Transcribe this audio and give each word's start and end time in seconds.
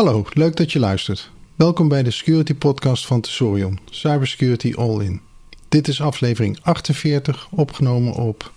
Hallo, 0.00 0.24
leuk 0.32 0.56
dat 0.56 0.72
je 0.72 0.78
luistert. 0.78 1.30
Welkom 1.56 1.88
bij 1.88 2.02
de 2.02 2.10
Security 2.10 2.54
Podcast 2.54 3.06
van 3.06 3.20
Tesorion, 3.20 3.78
Cybersecurity 3.90 4.74
All 4.76 5.00
In. 5.00 5.20
Dit 5.68 5.88
is 5.88 6.00
aflevering 6.00 6.58
48, 6.62 7.48
opgenomen 7.50 8.12
op 8.12 8.52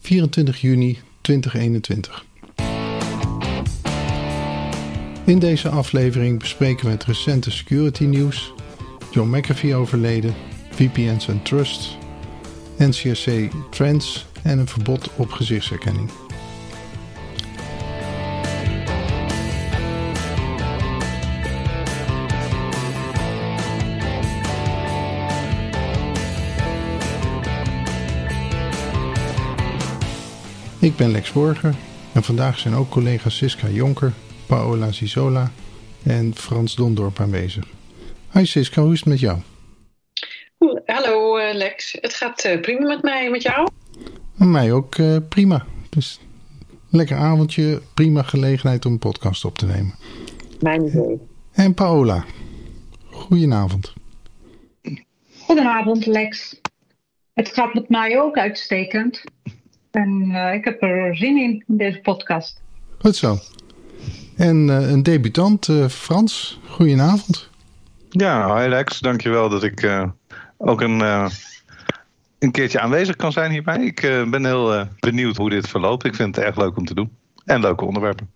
24 0.00 0.60
juni 0.60 0.98
2021. 1.20 2.24
In 5.24 5.38
deze 5.38 5.68
aflevering 5.68 6.38
bespreken 6.38 6.84
we 6.84 6.90
het 6.90 7.04
recente 7.04 7.50
security 7.50 8.04
nieuws, 8.04 8.52
John 9.10 9.36
McAfee 9.36 9.74
overleden, 9.74 10.34
VPN's 10.70 11.28
en 11.28 11.42
Trust, 11.42 11.96
NCSC 12.78 13.30
Trends 13.70 14.26
en 14.42 14.58
een 14.58 14.68
verbod 14.68 15.10
op 15.16 15.30
gezichtsherkenning. 15.30 16.10
Ik 30.80 30.96
ben 30.96 31.10
Lex 31.10 31.32
Borger 31.32 31.74
en 32.12 32.22
vandaag 32.22 32.58
zijn 32.58 32.74
ook 32.74 32.90
collega's 32.90 33.36
Siska 33.36 33.68
Jonker, 33.68 34.12
Paola 34.46 34.92
Zizola 34.92 35.50
en 36.02 36.34
Frans 36.34 36.74
Dondorp 36.74 37.20
aanwezig. 37.20 37.64
Hi 38.32 38.44
Siska, 38.44 38.82
hoe 38.82 38.92
is 38.92 38.98
het 38.98 39.08
met 39.08 39.20
jou? 39.20 39.38
Hallo 40.84 41.36
eh, 41.36 41.54
Lex, 41.54 41.96
het 42.00 42.14
gaat 42.14 42.44
eh, 42.44 42.60
prima 42.60 42.86
met 42.86 43.02
mij 43.02 43.24
en 43.24 43.30
met 43.30 43.42
jou? 43.42 43.68
Met 44.34 44.48
mij 44.48 44.72
ook 44.72 44.98
uh, 44.98 45.16
prima. 45.28 45.66
Dus 45.88 46.20
lekker 46.90 47.16
avondje, 47.16 47.82
prima 47.94 48.22
gelegenheid 48.22 48.86
om 48.86 48.92
een 48.92 48.98
podcast 48.98 49.44
op 49.44 49.58
te 49.58 49.66
nemen. 49.66 49.94
Mijn 50.60 50.86
idee. 50.86 51.20
En 51.52 51.74
Paola, 51.74 52.24
goedenavond. 53.10 53.92
Goedenavond 55.38 56.06
Lex. 56.06 56.60
Het 57.32 57.48
gaat 57.48 57.74
met 57.74 57.88
mij 57.88 58.20
ook 58.20 58.36
uitstekend. 58.36 59.24
En 59.90 60.24
uh, 60.30 60.54
ik 60.54 60.64
heb 60.64 60.82
er 60.82 61.16
zin 61.16 61.36
in, 61.36 61.64
in 61.66 61.76
deze 61.76 62.00
podcast. 62.00 62.62
Goed 62.98 63.16
zo. 63.16 63.38
En 64.36 64.68
uh, 64.68 64.90
een 64.90 65.02
debutant, 65.02 65.68
uh, 65.68 65.88
Frans, 65.88 66.60
goedenavond. 66.68 67.50
Ja, 68.10 68.60
hi 68.60 68.68
Lex, 68.68 69.00
dankjewel 69.00 69.48
dat 69.48 69.62
ik 69.62 70.06
ook 70.56 70.80
een, 70.80 71.00
een 72.38 72.50
keertje 72.50 72.80
aanwezig 72.80 73.16
kan 73.16 73.32
zijn 73.32 73.50
hierbij. 73.50 73.84
Ik 73.84 74.00
ben 74.30 74.44
heel 74.44 74.86
benieuwd 75.00 75.36
hoe 75.36 75.50
dit 75.50 75.68
verloopt. 75.68 76.04
Ik 76.04 76.14
vind 76.14 76.36
het 76.36 76.44
erg 76.44 76.56
leuk 76.56 76.76
om 76.76 76.84
te 76.84 76.94
doen. 76.94 77.10
En 77.44 77.60
leuke 77.60 77.84
onderwerpen. 77.84 78.30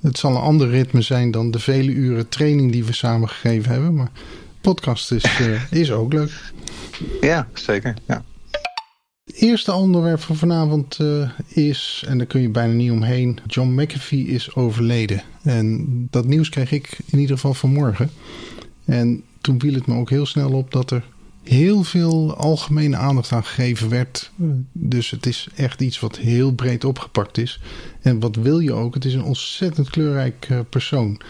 Het 0.00 0.18
zal 0.18 0.30
een 0.30 0.40
ander 0.40 0.68
ritme 0.68 1.02
zijn 1.02 1.30
dan 1.30 1.50
de 1.50 1.58
vele 1.58 1.90
uren 1.90 2.28
training 2.28 2.72
die 2.72 2.84
we 2.84 2.92
samen 2.92 3.28
gegeven 3.28 3.72
hebben. 3.72 3.94
Maar 3.94 4.10
podcast 4.60 5.12
is, 5.12 5.40
is 5.70 5.92
ook 5.92 6.12
leuk. 6.12 6.52
Ja, 7.20 7.48
zeker. 7.52 7.94
Ja. 8.06 8.22
Het 9.28 9.36
eerste 9.36 9.72
onderwerp 9.72 10.20
van 10.20 10.36
vanavond 10.36 10.98
uh, 11.00 11.30
is, 11.46 12.04
en 12.06 12.18
daar 12.18 12.26
kun 12.26 12.40
je 12.40 12.48
bijna 12.48 12.72
niet 12.72 12.90
omheen, 12.90 13.38
John 13.46 13.80
McAfee 13.80 14.26
is 14.26 14.54
overleden. 14.54 15.22
En 15.42 15.86
dat 16.10 16.26
nieuws 16.26 16.48
kreeg 16.48 16.72
ik 16.72 16.98
in 17.06 17.18
ieder 17.18 17.34
geval 17.34 17.54
vanmorgen. 17.54 18.10
En 18.84 19.22
toen 19.40 19.60
viel 19.60 19.74
het 19.74 19.86
me 19.86 19.94
ook 19.94 20.10
heel 20.10 20.26
snel 20.26 20.52
op 20.52 20.70
dat 20.70 20.90
er 20.90 21.04
heel 21.42 21.84
veel 21.84 22.36
algemene 22.36 22.96
aandacht 22.96 23.32
aan 23.32 23.44
gegeven 23.44 23.88
werd. 23.88 24.30
Dus 24.72 25.10
het 25.10 25.26
is 25.26 25.48
echt 25.56 25.80
iets 25.80 26.00
wat 26.00 26.18
heel 26.18 26.52
breed 26.52 26.84
opgepakt 26.84 27.38
is. 27.38 27.60
En 28.00 28.20
wat 28.20 28.36
wil 28.36 28.58
je 28.58 28.72
ook? 28.72 28.94
Het 28.94 29.04
is 29.04 29.14
een 29.14 29.24
ontzettend 29.24 29.90
kleurrijk 29.90 30.48
uh, 30.50 30.60
persoon. 30.68 31.20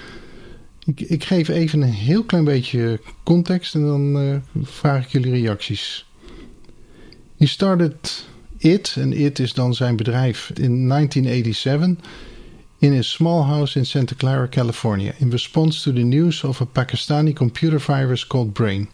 Ik, 0.85 1.01
ik, 1.01 1.25
geef 1.25 1.49
even 1.49 1.83
een 1.83 1.93
heel 1.93 2.25
klein 2.25 2.45
beetje 2.45 3.01
context 3.23 3.75
en 3.75 3.87
dan 3.87 4.23
uh, 4.23 4.37
vraag 4.63 5.05
ik 5.05 5.11
jullie 5.11 5.33
reacties. 5.33 6.08
He 7.39 7.47
started 7.47 8.25
IT, 8.59 8.97
en 8.97 9.13
IT 9.13 9.39
is 9.39 9.53
dan 9.53 9.75
zijn 9.75 9.97
bedrijf, 9.97 10.51
in 10.55 10.89
1987 10.89 11.99
in 12.79 12.99
a 12.99 13.03
small 13.03 13.45
house 13.45 13.79
in 13.79 13.87
Santa 13.87 14.15
Clara, 14.15 14.49
California, 14.49 15.15
in 15.19 15.31
response 15.31 15.83
to 15.83 15.93
the 15.93 16.03
news 16.03 16.45
of 16.45 16.61
a 16.61 16.67
Pakistani 16.67 17.33
computer 17.33 17.79
virus 17.79 18.27
called 18.27 18.55
Brain, 18.55 18.89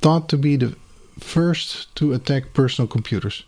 thought 0.00 0.28
to 0.28 0.38
be 0.38 0.56
the 0.56 0.74
first 1.18 1.88
to 1.94 2.12
attack 2.12 2.52
personal 2.52 2.88
computers. 2.88 3.44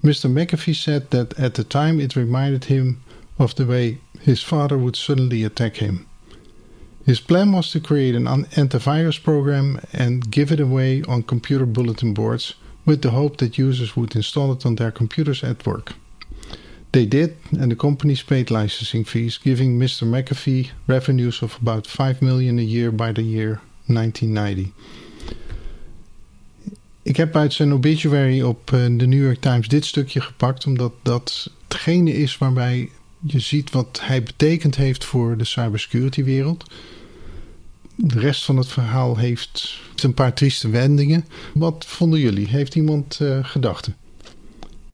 Mr. 0.00 0.30
McAfee 0.30 0.74
said 0.74 1.10
that 1.10 1.36
at 1.38 1.54
the 1.54 1.64
time 1.64 2.00
it 2.00 2.14
reminded 2.14 2.64
him 2.64 3.00
of 3.36 3.54
the 3.54 3.66
way 3.66 3.98
his 4.20 4.42
father 4.42 4.78
would 4.78 4.96
suddenly 4.96 5.42
attack 5.44 5.76
him. 5.76 6.06
His 7.04 7.20
plan 7.20 7.52
was 7.52 7.70
to 7.70 7.80
create 7.80 8.14
an 8.14 8.26
antivirus 8.26 9.20
program 9.20 9.80
and 9.92 10.30
give 10.30 10.52
it 10.52 10.60
away 10.60 11.02
on 11.08 11.24
computer 11.24 11.66
bulletin 11.66 12.14
boards 12.14 12.54
with 12.86 13.00
the 13.00 13.10
hope 13.10 13.36
that 13.36 13.58
users 13.58 13.94
would 13.94 14.14
install 14.14 14.52
it 14.52 14.64
on 14.64 14.74
their 14.74 14.92
computers 14.92 15.42
at 15.42 15.64
work. 15.64 15.94
They 16.90 17.08
did, 17.08 17.30
and 17.58 17.70
the 17.70 17.76
companies 17.76 18.22
paid 18.22 18.50
licensing 18.50 19.06
fees, 19.06 19.38
giving 19.38 19.78
Mr. 19.78 20.06
McAfee 20.06 20.70
revenues 20.86 21.42
of 21.42 21.58
about 21.60 21.86
5 21.86 22.22
million 22.22 22.58
a 22.58 22.62
year 22.62 22.90
by 22.90 23.12
the 23.12 23.22
year 23.22 23.60
1990. 23.86 24.72
Ik 27.02 27.16
heb 27.16 27.36
uit 27.36 27.52
zijn 27.52 27.72
obituary 27.72 28.42
op 28.42 28.66
de 28.66 29.06
New 29.06 29.22
York 29.22 29.40
Times 29.40 29.68
dit 29.68 29.84
stukje 29.84 30.20
gepakt, 30.20 30.66
omdat 30.66 30.92
dat 31.02 31.50
hetgene 31.68 32.12
is 32.12 32.38
waarbij 32.38 32.90
je 33.20 33.38
ziet 33.38 33.70
wat 33.70 34.00
hij 34.02 34.22
betekend 34.22 34.76
heeft 34.76 35.04
voor 35.04 35.36
de 35.36 35.44
cybersecurity 35.44 36.24
wereld. 36.24 36.64
De 37.96 38.18
rest 38.18 38.44
van 38.44 38.56
het 38.56 38.68
verhaal 38.68 39.16
heeft 39.16 39.80
een 40.02 40.14
paar 40.14 40.32
trieste 40.32 40.70
wendingen. 40.70 41.24
Wat 41.54 41.84
vonden 41.86 42.20
jullie? 42.20 42.46
Heeft 42.46 42.74
iemand 42.74 43.18
uh, 43.22 43.38
gedachten? 43.42 43.96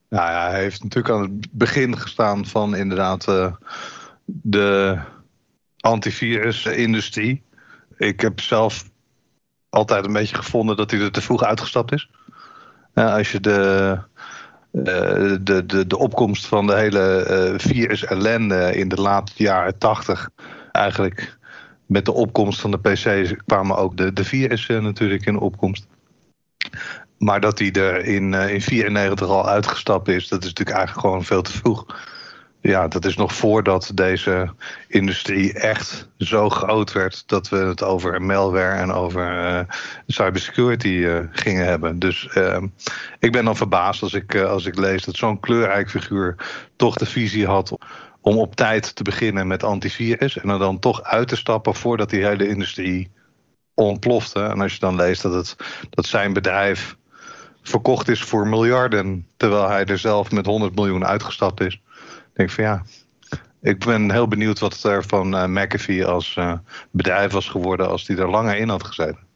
Nou 0.08 0.30
ja, 0.30 0.50
hij 0.50 0.60
heeft 0.60 0.82
natuurlijk 0.82 1.14
aan 1.14 1.22
het 1.22 1.52
begin 1.52 1.98
gestaan 1.98 2.46
van 2.46 2.76
inderdaad 2.76 3.28
uh, 3.28 3.52
de 4.24 4.98
antivirusindustrie. 5.80 7.42
Ik 7.96 8.20
heb 8.20 8.40
zelf 8.40 8.90
altijd 9.68 10.04
een 10.04 10.12
beetje 10.12 10.36
gevonden 10.36 10.76
dat 10.76 10.90
hij 10.90 11.00
er 11.00 11.10
te 11.10 11.20
vroeg 11.20 11.42
uitgestapt 11.44 11.92
is. 11.92 12.10
Als 12.94 13.32
je 13.32 13.40
de, 13.40 13.98
de, 14.70 15.40
de, 15.66 15.86
de 15.86 15.98
opkomst 15.98 16.46
van 16.46 16.66
de 16.66 16.76
hele 16.76 17.54
virus 17.56 18.04
ellende 18.04 18.74
in 18.74 18.88
de 18.88 19.00
late 19.00 19.32
jaren 19.36 19.78
tachtig 19.78 20.30
eigenlijk 20.72 21.38
met 21.92 22.04
de 22.04 22.12
opkomst 22.12 22.60
van 22.60 22.70
de 22.70 22.78
PC 22.78 23.36
kwamen 23.46 23.76
ook 23.76 23.96
de, 23.96 24.12
de 24.12 24.24
4 24.24 24.82
natuurlijk 24.82 25.26
in 25.26 25.38
opkomst. 25.38 25.86
Maar 27.18 27.40
dat 27.40 27.58
hij 27.58 27.72
er 27.72 28.04
in, 28.04 28.32
uh, 28.32 28.52
in 28.54 28.60
94 28.60 29.28
al 29.28 29.48
uitgestapt 29.48 30.08
is, 30.08 30.28
dat 30.28 30.40
is 30.42 30.48
natuurlijk 30.48 30.76
eigenlijk 30.76 31.06
gewoon 31.06 31.24
veel 31.24 31.42
te 31.42 31.52
vroeg. 31.52 31.86
Ja, 32.62 32.88
dat 32.88 33.04
is 33.04 33.16
nog 33.16 33.34
voordat 33.34 33.90
deze 33.94 34.54
industrie 34.88 35.52
echt 35.52 36.08
zo 36.18 36.48
groot 36.48 36.92
werd 36.92 37.22
dat 37.26 37.48
we 37.48 37.56
het 37.56 37.82
over 37.82 38.22
malware 38.22 38.80
en 38.80 38.92
over 38.92 39.52
uh, 39.52 39.60
cybersecurity 40.06 40.88
uh, 40.88 41.20
gingen 41.30 41.66
hebben. 41.66 41.98
Dus 41.98 42.28
ehm, 42.28 42.66
ik 43.18 43.32
ben 43.32 43.44
dan 43.44 43.56
verbaasd 43.56 44.02
als 44.02 44.14
ik, 44.14 44.36
als 44.36 44.66
ik 44.66 44.78
lees 44.78 45.04
dat 45.04 45.16
zo'n 45.16 45.40
kleurrijk 45.40 45.90
figuur 45.90 46.36
toch 46.76 46.96
de 46.96 47.06
visie 47.06 47.46
had 47.46 47.76
om 48.20 48.38
op 48.38 48.56
tijd 48.56 48.94
te 48.94 49.02
beginnen 49.02 49.46
met 49.46 49.64
antivirus 49.64 50.38
en 50.38 50.48
er 50.48 50.58
dan 50.58 50.78
toch 50.78 51.02
uit 51.02 51.28
te 51.28 51.36
stappen 51.36 51.74
voordat 51.74 52.10
die 52.10 52.26
hele 52.26 52.48
industrie 52.48 53.10
ontplofte. 53.74 54.42
En 54.42 54.60
als 54.60 54.72
je 54.72 54.78
dan 54.78 54.96
leest 54.96 55.22
dat, 55.22 55.32
het, 55.32 55.56
dat 55.90 56.06
zijn 56.06 56.32
bedrijf 56.32 56.96
verkocht 57.62 58.08
is 58.08 58.22
voor 58.22 58.46
miljarden, 58.46 59.26
terwijl 59.36 59.68
hij 59.68 59.84
er 59.84 59.98
zelf 59.98 60.30
met 60.30 60.46
100 60.46 60.74
miljoen 60.74 61.06
uitgestapt 61.06 61.60
is, 61.60 61.80
denk 62.32 62.48
ik 62.48 62.54
van 62.54 62.64
ja. 62.64 62.82
Ik 63.60 63.78
ben 63.78 64.10
heel 64.10 64.28
benieuwd 64.28 64.58
wat 64.58 64.82
er 64.82 65.04
van 65.04 65.34
uh, 65.34 65.46
McAfee 65.46 66.06
als 66.06 66.36
uh, 66.36 66.58
bedrijf 66.90 67.32
was 67.32 67.48
geworden 67.48 67.88
als 67.88 68.04
die 68.04 68.16
er 68.16 68.30
langer 68.30 68.56
in 68.56 68.68
had 68.68 68.84
gezeten. 68.84 69.26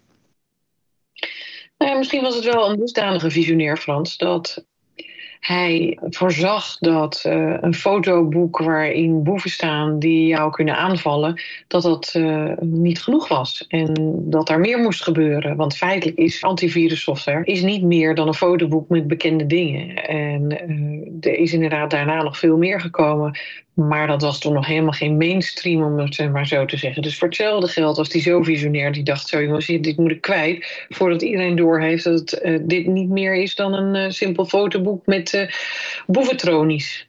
Nou 1.78 1.98
misschien 1.98 2.22
was 2.22 2.34
het 2.34 2.44
wel 2.44 2.70
een 2.70 2.78
dusdanige 2.78 3.30
visionair, 3.30 3.76
Frans, 3.76 4.16
dat 4.16 4.64
hij 5.46 5.98
voorzag 6.00 6.78
dat 6.78 7.24
uh, 7.26 7.56
een 7.60 7.74
fotoboek 7.74 8.58
waarin 8.58 9.22
boeven 9.22 9.50
staan 9.50 9.98
die 9.98 10.26
jou 10.26 10.50
kunnen 10.50 10.76
aanvallen, 10.76 11.40
dat 11.68 11.82
dat 11.82 12.14
uh, 12.16 12.52
niet 12.60 13.02
genoeg 13.02 13.28
was. 13.28 13.64
En 13.68 14.14
dat 14.30 14.48
er 14.48 14.60
meer 14.60 14.78
moest 14.78 15.02
gebeuren. 15.02 15.56
Want 15.56 15.76
feitelijk 15.76 16.18
is 16.18 16.42
antivirussoftware 16.42 17.44
is 17.44 17.62
niet 17.62 17.82
meer 17.82 18.14
dan 18.14 18.26
een 18.26 18.34
fotoboek 18.34 18.88
met 18.88 19.06
bekende 19.06 19.46
dingen. 19.46 20.06
En 20.06 20.70
uh, 20.70 21.32
er 21.32 21.38
is 21.38 21.52
inderdaad 21.52 21.90
daarna 21.90 22.22
nog 22.22 22.38
veel 22.38 22.56
meer 22.56 22.80
gekomen. 22.80 23.38
Maar 23.76 24.06
dat 24.06 24.22
was 24.22 24.38
toen 24.38 24.52
nog 24.52 24.66
helemaal 24.66 24.92
geen 24.92 25.16
mainstream, 25.16 25.82
om 25.82 25.98
het 25.98 26.32
maar 26.32 26.46
zo 26.46 26.64
te 26.64 26.76
zeggen. 26.76 27.02
Dus 27.02 27.18
voor 27.18 27.28
hetzelfde 27.28 27.68
geld 27.68 27.96
was 27.96 28.12
hij 28.12 28.20
zo 28.20 28.42
visionair. 28.42 28.92
Die 28.92 29.02
dacht 29.02 29.28
zo, 29.28 29.42
jongens, 29.42 29.66
dit 29.66 29.96
moet 29.96 30.10
ik 30.10 30.20
kwijt. 30.20 30.86
Voordat 30.88 31.22
iedereen 31.22 31.56
doorheeft 31.56 32.04
dat 32.04 32.18
het, 32.18 32.40
uh, 32.44 32.58
dit 32.62 32.86
niet 32.86 33.08
meer 33.08 33.34
is 33.34 33.54
dan 33.54 33.72
een 33.74 33.94
uh, 33.94 34.10
simpel 34.10 34.44
fotoboek 34.44 35.06
met 35.06 35.32
uh, 35.32 35.50
boeventronies. 36.06 37.08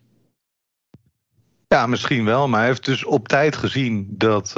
Ja, 1.68 1.88
misschien 1.88 2.26
wel, 2.26 2.48
maar 2.48 2.60
hij 2.60 2.68
heeft 2.68 2.86
dus 2.86 3.06
op 3.06 3.28
tijd 3.28 3.56
gezien 3.56 4.08
dat, 4.10 4.54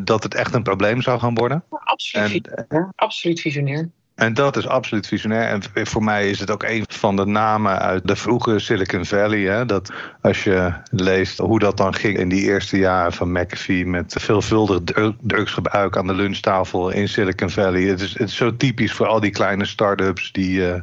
dat 0.00 0.22
het 0.22 0.34
echt 0.34 0.54
een 0.54 0.62
probleem 0.62 1.02
zou 1.02 1.18
gaan 1.18 1.34
worden. 1.34 1.64
Absoluut, 1.70 2.66
en, 2.68 2.92
absoluut 2.94 3.40
visionair. 3.40 3.90
En 4.20 4.34
dat 4.34 4.56
is 4.56 4.68
absoluut 4.68 5.06
visionair. 5.06 5.48
En 5.48 5.86
voor 5.86 6.04
mij 6.04 6.30
is 6.30 6.40
het 6.40 6.50
ook 6.50 6.62
een 6.62 6.84
van 6.88 7.16
de 7.16 7.26
namen 7.26 7.78
uit 7.78 8.06
de 8.06 8.16
vroege 8.16 8.58
Silicon 8.58 9.04
Valley. 9.04 9.40
Hè? 9.40 9.66
Dat 9.66 9.92
als 10.20 10.44
je 10.44 10.72
leest 10.90 11.38
hoe 11.38 11.58
dat 11.58 11.76
dan 11.76 11.94
ging 11.94 12.18
in 12.18 12.28
die 12.28 12.42
eerste 12.42 12.78
jaren 12.78 13.12
van 13.12 13.32
McAfee. 13.32 13.86
met 13.86 14.14
veelvuldig 14.18 14.80
drugsgebruik 15.20 15.96
aan 15.96 16.06
de 16.06 16.14
lunchtafel 16.14 16.90
in 16.90 17.08
Silicon 17.08 17.50
Valley. 17.50 17.82
Het 17.82 18.00
is, 18.00 18.18
het 18.18 18.30
zo 18.30 18.56
typisch 18.56 18.92
voor 18.92 19.06
al 19.06 19.20
die 19.20 19.30
kleine 19.30 19.64
start-ups 19.64 20.32
die 20.32 20.58
uh, 20.58 20.74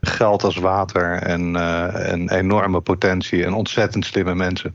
geld 0.00 0.44
als 0.44 0.56
water 0.56 1.12
en, 1.12 1.54
uh, 1.54 2.12
en 2.12 2.30
enorme 2.30 2.80
potentie 2.80 3.44
en 3.44 3.52
ontzettend 3.52 4.04
slimme 4.04 4.34
mensen. 4.34 4.74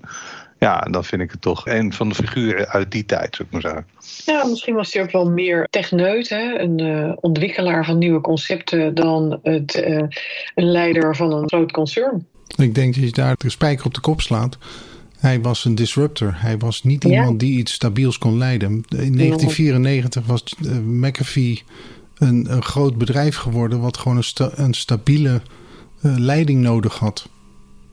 Ja, 0.64 0.80
dan 0.80 1.04
vind 1.04 1.22
ik 1.22 1.32
het 1.32 1.42
toch 1.42 1.68
een 1.68 1.94
van 1.94 2.10
de 2.10 2.16
figuren 2.16 2.68
uit 2.68 2.92
die 2.92 3.06
tijd, 3.06 3.36
zou 3.36 3.48
ik 3.48 3.54
maar 3.54 3.62
zeggen. 3.62 3.86
Ja, 4.26 4.46
misschien 4.48 4.76
was 4.76 4.94
hij 4.94 5.04
ook 5.04 5.12
wel 5.12 5.32
meer 5.32 5.68
techneut, 5.70 6.30
hè? 6.30 6.60
een 6.60 6.82
uh, 6.82 7.14
ontwikkelaar 7.20 7.86
van 7.86 7.98
nieuwe 7.98 8.22
concepten, 8.22 8.96
dan 8.96 9.40
het, 9.44 9.76
uh, 9.76 10.04
een 10.56 10.72
leider 10.72 11.16
van 11.16 11.32
een 11.32 11.48
groot 11.50 11.72
concern. 11.72 12.28
Ik 12.58 12.76
denk 12.76 12.96
dat 12.96 13.04
je 13.04 13.12
daar 13.12 13.36
de 13.38 13.50
spijker 13.50 13.86
op 13.86 13.94
de 13.94 14.02
kop 14.02 14.22
slaat. 14.22 14.58
Hij 15.18 15.42
was 15.42 15.66
een 15.66 15.76
disruptor. 15.76 16.34
Hij 16.36 16.58
was 16.58 16.84
niet 16.84 17.04
ja. 17.04 17.10
iemand 17.10 17.40
die 17.40 17.58
iets 17.58 17.74
stabiels 17.74 18.18
kon 18.18 18.38
leiden. 18.38 18.72
In 18.72 19.18
1994 19.18 20.26
was 20.26 20.44
uh, 20.66 20.72
McAfee 20.78 21.64
een, 22.18 22.52
een, 22.52 22.64
groot 22.64 22.98
bedrijf 22.98 23.36
geworden, 23.36 23.82
wat 23.82 23.98
gewoon 23.98 24.18
een, 24.18 24.24
sta 24.24 24.52
een 24.56 24.74
stabiele 24.74 25.42
leiding 26.02 26.62
nodig 26.62 27.00
had. 27.00 27.30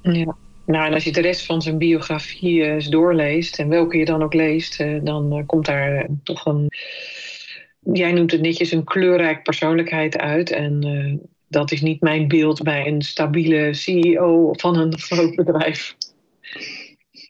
Ja. 0.03 0.37
Nou, 0.69 0.87
en 0.87 0.95
als 0.95 1.05
je 1.05 1.13
de 1.13 1.21
rest 1.21 1.47
van 1.47 1.63
zijn 1.63 1.79
biografie 1.79 2.63
eens 2.63 2.89
doorleest, 2.89 3.59
en 3.59 3.69
welke 3.69 3.99
je 3.99 4.05
dan 4.05 4.23
ook 4.23 4.35
leest, 4.35 4.79
dan 5.03 5.43
komt 5.47 5.67
daar 5.67 6.07
toch 6.23 6.47
een, 6.47 6.71
jij 7.93 8.13
noemt 8.13 8.31
het 8.33 8.41
netjes, 8.41 8.73
een 8.73 8.85
kleurrijk 8.85 9.43
persoonlijkheid 9.43 10.19
uit. 10.19 10.51
En 10.51 10.81
dat 11.49 11.73
is 11.73 11.81
niet 11.81 12.01
mijn 12.01 12.29
beeld 12.29 12.63
bij 12.63 12.87
een 12.87 13.03
stabiele 13.03 13.75
CEO 13.75 14.53
van 14.53 14.77
een 14.77 14.99
groot 15.09 15.35
bedrijf. 15.35 15.97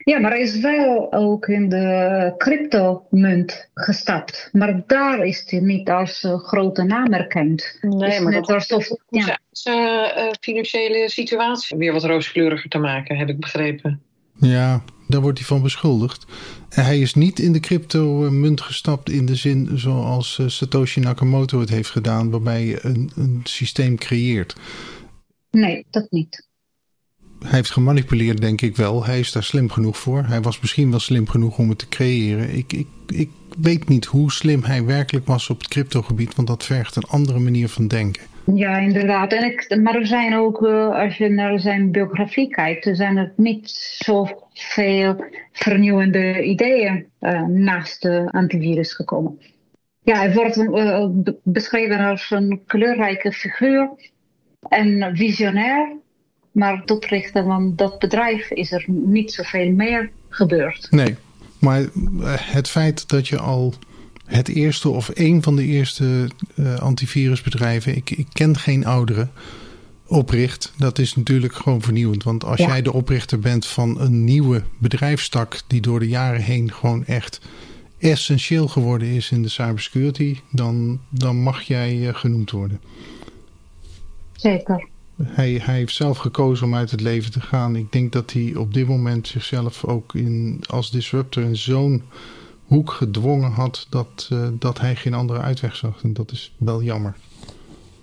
Ja, 0.09 0.19
maar 0.19 0.31
hij 0.31 0.41
is 0.41 0.61
wel 0.61 1.13
ook 1.13 1.49
in 1.49 1.69
de 1.69 2.35
cryptomunt 2.37 3.69
gestapt. 3.75 4.49
Maar 4.53 4.83
daar 4.87 5.27
is 5.27 5.45
hij 5.47 5.61
niet 5.61 5.91
als 5.91 6.23
uh, 6.23 6.39
grote 6.39 6.83
naam 6.83 7.13
erkend. 7.13 7.79
Nee, 7.81 8.09
dus 8.09 8.21
maar 8.21 8.33
net 8.33 8.47
dat 8.47 8.71
alsof, 8.71 8.89
ja. 9.09 9.39
zijn 9.51 10.19
uh, 10.19 10.33
financiële 10.41 11.11
situatie 11.11 11.77
weer 11.77 11.93
wat 11.93 12.05
rooskleuriger 12.05 12.71
te 12.71 12.79
maken, 12.79 13.17
heb 13.17 13.29
ik 13.29 13.41
begrepen. 13.41 14.03
Ja, 14.35 14.83
daar 15.09 15.21
wordt 15.21 15.39
hij 15.39 15.47
van 15.47 15.63
beschuldigd. 15.63 16.27
Hij 16.69 16.99
is 16.99 17.15
niet 17.15 17.39
in 17.39 17.53
de 17.53 17.61
crypto-munt 17.61 18.61
gestapt 18.61 19.11
in 19.11 19.27
de 19.27 19.35
zin 19.35 19.71
zoals 19.75 20.41
Satoshi 20.47 21.01
Nakamoto 21.01 21.61
het 21.61 21.71
heeft 21.71 21.91
gedaan, 21.91 22.31
waarbij 22.31 22.65
je 22.65 22.79
een, 22.83 23.11
een 23.17 23.41
systeem 23.45 23.97
creëert. 23.97 24.57
Nee, 25.51 25.87
dat 25.91 26.11
niet 26.11 26.48
hij 27.43 27.57
heeft 27.57 27.71
gemanipuleerd, 27.71 28.41
denk 28.41 28.61
ik 28.61 28.77
wel. 28.77 29.05
Hij 29.05 29.19
is 29.19 29.33
daar 29.33 29.43
slim 29.43 29.71
genoeg 29.71 29.99
voor. 29.99 30.25
Hij 30.25 30.41
was 30.41 30.61
misschien 30.61 30.91
wel 30.91 31.01
slim 31.01 31.29
genoeg 31.29 31.59
om 31.59 31.69
het 31.69 31.79
te 31.79 31.89
creëren. 31.89 32.57
Ik, 32.57 32.73
ik, 32.73 32.87
ik 33.07 33.31
weet 33.59 33.89
niet 33.89 34.05
hoe 34.05 34.33
slim 34.33 34.63
hij 34.63 34.85
werkelijk 34.85 35.27
was 35.27 35.51
op 35.51 35.59
het 35.59 35.69
cryptogebied, 35.69 36.35
want 36.35 36.49
dat 36.49 36.65
vergt 36.65 36.97
een 36.97 37.09
andere 37.09 37.39
manier 37.39 37.69
van 37.69 37.89
denken. 37.89 38.23
Ja, 38.55 38.79
inderdaad. 38.79 39.33
En 39.33 39.45
ik, 39.45 39.77
maar 39.83 39.95
er 39.95 40.07
zijn 40.07 40.35
ook, 40.35 40.63
uh, 40.63 40.89
als 40.89 41.17
je 41.17 41.29
naar 41.29 41.61
zijn 41.61 41.91
biografie 41.91 42.49
kijkt, 42.49 42.87
er 42.87 42.97
zijn 42.97 43.17
er 43.17 43.33
niet 43.37 43.71
zoveel 43.99 45.25
vernieuwende 45.53 46.43
ideeën 46.43 47.07
uh, 47.21 47.43
naast 47.43 48.03
de 48.03 48.29
antivirus 48.31 48.93
gekomen. 48.93 49.39
Ja, 50.03 50.17
hij 50.17 50.33
wordt 50.35 50.57
uh, 50.57 51.07
beschreven 51.43 51.99
als 51.99 52.31
een 52.31 52.63
kleurrijke 52.67 53.33
figuur 53.33 53.91
en 54.69 55.17
visionair. 55.17 55.97
Maar 56.59 56.85
tot 56.85 57.05
richten 57.05 57.45
van 57.45 57.73
dat 57.77 57.99
bedrijf 57.99 58.51
is 58.51 58.73
er 58.73 58.85
niet 58.87 59.33
zoveel 59.33 59.71
meer 59.71 60.11
gebeurd. 60.29 60.87
Nee, 60.91 61.17
maar 61.59 61.87
het 62.41 62.69
feit 62.69 63.09
dat 63.09 63.29
je 63.29 63.39
al 63.39 63.75
het 64.25 64.49
eerste 64.49 64.89
of 64.89 65.11
een 65.15 65.43
van 65.43 65.57
de 65.57 65.65
eerste 65.65 66.29
uh, 66.55 66.79
antivirusbedrijven, 66.79 67.97
ik, 67.97 68.11
ik 68.11 68.27
ken 68.33 68.57
geen 68.57 68.87
oudere, 68.87 69.29
opricht, 70.07 70.73
dat 70.77 70.99
is 70.99 71.15
natuurlijk 71.15 71.55
gewoon 71.55 71.83
vernieuwend. 71.83 72.23
Want 72.23 72.45
als 72.45 72.59
ja. 72.59 72.67
jij 72.67 72.83
de 72.83 72.93
oprichter 72.93 73.39
bent 73.39 73.67
van 73.67 74.01
een 74.01 74.25
nieuwe 74.25 74.63
bedrijfstak 74.79 75.61
die 75.67 75.81
door 75.81 75.99
de 75.99 76.09
jaren 76.09 76.43
heen 76.43 76.73
gewoon 76.73 77.05
echt 77.05 77.41
essentieel 77.99 78.69
geworden 78.69 79.09
is 79.09 79.31
in 79.31 79.43
de 79.43 79.49
cybersecurity, 79.49 80.39
dan, 80.51 81.01
dan 81.09 81.37
mag 81.37 81.63
jij 81.63 81.97
uh, 81.97 82.15
genoemd 82.15 82.51
worden. 82.51 82.81
Zeker. 84.33 84.89
Hij, 85.23 85.61
heeft 85.63 85.95
zelf 85.95 86.19
gekozen 86.19 86.67
om 86.67 86.75
uit 86.75 86.91
het 86.91 87.01
leven 87.01 87.33
te 87.33 87.41
gaan. 87.41 87.77
Ik 87.77 87.93
denk 87.93 88.13
dat 88.13 88.33
hij 88.33 88.55
op 88.55 88.75
dit 88.75 88.87
moment 88.87 89.27
zichzelf 89.27 89.85
ook 89.85 90.15
in, 90.15 90.61
als 90.67 90.91
disruptor 90.91 91.43
in 91.43 91.57
zo'n 91.57 92.03
hoek 92.65 92.91
gedwongen 92.91 93.51
had 93.51 93.87
dat, 93.91 94.29
uh, 94.33 94.49
dat 94.53 94.81
hij 94.81 94.97
geen 94.97 95.15
andere 95.15 95.41
uitweg 95.41 95.77
zag. 95.77 96.03
En 96.03 96.13
dat 96.13 96.31
is 96.31 96.55
wel 96.59 96.83
jammer. 96.83 97.17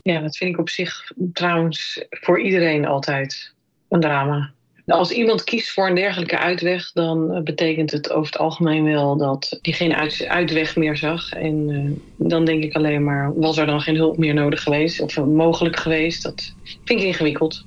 Ja, 0.01 0.19
dat 0.19 0.37
vind 0.37 0.51
ik 0.51 0.59
op 0.59 0.69
zich 0.69 1.11
trouwens 1.33 2.05
voor 2.09 2.41
iedereen 2.41 2.85
altijd 2.85 3.53
een 3.89 3.99
drama. 3.99 4.51
Als 4.87 5.11
iemand 5.11 5.43
kiest 5.43 5.71
voor 5.71 5.87
een 5.87 5.95
dergelijke 5.95 6.37
uitweg, 6.37 6.91
dan 6.91 7.43
betekent 7.43 7.91
het 7.91 8.11
over 8.11 8.31
het 8.31 8.37
algemeen 8.41 8.83
wel 8.83 9.17
dat 9.17 9.59
hij 9.61 9.73
geen 9.73 9.93
uit, 9.93 10.25
uitweg 10.27 10.75
meer 10.75 10.97
zag. 10.97 11.33
En 11.33 11.69
uh, 11.69 11.91
dan 12.29 12.45
denk 12.45 12.63
ik 12.63 12.75
alleen 12.75 13.03
maar, 13.03 13.39
was 13.39 13.57
er 13.57 13.65
dan 13.65 13.81
geen 13.81 13.95
hulp 13.95 14.17
meer 14.17 14.33
nodig 14.33 14.63
geweest 14.63 15.01
of 15.01 15.17
mogelijk 15.25 15.75
geweest? 15.75 16.23
Dat 16.23 16.53
vind 16.63 16.99
ik 16.99 17.05
ingewikkeld. 17.05 17.65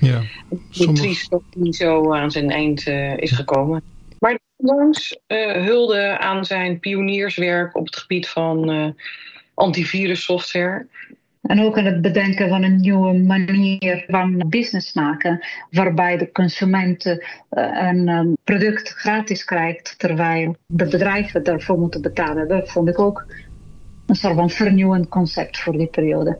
Ja, 0.00 0.22
sommige... 0.70 1.02
triest 1.02 1.30
dat 1.30 1.42
hij 1.60 1.72
zo 1.72 2.14
aan 2.14 2.30
zijn 2.30 2.50
eind 2.50 2.86
uh, 2.86 3.16
is 3.16 3.30
gekomen. 3.30 3.82
Maar 4.18 4.38
ondanks 4.56 5.18
uh, 5.28 5.52
hulde 5.52 6.18
aan 6.18 6.44
zijn 6.44 6.78
pionierswerk 6.78 7.76
op 7.76 7.86
het 7.86 7.96
gebied 7.96 8.28
van 8.28 8.94
antivirus 9.54 10.22
software 10.22 10.86
en 11.48 11.60
ook 11.60 11.78
aan 11.78 11.84
het 11.84 12.00
bedenken 12.00 12.48
van 12.48 12.62
een 12.62 12.76
nieuwe 12.76 13.12
manier 13.12 14.04
van 14.08 14.44
business 14.48 14.92
maken, 14.92 15.46
waarbij 15.70 16.16
de 16.18 16.32
consument 16.32 17.06
uh, 17.06 17.16
een 17.50 18.08
um, 18.08 18.36
product 18.44 18.88
gratis 18.88 19.44
krijgt, 19.44 19.94
terwijl 19.98 20.56
de 20.66 20.84
bedrijven 20.84 21.44
daarvoor 21.44 21.78
moeten 21.78 22.02
betalen. 22.02 22.48
Dat 22.48 22.70
vond 22.70 22.88
ik 22.88 22.98
ook 22.98 23.26
een 24.06 24.14
soort 24.14 24.34
van 24.34 24.50
vernieuwend 24.50 25.08
concept 25.08 25.58
voor 25.58 25.72
die 25.72 25.86
periode. 25.86 26.38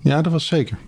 Ja, 0.00 0.22
dat 0.22 0.32
was 0.32 0.46
zeker. 0.46 0.78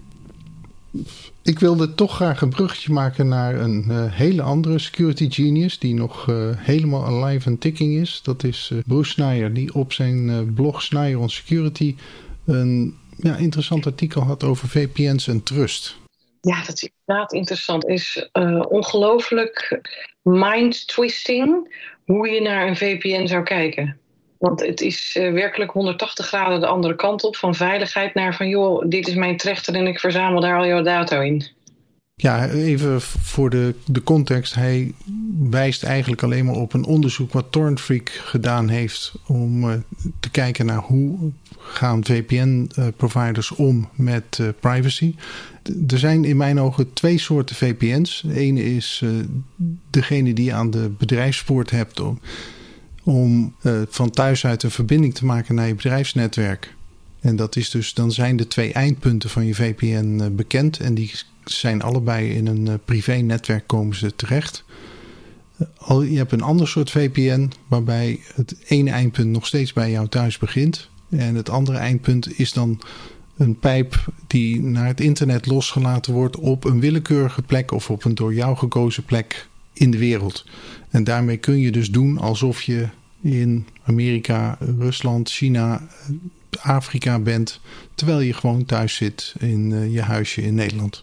Ik 1.43 1.59
wilde 1.59 1.95
toch 1.95 2.15
graag 2.15 2.41
een 2.41 2.49
bruggetje 2.49 2.93
maken 2.93 3.29
naar 3.29 3.55
een 3.55 3.85
uh, 3.89 4.05
hele 4.13 4.43
andere 4.43 4.79
security 4.79 5.31
genius 5.31 5.79
die 5.79 5.95
nog 5.95 6.27
helemaal 6.57 7.05
alive 7.05 7.49
en 7.49 7.59
ticking 7.59 7.95
is. 7.95 8.21
Dat 8.23 8.45
is 8.45 8.73
Bruce 8.87 9.11
Snyder, 9.11 9.53
die 9.53 9.75
op 9.75 9.93
zijn 9.93 10.55
blog 10.55 10.83
Snyder 10.83 11.19
on 11.19 11.31
Security 11.31 11.97
een 12.45 12.95
ja, 13.23 13.37
interessant 13.37 13.87
artikel 13.87 14.23
had 14.23 14.45
over 14.45 14.69
VPN's 14.69 15.29
en 15.29 15.43
trust. 15.43 15.97
Ja, 16.41 16.64
dat 16.64 16.83
is 16.83 16.91
inderdaad 17.05 17.33
interessant. 17.33 17.87
Is 17.87 18.29
uh, 18.33 18.62
ongelooflijk 18.69 19.81
mind-twisting 20.23 21.76
hoe 22.05 22.29
je 22.29 22.41
naar 22.41 22.67
een 22.67 22.76
VPN 22.76 23.26
zou 23.26 23.43
kijken. 23.43 23.97
Want 24.38 24.61
het 24.61 24.81
is 24.81 25.17
uh, 25.17 25.33
werkelijk 25.33 25.71
180 25.71 26.26
graden 26.26 26.61
de 26.61 26.67
andere 26.67 26.97
kant 26.97 27.25
op. 27.25 27.37
Van 27.37 27.55
veiligheid 27.55 28.14
naar 28.14 28.35
van 28.35 28.49
joh, 28.49 28.85
dit 28.88 29.09
is 29.09 29.14
mijn 29.14 29.37
trechter 29.37 29.75
en 29.75 29.87
ik 29.87 30.00
verzamel 30.00 30.41
daar 30.41 30.59
al 30.59 30.67
jouw 30.67 30.83
data 30.83 31.21
in. 31.21 31.47
Ja, 32.23 32.49
even 32.49 33.00
voor 33.00 33.50
de, 33.50 33.75
de 33.87 34.02
context. 34.02 34.55
Hij 34.55 34.93
wijst 35.50 35.83
eigenlijk 35.83 36.23
alleen 36.23 36.45
maar 36.45 36.55
op 36.55 36.73
een 36.73 36.85
onderzoek 36.85 37.33
wat 37.33 37.47
Torrentfreak 37.50 38.09
gedaan 38.09 38.69
heeft 38.69 39.12
om 39.26 39.64
uh, 39.64 39.75
te 40.21 40.31
kijken 40.31 40.67
naar 40.67 40.79
hoe 40.79 41.33
gaan 41.59 42.05
VPN-providers 42.05 43.50
uh, 43.50 43.59
om 43.59 43.88
met 43.95 44.38
uh, 44.41 44.49
privacy. 44.61 45.14
Er 45.87 45.99
zijn 45.99 46.25
in 46.25 46.37
mijn 46.37 46.61
ogen 46.61 46.93
twee 46.93 47.19
soorten 47.19 47.57
VPN's. 47.57 48.25
Ene 48.35 48.75
is 48.75 49.05
degene 49.91 50.33
die 50.33 50.55
aan 50.55 50.71
de 50.71 50.91
bedrijfspoort 50.99 51.71
hebt 51.71 52.00
om, 52.00 52.21
om 53.02 53.55
van 53.88 54.11
thuis 54.11 54.47
uit 54.47 54.62
een 54.62 54.71
verbinding 54.71 55.14
te 55.14 55.25
maken 55.25 55.55
naar 55.55 55.67
je 55.67 55.75
bedrijfsnetwerk. 55.75 56.75
En 57.21 57.37
dat 57.37 57.57
is 57.57 57.71
dus, 57.71 57.95
dan 57.95 58.12
zijn 58.12 58.37
de 58.37 58.47
twee 58.47 58.73
eindpunten 58.73 59.31
van 59.31 59.47
je 59.47 59.55
VPN 59.55 60.35
bekend 60.37 60.79
en 60.81 60.95
die 60.95 61.12
zijn 61.45 61.83
allebei 61.83 62.31
in 62.31 62.47
een 62.47 62.67
uh, 62.67 62.75
privé-netwerk 62.85 63.67
komen 63.67 63.97
ze 63.97 64.17
terecht. 64.17 64.65
Uh, 65.91 66.11
je 66.11 66.17
hebt 66.17 66.33
een 66.33 66.43
ander 66.43 66.69
soort 66.69 66.91
VPN 66.91 67.51
waarbij 67.69 68.21
het 68.35 68.57
ene 68.67 68.91
eindpunt 68.91 69.31
nog 69.31 69.47
steeds 69.47 69.73
bij 69.73 69.91
jou 69.91 70.09
thuis 70.09 70.39
begint. 70.39 70.89
En 71.11 71.35
het 71.35 71.51
andere 71.51 71.79
eindpunt 71.79 72.39
is 72.39 72.53
dan 72.53 72.81
een 73.37 73.59
pijp 73.59 74.05
die 74.27 74.63
naar 74.63 74.87
het 74.87 75.01
internet 75.01 75.47
losgelaten 75.47 76.13
wordt 76.13 76.37
op 76.37 76.65
een 76.65 76.81
willekeurige 76.81 77.43
plek 77.43 77.73
of 77.73 77.91
op 77.91 78.05
een 78.05 78.15
door 78.15 78.35
jou 78.35 78.57
gekozen 78.57 79.05
plek 79.05 79.49
in 79.73 79.91
de 79.91 79.99
wereld. 79.99 80.47
En 80.91 81.05
daarmee 81.05 81.37
kun 81.37 81.59
je 81.59 81.71
dus 81.71 81.91
doen 81.91 82.19
alsof 82.19 82.63
je 82.63 82.89
in 83.23 83.67
Amerika, 83.85 84.59
Rusland, 84.79 85.31
China, 85.31 85.87
Afrika 86.61 87.19
bent, 87.19 87.61
terwijl 87.95 88.21
je 88.21 88.33
gewoon 88.33 88.65
thuis 88.65 88.95
zit 88.95 89.35
in 89.39 89.73
eh, 89.73 89.93
je 89.93 90.03
huisje 90.03 90.43
in 90.43 90.55
Nederland. 90.55 91.03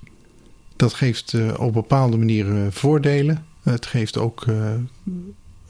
Dat 0.79 0.93
geeft 0.93 1.33
uh, 1.33 1.59
op 1.59 1.73
bepaalde 1.73 2.17
manieren 2.17 2.73
voordelen. 2.73 3.45
Het 3.63 3.85
geeft 3.85 4.17
ook 4.17 4.45
uh, 4.45 4.73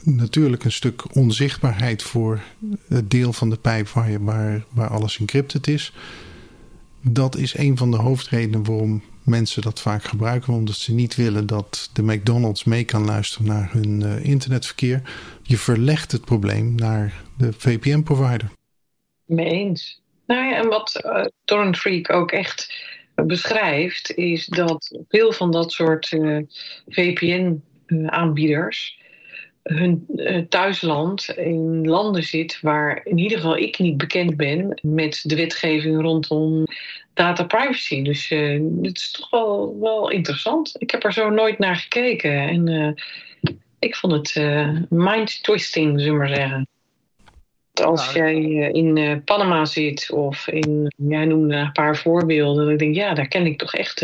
natuurlijk 0.04 0.64
een 0.64 0.72
stuk 0.72 1.16
onzichtbaarheid 1.16 2.04
voor 2.04 2.42
het 2.88 3.12
deel 3.12 3.34
van 3.34 3.50
de 3.50 3.58
pijp 3.58 3.88
waar, 3.90 4.12
je, 4.12 4.24
waar, 4.24 4.64
waar 4.70 4.90
alles 4.90 5.20
encrypted 5.20 5.68
is. 5.68 5.94
Dat 7.02 7.36
is 7.36 7.58
een 7.58 7.78
van 7.78 7.92
de 7.92 7.98
hoofdredenen 7.98 8.64
waarom 8.64 9.04
mensen 9.24 9.62
dat 9.62 9.82
vaak 9.82 10.04
gebruiken. 10.04 10.54
Omdat 10.54 10.76
ze 10.76 10.94
niet 10.94 11.16
willen 11.16 11.48
dat 11.48 11.90
de 11.94 12.04
McDonald's 12.04 12.64
mee 12.64 12.84
kan 12.84 13.06
luisteren 13.06 13.48
naar 13.48 13.70
hun 13.72 14.02
internetverkeer. 14.24 15.02
Je 15.44 15.58
verlegt 15.58 16.12
het 16.12 16.26
probleem 16.26 16.76
naar 16.76 17.24
de 17.38 17.54
VPN-provider. 17.54 18.52
Mee 19.26 19.50
eens. 19.50 20.02
Nou 20.26 20.50
ja, 20.50 20.58
en 20.58 20.68
wat 20.68 21.02
uh, 21.06 21.26
Torrent 21.46 21.78
Freak 21.78 22.10
ook 22.10 22.32
echt 22.32 22.74
beschrijft, 23.26 24.16
is 24.16 24.46
dat 24.46 25.00
veel 25.08 25.32
van 25.32 25.52
dat 25.52 25.72
soort 25.72 26.12
uh, 26.12 26.40
VPN-aanbieders 26.88 28.98
hun 29.64 30.06
thuisland 30.50 31.30
in 31.30 31.88
landen 31.88 32.24
zit 32.24 32.60
waar 32.62 33.02
in 33.04 33.18
ieder 33.18 33.38
geval 33.38 33.58
ik 33.58 33.80
niet 33.80 33.98
bekend 33.98 34.38
ben 34.38 34.80
met 34.82 35.22
de 35.24 35.36
wetgeving 35.36 36.02
rondom 36.02 36.64
data 37.14 37.44
privacy. 37.44 38.02
Dus 38.02 38.32
uh, 38.32 38.62
het 38.82 38.98
is 38.98 39.12
toch 39.12 39.30
wel, 39.30 39.80
wel 39.80 40.10
interessant. 40.10 40.76
Ik 40.78 40.92
heb 40.92 41.04
er 41.04 41.14
zo 41.14 41.30
nooit 41.30 41.60
naar 41.60 41.76
gekeken 41.76 42.32
en 42.32 42.96
ik 43.80 43.96
vond 43.96 44.14
het 44.14 44.36
uh, 44.36 44.78
mind 44.90 45.44
twisting, 45.44 46.00
zullen 46.00 46.14
we 46.14 46.20
maar 46.20 46.36
zeggen. 46.36 46.68
Als 47.82 48.12
jij 48.12 48.36
in 48.72 49.22
Panama 49.26 49.66
zit 49.66 50.12
of 50.12 50.48
in, 50.48 50.94
jij 50.98 51.26
noemde 51.26 51.56
een 51.56 51.72
paar 51.72 51.98
voorbeelden, 51.98 52.66
dan 52.66 52.78
denk 52.78 52.92
ik, 52.92 52.98
ja, 52.98 53.14
daar 53.14 53.28
ken 53.28 53.46
ik 53.46 53.58
toch 53.58 53.74
echt 53.74 54.00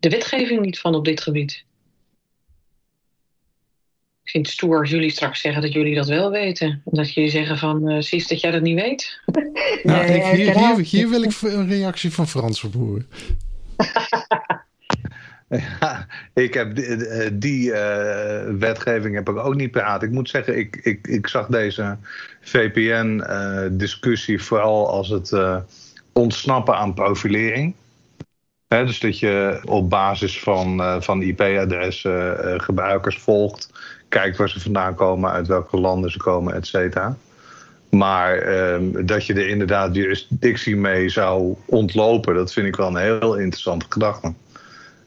de 0.00 0.08
wetgeving 0.08 0.60
niet 0.60 0.78
van 0.78 0.94
op 0.94 1.04
dit 1.04 1.20
gebied. 1.20 1.64
Ik 4.22 4.30
vind 4.30 4.46
het 4.46 4.54
stoer 4.54 4.78
als 4.78 4.90
jullie 4.90 5.10
straks 5.10 5.40
zeggen 5.40 5.62
dat 5.62 5.72
jullie 5.72 5.94
dat 5.94 6.08
wel 6.08 6.30
weten. 6.30 6.82
Dat 6.84 7.14
jullie 7.14 7.30
zeggen 7.30 7.58
van, 7.58 7.90
uh, 7.90 8.00
Cies, 8.00 8.28
dat 8.28 8.40
jij 8.40 8.50
dat 8.50 8.62
niet 8.62 8.80
weet. 8.80 9.20
Nou, 9.82 10.06
nee, 10.06 10.16
ik, 10.16 10.22
hier, 10.22 10.58
hier, 10.58 10.78
hier, 10.78 11.08
wil 11.08 11.22
ik 11.22 11.40
een 11.40 11.68
reactie 11.68 12.12
van 12.12 12.28
Frans 12.28 12.64
op 12.64 12.74
horen. 12.74 13.08
ja, 15.80 16.06
ik 16.34 16.54
heb 16.54 16.74
die, 16.74 17.38
die 17.38 17.70
uh, 17.70 18.40
wetgeving 18.58 19.14
heb 19.14 19.28
ik 19.28 19.36
ook 19.36 19.54
niet 19.54 19.70
paraat. 19.70 20.02
Ik 20.02 20.10
moet 20.10 20.28
zeggen, 20.28 20.58
ik, 20.58 20.76
ik, 20.76 21.06
ik 21.06 21.26
zag 21.26 21.46
deze 21.46 21.96
VPN-discussie 22.40 24.36
uh, 24.36 24.42
vooral 24.42 24.88
als 24.88 25.08
het 25.08 25.36
ontsnappen 26.12 26.76
aan 26.76 26.94
profilering. 26.94 27.74
Dus 28.68 29.00
dat 29.00 29.18
je 29.18 29.60
op 29.64 29.90
basis 29.90 30.40
van, 30.40 31.02
van 31.02 31.22
IP-adressen 31.22 32.60
gebruikers 32.60 33.18
volgt 33.18 33.70
kijkt 34.10 34.36
waar 34.36 34.48
ze 34.48 34.60
vandaan 34.60 34.94
komen, 34.94 35.30
uit 35.30 35.46
welke 35.46 35.76
landen 35.76 36.10
ze 36.10 36.18
komen, 36.18 36.54
et 36.54 36.66
cetera. 36.66 37.16
Maar 37.90 38.48
um, 38.72 39.06
dat 39.06 39.26
je 39.26 39.34
er 39.34 39.48
inderdaad 39.48 39.94
jurisdictie 39.94 40.76
mee 40.76 41.08
zou 41.08 41.56
ontlopen, 41.66 42.34
dat 42.34 42.52
vind 42.52 42.66
ik 42.66 42.76
wel 42.76 42.86
een 42.86 42.96
heel 42.96 43.34
interessante 43.34 43.86
gedachte. 43.88 44.34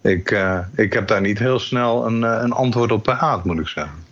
Ik, 0.04 0.32
uh, 0.32 0.60
ik 0.76 0.94
heb 0.94 1.08
daar 1.08 1.22
niet 1.22 1.40
heel 1.40 1.60
snel 1.60 2.06
een, 2.06 2.22
een 2.22 2.52
antwoord 2.52 2.92
op 2.92 3.04
paraat, 3.04 3.46
moet 3.46 3.60
ik 3.60 3.68
zeggen. 3.68 4.04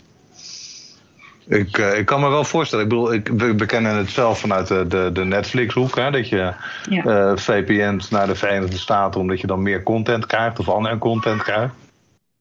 Ik, 1.47 1.77
uh, 1.77 1.97
ik 1.97 2.05
kan 2.05 2.19
me 2.19 2.29
wel 2.29 2.43
voorstellen, 2.43 2.83
ik 2.83 2.89
bedoel, 2.89 3.13
ik, 3.13 3.27
we, 3.27 3.55
we 3.55 3.65
kennen 3.65 3.95
het 3.95 4.09
zelf 4.09 4.39
vanuit 4.39 4.67
de, 4.67 4.87
de, 4.87 5.09
de 5.13 5.25
Netflix-hoek, 5.25 5.95
hè, 5.95 6.11
dat 6.11 6.29
je 6.29 6.53
ja. 6.89 7.37
VPN's 7.37 8.09
naar 8.09 8.27
de 8.27 8.35
Verenigde 8.35 8.77
Staten, 8.77 9.21
omdat 9.21 9.41
je 9.41 9.47
dan 9.47 9.61
meer 9.61 9.83
content 9.83 10.25
krijgt 10.25 10.59
of 10.59 10.69
andere 10.69 10.97
content 10.97 11.43
krijgt. 11.43 11.73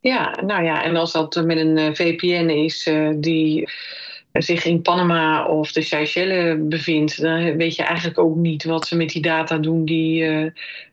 Ja, 0.00 0.38
nou 0.44 0.64
ja, 0.64 0.82
en 0.82 0.96
als 0.96 1.12
dat 1.12 1.42
met 1.44 1.56
een 1.56 1.96
VPN 1.96 2.48
is 2.48 2.90
die 3.14 3.68
zich 4.32 4.64
in 4.64 4.82
Panama 4.82 5.44
of 5.44 5.72
de 5.72 5.82
Seychelles 5.82 6.56
bevindt, 6.60 7.20
dan 7.20 7.56
weet 7.56 7.76
je 7.76 7.82
eigenlijk 7.82 8.18
ook 8.18 8.36
niet 8.36 8.64
wat 8.64 8.86
ze 8.86 8.96
met 8.96 9.08
die 9.08 9.22
data 9.22 9.58
doen 9.58 9.84
die 9.84 10.24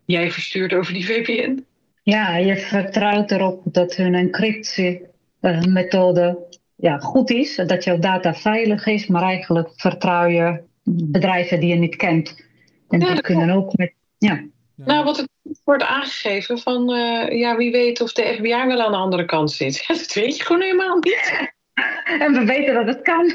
jij 0.06 0.32
verstuurt 0.32 0.74
over 0.74 0.94
die 0.94 1.06
VPN. 1.06 1.66
Ja, 2.10 2.38
je 2.38 2.58
vertrouwt 2.58 3.32
erop 3.32 3.62
dat 3.64 3.96
hun 3.96 4.16
encryptiemethode 4.16 6.48
ja, 6.76 6.98
goed 6.98 7.30
is, 7.30 7.56
dat 7.56 7.84
jouw 7.84 8.00
data 8.00 8.34
veilig 8.34 8.86
is, 8.86 9.08
maar 9.08 9.22
eigenlijk 9.22 9.70
vertrouw 9.76 10.26
je 10.26 10.62
bedrijven 10.84 11.60
die 11.60 11.70
je 11.70 11.76
niet 11.76 11.96
kent. 11.96 12.46
En 12.90 13.00
ja, 13.00 13.14
die 13.14 13.22
kunnen 13.22 13.50
ook 13.50 13.78
met. 13.78 13.94
Ja. 14.18 14.44
Nou, 14.76 15.04
wat 15.04 15.18
het 15.18 15.30
wordt 15.64 15.84
aangegeven 15.84 16.60
van, 16.60 16.94
uh, 16.94 17.40
ja, 17.40 17.56
wie 17.56 17.72
weet 17.72 18.02
of 18.02 18.14
de 18.14 18.34
FBI 18.38 18.66
wel 18.66 18.82
aan 18.82 18.92
de 18.92 18.98
andere 18.98 19.26
kant 19.26 19.52
zit. 19.52 19.84
Dat 19.88 20.14
weet 20.14 20.38
je 20.38 20.44
gewoon 20.44 20.62
helemaal 20.62 20.98
niet. 20.98 21.52
En 22.20 22.34
we 22.34 22.46
weten 22.46 22.74
dat 22.74 22.88
het 22.88 23.02
kan. 23.02 23.34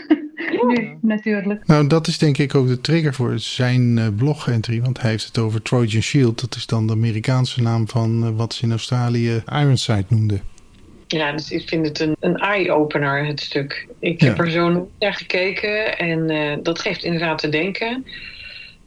Ja. 0.50 0.66
Nu, 0.66 0.98
natuurlijk. 1.00 1.66
Nou, 1.66 1.86
dat 1.86 2.06
is 2.06 2.18
denk 2.18 2.38
ik 2.38 2.54
ook 2.54 2.66
de 2.66 2.80
trigger 2.80 3.14
voor 3.14 3.38
zijn 3.38 3.96
uh, 3.96 4.06
blog-entry. 4.16 4.80
Want 4.80 5.00
hij 5.00 5.10
heeft 5.10 5.26
het 5.26 5.38
over 5.38 5.62
Trojan 5.62 6.02
Shield. 6.02 6.40
Dat 6.40 6.54
is 6.54 6.66
dan 6.66 6.86
de 6.86 6.92
Amerikaanse 6.92 7.62
naam 7.62 7.88
van 7.88 8.24
uh, 8.24 8.36
wat 8.36 8.54
ze 8.54 8.64
in 8.64 8.70
Australië 8.70 9.42
Ironside 9.52 10.04
noemden. 10.08 10.42
Ja, 11.06 11.32
dus 11.32 11.50
ik 11.50 11.68
vind 11.68 11.86
het 11.86 12.00
een, 12.00 12.16
een 12.20 12.36
eye-opener, 12.36 13.26
het 13.26 13.40
stuk. 13.40 13.86
Ik 13.98 14.20
ja. 14.20 14.26
heb 14.26 14.38
er 14.38 14.50
zo 14.50 14.88
naar 14.98 15.14
gekeken 15.14 15.98
en 15.98 16.30
uh, 16.30 16.56
dat 16.62 16.78
geeft 16.78 17.04
inderdaad 17.04 17.38
te 17.38 17.48
denken. 17.48 18.06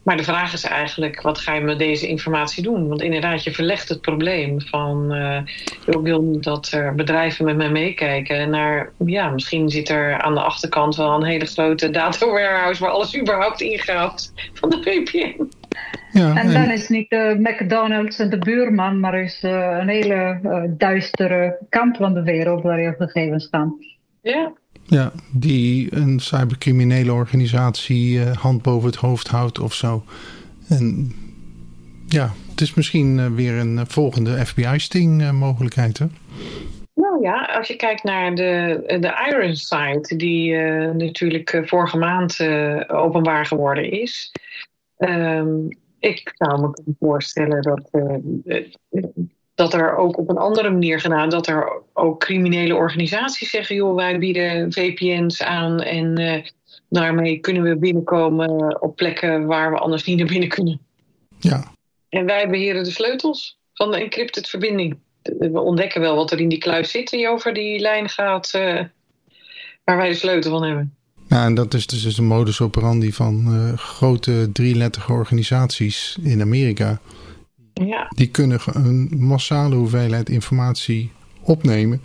Maar 0.05 0.17
de 0.17 0.23
vraag 0.23 0.53
is 0.53 0.63
eigenlijk, 0.63 1.21
wat 1.21 1.37
ga 1.37 1.53
je 1.53 1.61
met 1.61 1.79
deze 1.79 2.07
informatie 2.07 2.63
doen? 2.63 2.87
Want 2.87 3.01
inderdaad, 3.01 3.43
je 3.43 3.51
verlegt 3.51 3.89
het 3.89 4.01
probleem 4.01 4.61
van... 4.61 5.15
Uh, 5.15 5.37
ik 5.85 5.99
wil 6.01 6.41
dat 6.41 6.71
er 6.71 6.95
bedrijven 6.95 7.45
met 7.45 7.55
mij 7.57 7.69
meekijken 7.69 8.49
naar... 8.49 8.91
ja, 9.05 9.29
misschien 9.29 9.69
zit 9.69 9.89
er 9.89 10.21
aan 10.21 10.33
de 10.33 10.41
achterkant 10.41 10.95
wel 10.95 11.13
een 11.13 11.23
hele 11.23 11.45
grote 11.45 11.89
data 11.89 12.25
warehouse... 12.25 12.83
waar 12.83 12.91
alles 12.91 13.19
überhaupt 13.19 13.61
ingaat 13.61 14.33
van 14.53 14.69
de 14.69 14.81
VPN. 14.81 15.49
Ja, 16.11 16.35
en 16.35 16.53
dan 16.53 16.71
is 16.71 16.89
niet 16.89 17.09
de 17.09 17.35
McDonald's 17.39 18.19
en 18.19 18.29
de 18.29 18.37
buurman... 18.37 18.99
maar 18.99 19.21
is 19.21 19.43
uh, 19.43 19.77
een 19.79 19.89
hele 19.89 20.39
uh, 20.43 20.63
duistere 20.67 21.57
kant 21.69 21.97
van 21.97 22.13
de 22.13 22.23
wereld 22.23 22.63
waar 22.63 22.81
je 22.81 22.95
gegevens 22.97 23.45
staan. 23.45 23.75
Ja, 24.21 24.53
ja, 24.87 25.11
die 25.31 25.95
een 25.95 26.19
cybercriminele 26.19 27.13
organisatie 27.13 28.17
uh, 28.17 28.31
hand 28.31 28.61
boven 28.61 28.89
het 28.89 28.99
hoofd 28.99 29.27
houdt 29.27 29.59
of 29.59 29.73
zo. 29.73 30.03
En 30.67 31.15
ja, 32.07 32.33
het 32.49 32.61
is 32.61 32.73
misschien 32.73 33.17
uh, 33.17 33.27
weer 33.27 33.53
een 33.53 33.87
volgende 33.87 34.45
FBI-sting 34.45 35.21
uh, 35.21 35.31
mogelijkheid, 35.31 35.97
hè? 35.97 36.05
Nou 36.93 37.21
ja, 37.21 37.45
als 37.45 37.67
je 37.67 37.75
kijkt 37.75 38.03
naar 38.03 38.35
de, 38.35 38.83
de 38.99 39.27
Ironside, 39.31 40.15
die 40.15 40.55
natuurlijk 40.93 41.61
vorige 41.65 41.97
maand 41.97 42.39
openbaar 42.87 43.45
geworden 43.45 43.91
is. 43.91 44.31
Um, 44.97 45.67
ik 45.99 46.31
zou 46.35 46.61
me 46.61 46.71
kunnen 46.71 46.95
voorstellen 46.99 47.61
dat 47.61 47.89
dat 49.55 49.73
er 49.73 49.95
ook 49.95 50.17
op 50.17 50.29
een 50.29 50.37
andere 50.37 50.69
manier 50.69 50.99
gedaan, 50.99 51.29
dat 51.29 51.47
er 51.47 51.81
ook 51.93 52.19
criminele 52.19 52.75
organisaties 52.75 53.49
zeggen, 53.49 53.75
joh, 53.75 53.95
wij 53.95 54.19
bieden 54.19 54.71
VPN's 54.71 55.41
aan 55.41 55.81
en 55.81 56.19
uh, 56.19 56.43
daarmee 56.89 57.39
kunnen 57.39 57.63
we 57.63 57.77
binnenkomen 57.77 58.81
op 58.81 58.95
plekken 58.95 59.45
waar 59.45 59.71
we 59.71 59.77
anders 59.77 60.03
niet 60.03 60.17
naar 60.17 60.27
binnen 60.27 60.49
kunnen. 60.49 60.79
Ja. 61.39 61.73
En 62.09 62.25
wij 62.25 62.49
beheren 62.49 62.83
de 62.83 62.91
sleutels 62.91 63.57
van 63.73 63.91
de 63.91 63.97
encrypted 63.97 64.49
verbinding. 64.49 64.97
We 65.21 65.59
ontdekken 65.59 66.01
wel 66.01 66.15
wat 66.15 66.31
er 66.31 66.39
in 66.39 66.49
die 66.49 66.57
kluis 66.57 66.91
zit 66.91 67.09
die 67.09 67.29
over 67.29 67.53
die 67.53 67.79
lijn 67.79 68.09
gaat, 68.09 68.51
uh, 68.55 68.81
waar 69.83 69.97
wij 69.97 70.09
de 70.09 70.15
sleutel 70.15 70.51
van 70.51 70.63
hebben. 70.63 70.95
Ja, 71.29 71.45
en 71.45 71.55
dat 71.55 71.73
is 71.73 71.87
dus 71.87 72.17
een 72.17 72.27
modus 72.27 72.61
operandi 72.61 73.13
van 73.13 73.45
uh, 73.47 73.77
grote 73.77 74.49
drieletterige 74.53 75.11
organisaties 75.11 76.17
in 76.23 76.41
Amerika 76.41 76.99
ja. 77.83 78.11
Die 78.15 78.27
kunnen 78.27 78.59
een 78.73 79.09
massale 79.17 79.75
hoeveelheid 79.75 80.29
informatie 80.29 81.11
opnemen. 81.41 82.01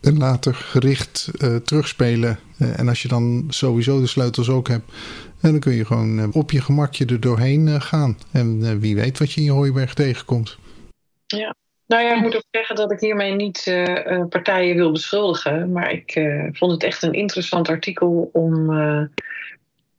En 0.00 0.18
later 0.18 0.54
gericht 0.54 1.30
uh, 1.38 1.56
terugspelen. 1.56 2.38
Uh, 2.58 2.78
en 2.78 2.88
als 2.88 3.02
je 3.02 3.08
dan 3.08 3.44
sowieso 3.48 4.00
de 4.00 4.06
sleutels 4.06 4.48
ook 4.48 4.68
hebt. 4.68 4.92
En 5.40 5.50
dan 5.50 5.60
kun 5.60 5.72
je 5.72 5.84
gewoon 5.84 6.18
uh, 6.18 6.28
op 6.32 6.50
je 6.50 6.60
gemakje 6.60 7.06
er 7.06 7.20
doorheen 7.20 7.80
gaan. 7.80 8.18
En 8.30 8.80
wie 8.80 8.94
weet 8.94 9.18
wat 9.18 9.32
je 9.32 9.40
in 9.40 9.46
je 9.46 9.52
hooiberg 9.52 9.94
tegenkomt. 9.94 10.58
Ja. 11.26 11.54
Nou 11.86 12.02
ja, 12.02 12.16
ik 12.16 12.22
moet 12.22 12.36
ook 12.36 12.44
zeggen 12.50 12.76
dat 12.76 12.92
ik 12.92 13.00
hiermee 13.00 13.34
niet 13.34 13.62
partijen 14.28 14.76
wil 14.76 14.92
beschuldigen. 14.92 15.72
Maar 15.72 15.92
ik 15.92 16.20
vond 16.52 16.72
het 16.72 16.82
echt 16.82 17.02
een 17.02 17.12
interessant 17.12 17.68
artikel 17.68 18.30
om 18.32 18.70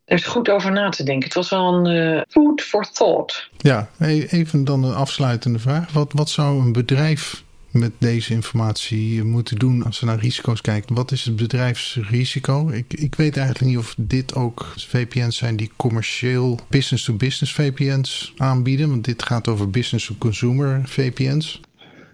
er 0.06 0.18
is 0.18 0.26
goed 0.26 0.50
over 0.50 0.72
na 0.72 0.90
te 0.90 1.04
denken. 1.04 1.24
Het 1.24 1.34
was 1.34 1.50
wel 1.50 1.74
een 1.74 2.16
uh, 2.16 2.22
food 2.28 2.62
for 2.62 2.92
thought. 2.92 3.50
Ja, 3.58 3.90
e-, 4.00 4.26
even 4.30 4.64
dan 4.64 4.84
een 4.84 4.96
afsluitende 4.96 5.60
vraag. 5.60 5.92
Wat, 5.92 6.12
wat 6.14 6.30
zou 6.30 6.60
een 6.60 6.72
bedrijf 6.72 7.44
met 7.72 7.92
deze 7.98 8.34
informatie 8.34 9.24
moeten 9.24 9.58
doen 9.58 9.84
als 9.84 9.98
ze 9.98 10.06
naar 10.06 10.20
risico's 10.20 10.62
kijken? 10.62 10.96
Wat 10.96 11.12
is 11.12 11.26
het 11.26 11.36
bedrijfsrisico? 11.36 12.70
Ik, 12.70 12.94
ik 12.94 13.16
weet 13.16 13.38
eigenlijk 13.38 13.68
niet 13.68 13.78
of 13.78 13.94
dit 13.98 14.36
ook 14.36 14.74
VPN's 14.78 15.38
zijn 15.38 15.56
die 15.56 15.72
commercieel 15.76 16.60
business-to-business 16.70 17.54
VPN's 17.54 18.34
aanbieden. 18.38 18.90
Want 18.90 19.06
dit 19.06 19.24
gaat 19.24 19.48
over 19.48 19.70
business-to-consumer 19.70 20.82
VPN's. 20.86 21.62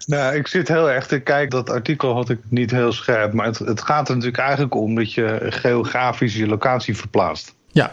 Nou, 0.06 0.36
ik 0.36 0.48
zit 0.48 0.68
heel 0.68 0.90
erg 0.90 1.08
te 1.08 1.20
kijken. 1.20 1.50
Dat 1.50 1.70
artikel 1.70 2.14
had 2.14 2.30
ik 2.30 2.40
niet 2.50 2.72
heel 2.72 2.92
scherp. 2.92 3.34
Maar 3.34 3.46
het, 3.46 3.60
het 3.60 3.82
gaat 3.82 4.10
er 4.10 4.16
natuurlijk 4.16 4.42
eigenlijk 4.42 4.76
om 4.76 4.96
dat 4.96 5.14
je 5.14 5.38
geografisch 5.50 6.36
je 6.36 6.48
locatie 6.48 6.98
verplaatst. 6.98 7.58
Ja, 7.72 7.92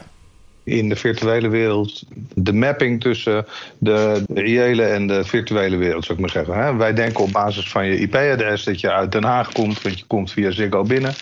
in 0.66 0.88
de 0.88 0.96
virtuele 0.96 1.48
wereld 1.48 2.02
de 2.34 2.52
mapping 2.52 3.00
tussen 3.00 3.46
de 3.78 4.24
reële 4.34 4.82
en 4.82 5.06
de 5.06 5.24
virtuele 5.24 5.76
wereld, 5.76 6.04
zou 6.04 6.18
ik 6.18 6.24
maar 6.24 6.44
zeggen. 6.44 6.76
Wij 6.76 6.94
denken 6.94 7.24
op 7.24 7.32
basis 7.32 7.70
van 7.70 7.86
je 7.86 7.98
IP-adres 7.98 8.64
dat 8.64 8.80
je 8.80 8.92
uit 8.92 9.12
Den 9.12 9.24
Haag 9.24 9.52
komt, 9.52 9.82
want 9.82 9.98
je 9.98 10.04
komt 10.06 10.32
via 10.32 10.50
Ziggo 10.50 10.82
binnen. 10.82 11.14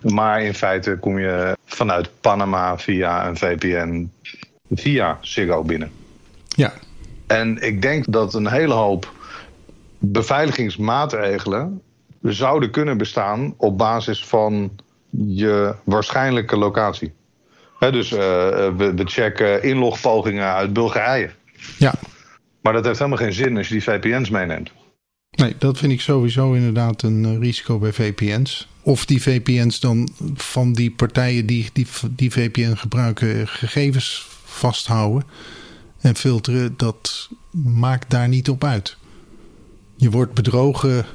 Maar 0.00 0.42
in 0.42 0.54
feite 0.54 0.96
kom 1.00 1.18
je 1.18 1.56
vanuit 1.64 2.10
Panama 2.20 2.78
via 2.78 3.28
een 3.28 3.36
VPN 3.36 4.10
via 4.70 5.18
Ziggo 5.20 5.62
binnen. 5.62 5.90
Ja. 6.48 6.72
En 7.26 7.62
ik 7.62 7.82
denk 7.82 8.12
dat 8.12 8.34
een 8.34 8.48
hele 8.48 8.74
hoop 8.74 9.12
beveiligingsmaatregelen 9.98 11.82
zouden 12.22 12.70
kunnen 12.70 12.98
bestaan 12.98 13.54
op 13.56 13.78
basis 13.78 14.24
van 14.24 14.70
je 15.10 15.74
waarschijnlijke 15.84 16.56
locatie 16.56 17.12
dus 17.92 18.10
uh, 18.10 18.18
we, 18.18 18.92
we, 18.96 19.04
checken 19.04 19.62
inlogpogingen 19.62 20.54
uit 20.54 20.72
Bulgarije. 20.72 21.30
Ja. 21.78 21.94
Maar 22.62 22.72
dat 22.72 22.84
heeft 22.84 22.98
helemaal 22.98 23.18
geen 23.18 23.32
zin 23.32 23.56
als 23.56 23.68
je 23.68 23.74
die 23.74 23.82
VPN's 23.82 24.30
meeneemt. 24.30 24.72
Nee, 25.30 25.54
dat 25.58 25.78
vind 25.78 25.92
ik 25.92 26.00
sowieso 26.00 26.52
inderdaad 26.52 27.02
een 27.02 27.24
eh, 27.24 27.38
risico 27.38 27.78
bij 27.78 27.92
VPN's. 27.92 28.68
Of 28.82 29.06
die 29.06 29.22
VPN's 29.22 29.80
dan 29.80 30.08
van 30.34 30.72
die 30.72 30.90
partijen 30.90 31.46
die 31.46 31.70
die, 31.72 31.86
die 32.10 32.30
VPN 32.30 32.74
gebruiken 32.74 33.48
gegevens 33.48 34.26
vasthouden 34.44 35.28
en 36.00 36.16
filteren, 36.16 36.74
dat 36.76 37.28
maakt 37.74 38.10
daar 38.10 38.28
niet 38.28 38.48
op 38.48 38.64
uit. 38.64 38.96
Je 39.96 40.10
wordt 40.10 40.34
bedrogen 40.34 41.06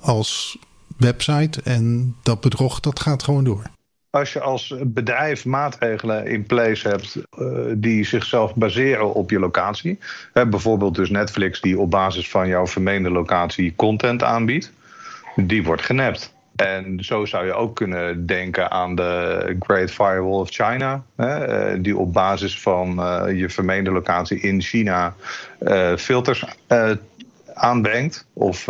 als 0.00 0.58
website 0.96 1.60
en 1.62 2.14
dat 2.22 2.40
bedrog 2.40 2.80
dat 2.80 3.00
gaat 3.00 3.22
gewoon 3.22 3.44
door 3.44 3.70
als 4.12 4.32
je 4.32 4.40
als 4.40 4.74
bedrijf 4.84 5.44
maatregelen 5.44 6.26
in 6.26 6.46
place 6.46 6.88
hebt 6.88 7.16
uh, 7.38 7.48
die 7.76 8.04
zichzelf 8.04 8.54
baseren 8.54 9.14
op 9.14 9.30
je 9.30 9.38
locatie. 9.38 9.98
Bijvoorbeeld 10.32 10.94
dus 10.94 11.10
Netflix 11.10 11.60
die 11.60 11.78
op 11.78 11.90
basis 11.90 12.30
van 12.30 12.48
jouw 12.48 12.66
vermeende 12.66 13.10
locatie 13.10 13.72
content 13.76 14.22
aanbiedt. 14.22 14.72
Die 15.36 15.64
wordt 15.64 15.82
genept. 15.82 16.34
En 16.56 17.04
zo 17.04 17.24
zou 17.24 17.46
je 17.46 17.52
ook 17.52 17.76
kunnen 17.76 18.26
denken 18.26 18.70
aan 18.70 18.94
de 18.94 19.56
Great 19.60 19.90
Firewall 19.90 20.40
of 20.40 20.50
China. 20.50 21.02
Hè, 21.16 21.72
uh, 21.74 21.82
die 21.82 21.96
op 21.96 22.12
basis 22.12 22.60
van 22.60 22.98
uh, 22.98 23.38
je 23.38 23.50
vermeende 23.50 23.90
locatie 23.90 24.40
in 24.40 24.60
China 24.60 25.14
filters 25.96 26.44
aanbrengt. 27.54 28.26
Of 28.32 28.68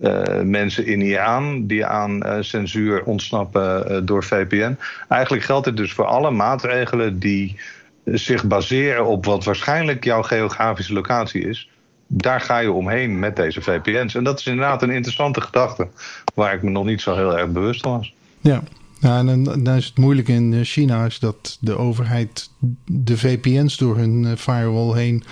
uh, 0.00 0.40
mensen 0.42 0.86
in 0.86 1.00
Iran 1.00 1.66
die 1.66 1.86
aan 1.86 2.26
uh, 2.26 2.36
censuur 2.40 3.04
ontsnappen 3.04 3.92
uh, 3.92 3.98
door 4.04 4.24
VPN. 4.24 4.76
Eigenlijk 5.08 5.44
geldt 5.44 5.64
dit 5.64 5.76
dus 5.76 5.92
voor 5.92 6.04
alle 6.04 6.30
maatregelen 6.30 7.18
die 7.18 7.56
zich 8.04 8.44
baseren 8.44 9.06
op 9.06 9.24
wat 9.24 9.44
waarschijnlijk 9.44 10.04
jouw 10.04 10.22
geografische 10.22 10.92
locatie 10.92 11.48
is. 11.48 11.70
Daar 12.06 12.40
ga 12.40 12.58
je 12.58 12.72
omheen 12.72 13.18
met 13.18 13.36
deze 13.36 13.62
VPN's. 13.62 14.14
En 14.14 14.24
dat 14.24 14.38
is 14.38 14.46
inderdaad 14.46 14.82
een 14.82 14.90
interessante 14.90 15.40
gedachte, 15.40 15.88
waar 16.34 16.54
ik 16.54 16.62
me 16.62 16.70
nog 16.70 16.84
niet 16.84 17.00
zo 17.00 17.14
heel 17.14 17.38
erg 17.38 17.50
bewust 17.50 17.80
van 17.80 17.96
was. 17.96 18.14
Ja, 18.40 18.62
en 19.00 19.42
dan 19.42 19.76
is 19.76 19.86
het 19.86 19.98
moeilijk 19.98 20.28
in 20.28 20.64
China 20.64 21.04
is 21.04 21.18
dat 21.18 21.58
de 21.60 21.76
overheid 21.76 22.50
de 22.84 23.18
VPN's 23.18 23.76
door 23.76 23.96
hun 23.96 24.38
firewall 24.38 24.98
heen 24.98 25.24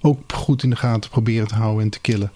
ook 0.00 0.32
goed 0.32 0.62
in 0.62 0.70
de 0.70 0.76
gaten 0.76 1.10
proberen 1.10 1.48
te 1.48 1.54
houden 1.54 1.82
en 1.82 1.90
te 1.90 2.00
killen. 2.00 2.30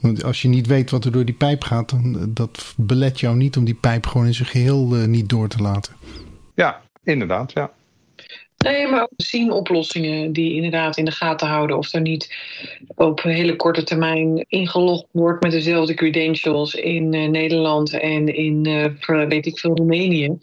Want 0.00 0.24
als 0.24 0.42
je 0.42 0.48
niet 0.48 0.66
weet 0.66 0.90
wat 0.90 1.04
er 1.04 1.12
door 1.12 1.24
die 1.24 1.34
pijp 1.34 1.64
gaat, 1.64 1.90
dan 1.90 2.30
dat 2.34 2.74
belet 2.76 3.20
jou 3.20 3.36
niet 3.36 3.56
om 3.56 3.64
die 3.64 3.74
pijp 3.74 4.06
gewoon 4.06 4.26
in 4.26 4.34
zijn 4.34 4.48
geheel 4.48 4.96
uh, 4.96 5.04
niet 5.04 5.28
door 5.28 5.48
te 5.48 5.62
laten. 5.62 5.94
Ja, 6.54 6.80
inderdaad, 7.04 7.52
ja. 7.52 7.70
Nee, 8.64 8.88
maar 8.88 9.02
ook 9.02 9.12
zien 9.16 9.52
oplossingen 9.52 10.32
die 10.32 10.54
inderdaad 10.54 10.96
in 10.96 11.04
de 11.04 11.10
gaten 11.10 11.48
houden 11.48 11.76
of 11.78 11.92
er 11.92 12.00
niet 12.00 12.36
op 12.94 13.22
hele 13.22 13.56
korte 13.56 13.82
termijn 13.82 14.44
ingelogd 14.48 15.06
wordt 15.10 15.42
met 15.42 15.52
dezelfde 15.52 15.94
credentials 15.94 16.74
in 16.74 17.12
uh, 17.12 17.28
Nederland 17.28 17.98
en 17.98 18.34
in, 18.34 18.68
uh, 18.68 19.26
weet 19.28 19.46
ik 19.46 19.58
veel, 19.58 19.76
Roemenië. 19.76 20.38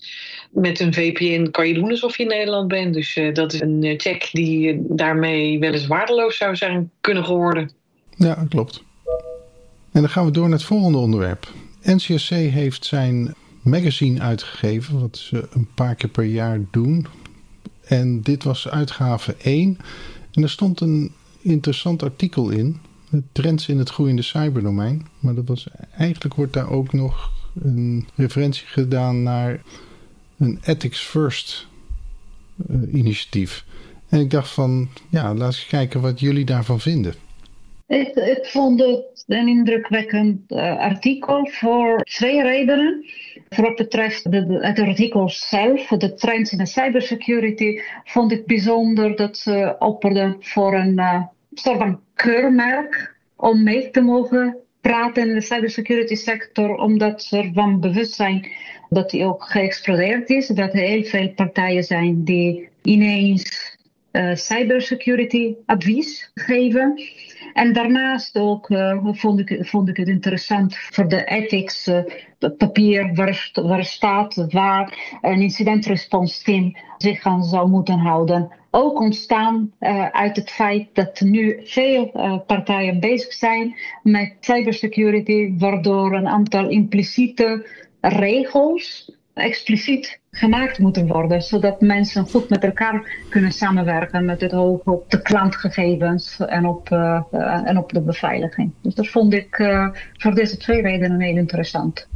Met 0.52 0.80
een 0.80 0.94
VPN 0.94 1.52
kan 1.52 1.68
je 1.68 1.74
doen 1.74 1.90
alsof 1.90 2.18
je 2.18 2.24
in 2.24 2.30
Nederland 2.30 2.68
bent. 2.68 2.94
Dus 2.94 3.16
uh, 3.16 3.34
dat 3.34 3.54
is 3.54 3.62
een 3.62 3.94
check 3.98 4.30
die 4.32 4.82
daarmee 4.90 5.60
wel 5.60 5.74
eens 5.74 5.88
waardeloos 5.88 6.38
zou 6.38 6.56
zijn 6.56 6.92
kunnen 7.02 7.26
geworden. 7.26 7.72
Ja, 8.16 8.46
klopt. 8.50 8.84
En 9.98 10.04
dan 10.04 10.12
gaan 10.12 10.26
we 10.26 10.32
door 10.32 10.50
naar 10.50 10.58
het 10.58 10.68
volgende 10.68 10.98
onderwerp. 10.98 11.54
NCSC 11.82 12.30
heeft 12.30 12.86
zijn 12.86 13.36
magazine 13.62 14.20
uitgegeven, 14.20 15.00
wat 15.00 15.18
ze 15.18 15.48
een 15.52 15.68
paar 15.74 15.96
keer 15.96 16.10
per 16.10 16.24
jaar 16.24 16.60
doen. 16.72 17.08
En 17.84 18.22
dit 18.22 18.44
was 18.44 18.68
uitgave 18.68 19.36
1. 19.42 19.78
En 20.32 20.44
er 20.44 20.50
stond 20.50 20.80
een 20.80 21.12
interessant 21.42 22.04
artikel 22.04 22.50
in. 22.50 22.80
Trends 23.32 23.68
in 23.68 23.78
het 23.78 23.90
groeiende 23.90 24.22
cyberdomein. 24.22 25.08
Maar 25.20 25.36
dat 25.36 25.48
was, 25.48 25.68
eigenlijk 25.92 26.36
wordt 26.36 26.54
daar 26.54 26.70
ook 26.70 26.94
nog 26.94 27.32
een 27.62 28.08
referentie 28.16 28.68
gedaan 28.68 29.24
naar 29.24 29.62
een 30.38 30.60
Ethics 30.64 31.00
First 31.00 31.68
uh, 32.70 32.94
initiatief. 32.94 33.66
En 34.10 34.20
ik 34.20 34.32
dacht 34.32 34.50
van, 34.50 34.90
ja, 35.10 35.36
we 35.36 35.44
eens 35.44 35.66
kijken 35.66 36.02
wat 36.02 36.20
jullie 36.20 36.46
daarvan 36.46 36.80
vinden. 36.80 37.14
Ik, 37.88 38.08
ik 38.08 38.46
vond 38.46 38.80
het 38.80 39.17
een 39.28 39.48
indrukwekkend 39.48 40.52
uh, 40.52 40.78
artikel 40.78 41.48
voor 41.52 42.04
twee 42.04 42.42
redenen. 42.42 43.06
Voor 43.50 43.64
wat 43.64 43.76
betreft 43.76 44.24
het 44.24 44.80
artikel 44.80 45.30
zelf, 45.30 45.88
de 45.88 46.14
trends 46.14 46.52
in 46.52 46.58
de 46.58 46.66
cybersecurity, 46.66 47.80
vond 48.04 48.32
ik 48.32 48.46
bijzonder 48.46 49.16
dat 49.16 49.38
ze 49.38 49.76
opperden 49.80 50.36
voor 50.40 50.74
een 50.74 51.00
uh, 51.00 51.22
soort 51.54 51.78
van 51.78 52.00
keurmerk 52.14 53.16
om 53.36 53.64
mee 53.64 53.90
te 53.90 54.02
mogen 54.02 54.58
praten 54.82 55.28
in 55.28 55.34
de 55.34 55.42
cybersecurity 55.42 56.16
sector, 56.16 56.76
omdat 56.76 57.24
ze 57.24 57.38
ervan 57.38 57.80
bewust 57.80 58.14
zijn 58.14 58.52
dat 58.90 59.10
die 59.10 59.26
ook 59.26 59.44
geëxplodeerd 59.44 60.30
is. 60.30 60.48
Dat 60.48 60.74
er 60.74 60.80
heel 60.80 61.04
veel 61.04 61.30
partijen 61.30 61.84
zijn 61.84 62.24
die 62.24 62.70
ineens 62.82 63.77
cybersecurity 64.34 65.56
advies 65.66 66.32
geven. 66.34 67.02
En 67.54 67.74
daarnaast 67.74 68.38
ook 68.38 68.70
uh, 68.70 68.98
vond, 69.04 69.40
ik, 69.40 69.66
vond 69.66 69.90
ik 69.90 69.98
het 69.98 70.08
interessant 70.08 70.78
voor 70.78 71.08
de 71.08 71.24
ethics 71.24 71.88
uh, 71.88 72.00
papier 72.58 73.14
waar, 73.14 73.52
waar 73.54 73.86
staat 73.86 74.46
waar 74.50 75.18
een 75.22 75.42
incidentresponsteam 75.42 76.76
zich 76.98 77.26
aan 77.26 77.44
zou 77.44 77.70
moeten 77.70 77.98
houden. 78.00 78.52
Ook 78.72 79.00
ontstaan 79.00 79.72
uit 80.12 80.36
het 80.36 80.52
feit 80.52 80.88
dat 80.94 81.22
nu 81.22 81.60
veel 81.64 82.06
partijen 82.48 83.00
bezig 83.00 83.34
zijn 83.34 83.76
met 84.04 84.34
cybersecurity, 84.40 85.54
waardoor 85.58 86.14
een 86.14 86.28
aantal 86.28 86.70
impliciete 86.70 87.68
regels 88.02 89.17
expliciet 89.38 90.20
gemaakt 90.32 90.80
moeten 90.80 91.08
worden, 91.08 91.42
zodat 91.42 91.82
mensen 91.82 92.28
goed 92.28 92.50
met 92.50 92.64
elkaar 92.64 93.12
kunnen 93.30 93.52
samenwerken 93.52 94.26
met 94.26 94.42
het 94.42 94.54
oog 94.54 94.84
op 94.84 95.10
de 95.10 95.22
klantgegevens 95.22 96.40
en 96.40 96.66
op, 96.66 96.90
uh, 96.90 97.22
uh, 97.32 97.68
en 97.70 97.78
op 97.78 97.92
de 97.92 98.02
beveiliging. 98.02 98.72
Dus 98.82 98.96
dat 98.96 99.08
vond 99.08 99.34
ik 99.34 99.60
uh, 99.60 99.88
voor 100.14 100.36
deze 100.36 100.58
twee 100.58 100.82
redenen 100.82 101.20
heel 101.20 101.38
interessant. 101.38 102.08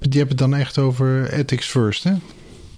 Je 0.00 0.18
hebt 0.18 0.30
het 0.30 0.38
dan 0.38 0.54
echt 0.54 0.78
over 0.78 1.32
ethics 1.32 1.66
first, 1.66 2.04
hè? 2.04 2.12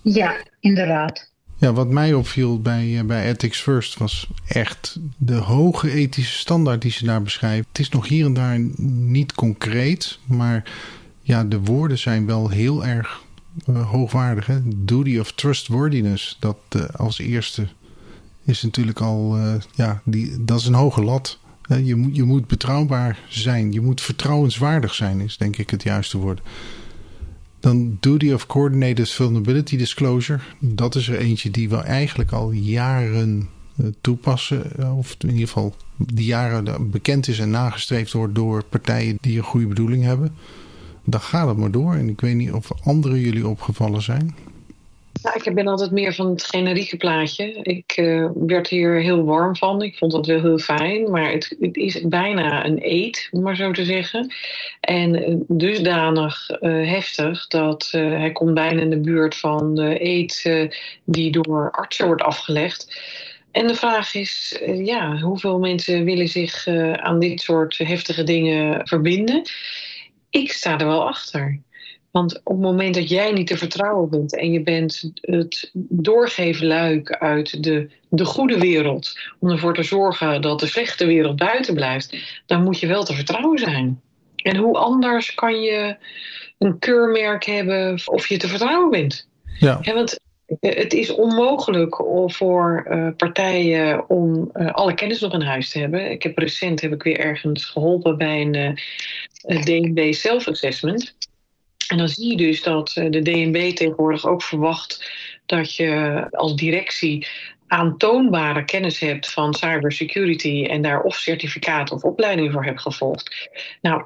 Ja, 0.02 0.34
inderdaad. 0.60 1.30
Ja, 1.60 1.72
wat 1.72 1.88
mij 1.88 2.12
opviel 2.14 2.60
bij, 2.60 3.02
bij 3.06 3.28
Ethics 3.28 3.60
First 3.60 3.98
was 3.98 4.28
echt 4.46 4.98
de 5.18 5.34
hoge 5.34 5.90
ethische 5.90 6.38
standaard 6.38 6.82
die 6.82 6.90
ze 6.90 7.04
daar 7.04 7.22
beschrijven. 7.22 7.66
Het 7.68 7.78
is 7.78 7.88
nog 7.88 8.08
hier 8.08 8.24
en 8.24 8.32
daar 8.32 8.58
niet 8.86 9.34
concreet, 9.34 10.18
maar 10.26 10.70
ja, 11.22 11.44
de 11.44 11.60
woorden 11.60 11.98
zijn 11.98 12.26
wel 12.26 12.48
heel 12.48 12.84
erg 12.84 13.22
uh, 13.66 13.90
hoogwaardig. 13.90 14.46
Hè? 14.46 14.58
Duty 14.64 15.18
of 15.18 15.32
trustworthiness, 15.32 16.36
dat 16.40 16.58
uh, 16.76 16.84
als 16.96 17.18
eerste 17.18 17.66
is 18.44 18.62
natuurlijk 18.62 19.00
al, 19.00 19.38
uh, 19.38 19.54
ja, 19.74 20.02
die, 20.04 20.44
dat 20.44 20.60
is 20.60 20.66
een 20.66 20.74
hoge 20.74 21.02
lat. 21.02 21.38
je, 21.82 21.94
moet, 21.94 22.16
je 22.16 22.22
moet 22.22 22.46
betrouwbaar 22.46 23.18
zijn, 23.28 23.72
je 23.72 23.80
moet 23.80 24.00
vertrouwenswaardig 24.00 24.94
zijn, 24.94 25.20
is 25.20 25.36
denk 25.36 25.56
ik 25.56 25.70
het 25.70 25.82
juiste 25.82 26.18
woord. 26.18 26.40
Dan 27.60 27.96
Duty 28.00 28.32
of 28.32 28.46
Coordinated 28.46 29.10
Vulnerability 29.10 29.76
Disclosure, 29.76 30.40
dat 30.58 30.94
is 30.94 31.08
er 31.08 31.18
eentje 31.18 31.50
die 31.50 31.68
we 31.68 31.76
eigenlijk 31.76 32.32
al 32.32 32.50
jaren 32.50 33.48
toepassen. 34.00 34.92
Of 34.96 35.16
in 35.18 35.30
ieder 35.30 35.46
geval 35.46 35.74
die 35.96 36.24
jaren 36.24 36.90
bekend 36.90 37.28
is 37.28 37.38
en 37.38 37.50
nagestreefd 37.50 38.12
wordt 38.12 38.34
door 38.34 38.64
partijen 38.64 39.18
die 39.20 39.38
een 39.38 39.44
goede 39.44 39.66
bedoeling 39.66 40.04
hebben. 40.04 40.34
Dan 41.10 41.20
gaat 41.20 41.48
het 41.48 41.56
maar 41.56 41.70
door. 41.70 41.94
En 41.94 42.08
ik 42.08 42.20
weet 42.20 42.34
niet 42.34 42.52
of 42.52 42.70
andere 42.84 43.20
jullie 43.20 43.48
opgevallen 43.48 44.02
zijn. 44.02 44.34
Nou, 45.22 45.40
ik 45.42 45.54
ben 45.54 45.66
altijd 45.66 45.90
meer 45.90 46.14
van 46.14 46.26
het 46.30 46.44
generieke 46.44 46.96
plaatje. 46.96 47.44
Ik 47.62 47.96
uh, 47.96 48.28
werd 48.34 48.68
hier 48.68 49.00
heel 49.00 49.24
warm 49.24 49.56
van. 49.56 49.82
Ik 49.82 49.96
vond 49.96 50.12
dat 50.12 50.26
wel 50.26 50.40
heel 50.40 50.58
fijn. 50.58 51.10
Maar 51.10 51.32
het, 51.32 51.56
het 51.60 51.76
is 51.76 52.00
bijna 52.02 52.64
een 52.64 52.78
eet, 52.80 53.28
om 53.30 53.42
maar 53.42 53.56
zo 53.56 53.72
te 53.72 53.84
zeggen. 53.84 54.34
En 54.80 55.14
uh, 55.14 55.36
dusdanig 55.48 56.50
uh, 56.50 56.90
heftig 56.90 57.46
dat 57.46 57.88
hij 57.92 58.32
komt 58.32 58.54
bijna 58.54 58.80
in 58.80 58.90
de 58.90 59.00
buurt 59.00 59.36
van 59.36 59.74
de 59.74 60.04
eet 60.04 60.68
die 61.04 61.30
door 61.30 61.70
artsen 61.70 62.06
wordt 62.06 62.22
afgelegd. 62.22 63.00
En 63.50 63.66
de 63.66 63.74
vraag 63.74 64.14
is, 64.14 64.60
ja, 64.84 65.20
hoeveel 65.20 65.58
mensen 65.58 66.04
willen 66.04 66.28
zich 66.28 66.66
aan 66.96 67.18
dit 67.18 67.40
soort 67.40 67.78
heftige 67.78 68.24
dingen 68.24 68.86
verbinden? 68.86 69.42
Ik 70.30 70.52
sta 70.52 70.78
er 70.78 70.86
wel 70.86 71.08
achter. 71.08 71.60
Want 72.10 72.40
op 72.44 72.52
het 72.52 72.62
moment 72.62 72.94
dat 72.94 73.08
jij 73.08 73.32
niet 73.32 73.46
te 73.46 73.56
vertrouwen 73.56 74.10
bent 74.10 74.36
en 74.36 74.52
je 74.52 74.62
bent 74.62 75.12
het 75.20 75.70
doorgeven 75.88 76.66
luik 76.66 77.10
uit 77.10 77.62
de, 77.62 77.90
de 78.08 78.24
goede 78.24 78.58
wereld, 78.58 79.18
om 79.38 79.50
ervoor 79.50 79.74
te 79.74 79.82
zorgen 79.82 80.42
dat 80.42 80.60
de 80.60 80.66
slechte 80.66 81.06
wereld 81.06 81.36
buiten 81.36 81.74
blijft, 81.74 82.16
dan 82.46 82.62
moet 82.62 82.80
je 82.80 82.86
wel 82.86 83.04
te 83.04 83.14
vertrouwen 83.14 83.58
zijn. 83.58 84.00
En 84.36 84.56
hoe 84.56 84.78
anders 84.78 85.34
kan 85.34 85.60
je 85.60 85.96
een 86.58 86.78
keurmerk 86.78 87.44
hebben 87.44 88.00
of 88.04 88.26
je 88.26 88.36
te 88.36 88.48
vertrouwen 88.48 88.90
bent? 88.90 89.28
Ja. 89.58 89.78
ja 89.82 89.94
want 89.94 90.20
het 90.60 90.92
is 90.92 91.10
onmogelijk 91.10 91.94
voor 92.26 92.86
uh, 92.90 93.08
partijen 93.16 94.08
om 94.08 94.50
uh, 94.54 94.70
alle 94.70 94.94
kennis 94.94 95.20
nog 95.20 95.32
in 95.32 95.40
huis 95.40 95.70
te 95.70 95.78
hebben. 95.78 96.10
Ik 96.10 96.22
heb 96.22 96.38
recent 96.38 96.80
heb 96.80 96.92
ik 96.92 97.02
weer 97.02 97.18
ergens 97.18 97.64
geholpen 97.64 98.18
bij 98.18 98.40
een 98.40 98.78
DNB 99.64 100.12
self-assessment. 100.12 101.14
En 101.90 101.98
dan 101.98 102.08
zie 102.08 102.30
je 102.30 102.36
dus 102.36 102.62
dat 102.62 102.92
eh, 102.96 103.10
de 103.10 103.22
DNB 103.22 103.74
tegenwoordig 103.74 104.26
ook 104.26 104.42
verwacht 104.42 105.10
dat 105.46 105.76
je 105.76 106.26
als 106.30 106.54
directie 106.54 107.26
aantoonbare 107.66 108.64
kennis 108.64 108.98
hebt 108.98 109.32
van 109.32 109.54
cybersecurity 109.54 110.64
en 110.64 110.82
daar 110.82 111.02
of 111.02 111.16
certificaat 111.16 111.90
of 111.90 112.02
opleiding 112.02 112.52
voor 112.52 112.64
hebt 112.64 112.80
gevolgd. 112.80 113.50
Nou, 113.80 114.02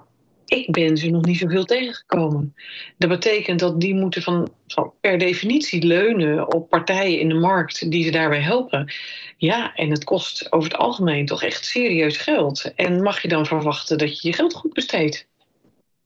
ik 0.46 0.70
ben 0.70 0.96
ze 0.96 1.10
nog 1.10 1.24
niet 1.24 1.38
zoveel 1.38 1.64
tegengekomen. 1.64 2.54
Dat 2.98 3.08
betekent 3.08 3.60
dat 3.60 3.80
die 3.80 3.94
moeten 3.94 4.22
van, 4.22 4.52
van, 4.66 4.92
per 5.00 5.18
definitie 5.18 5.86
leunen 5.86 6.54
op 6.54 6.68
partijen 6.68 7.18
in 7.18 7.28
de 7.28 7.34
markt 7.34 7.90
die 7.90 8.04
ze 8.04 8.10
daarbij 8.10 8.40
helpen. 8.40 8.92
Ja, 9.36 9.74
en 9.74 9.90
het 9.90 10.04
kost 10.04 10.52
over 10.52 10.70
het 10.70 10.78
algemeen 10.78 11.26
toch 11.26 11.42
echt 11.42 11.64
serieus 11.64 12.16
geld. 12.16 12.72
En 12.74 13.02
mag 13.02 13.22
je 13.22 13.28
dan 13.28 13.46
verwachten 13.46 13.98
dat 13.98 14.20
je 14.20 14.28
je 14.28 14.34
geld 14.34 14.54
goed 14.54 14.72
besteedt? 14.72 15.26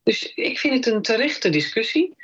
Dus 0.03 0.33
ik 0.35 0.59
vind 0.59 0.85
het 0.85 0.95
een 0.95 1.03
terechte 1.03 1.49
discussie. 1.49 2.15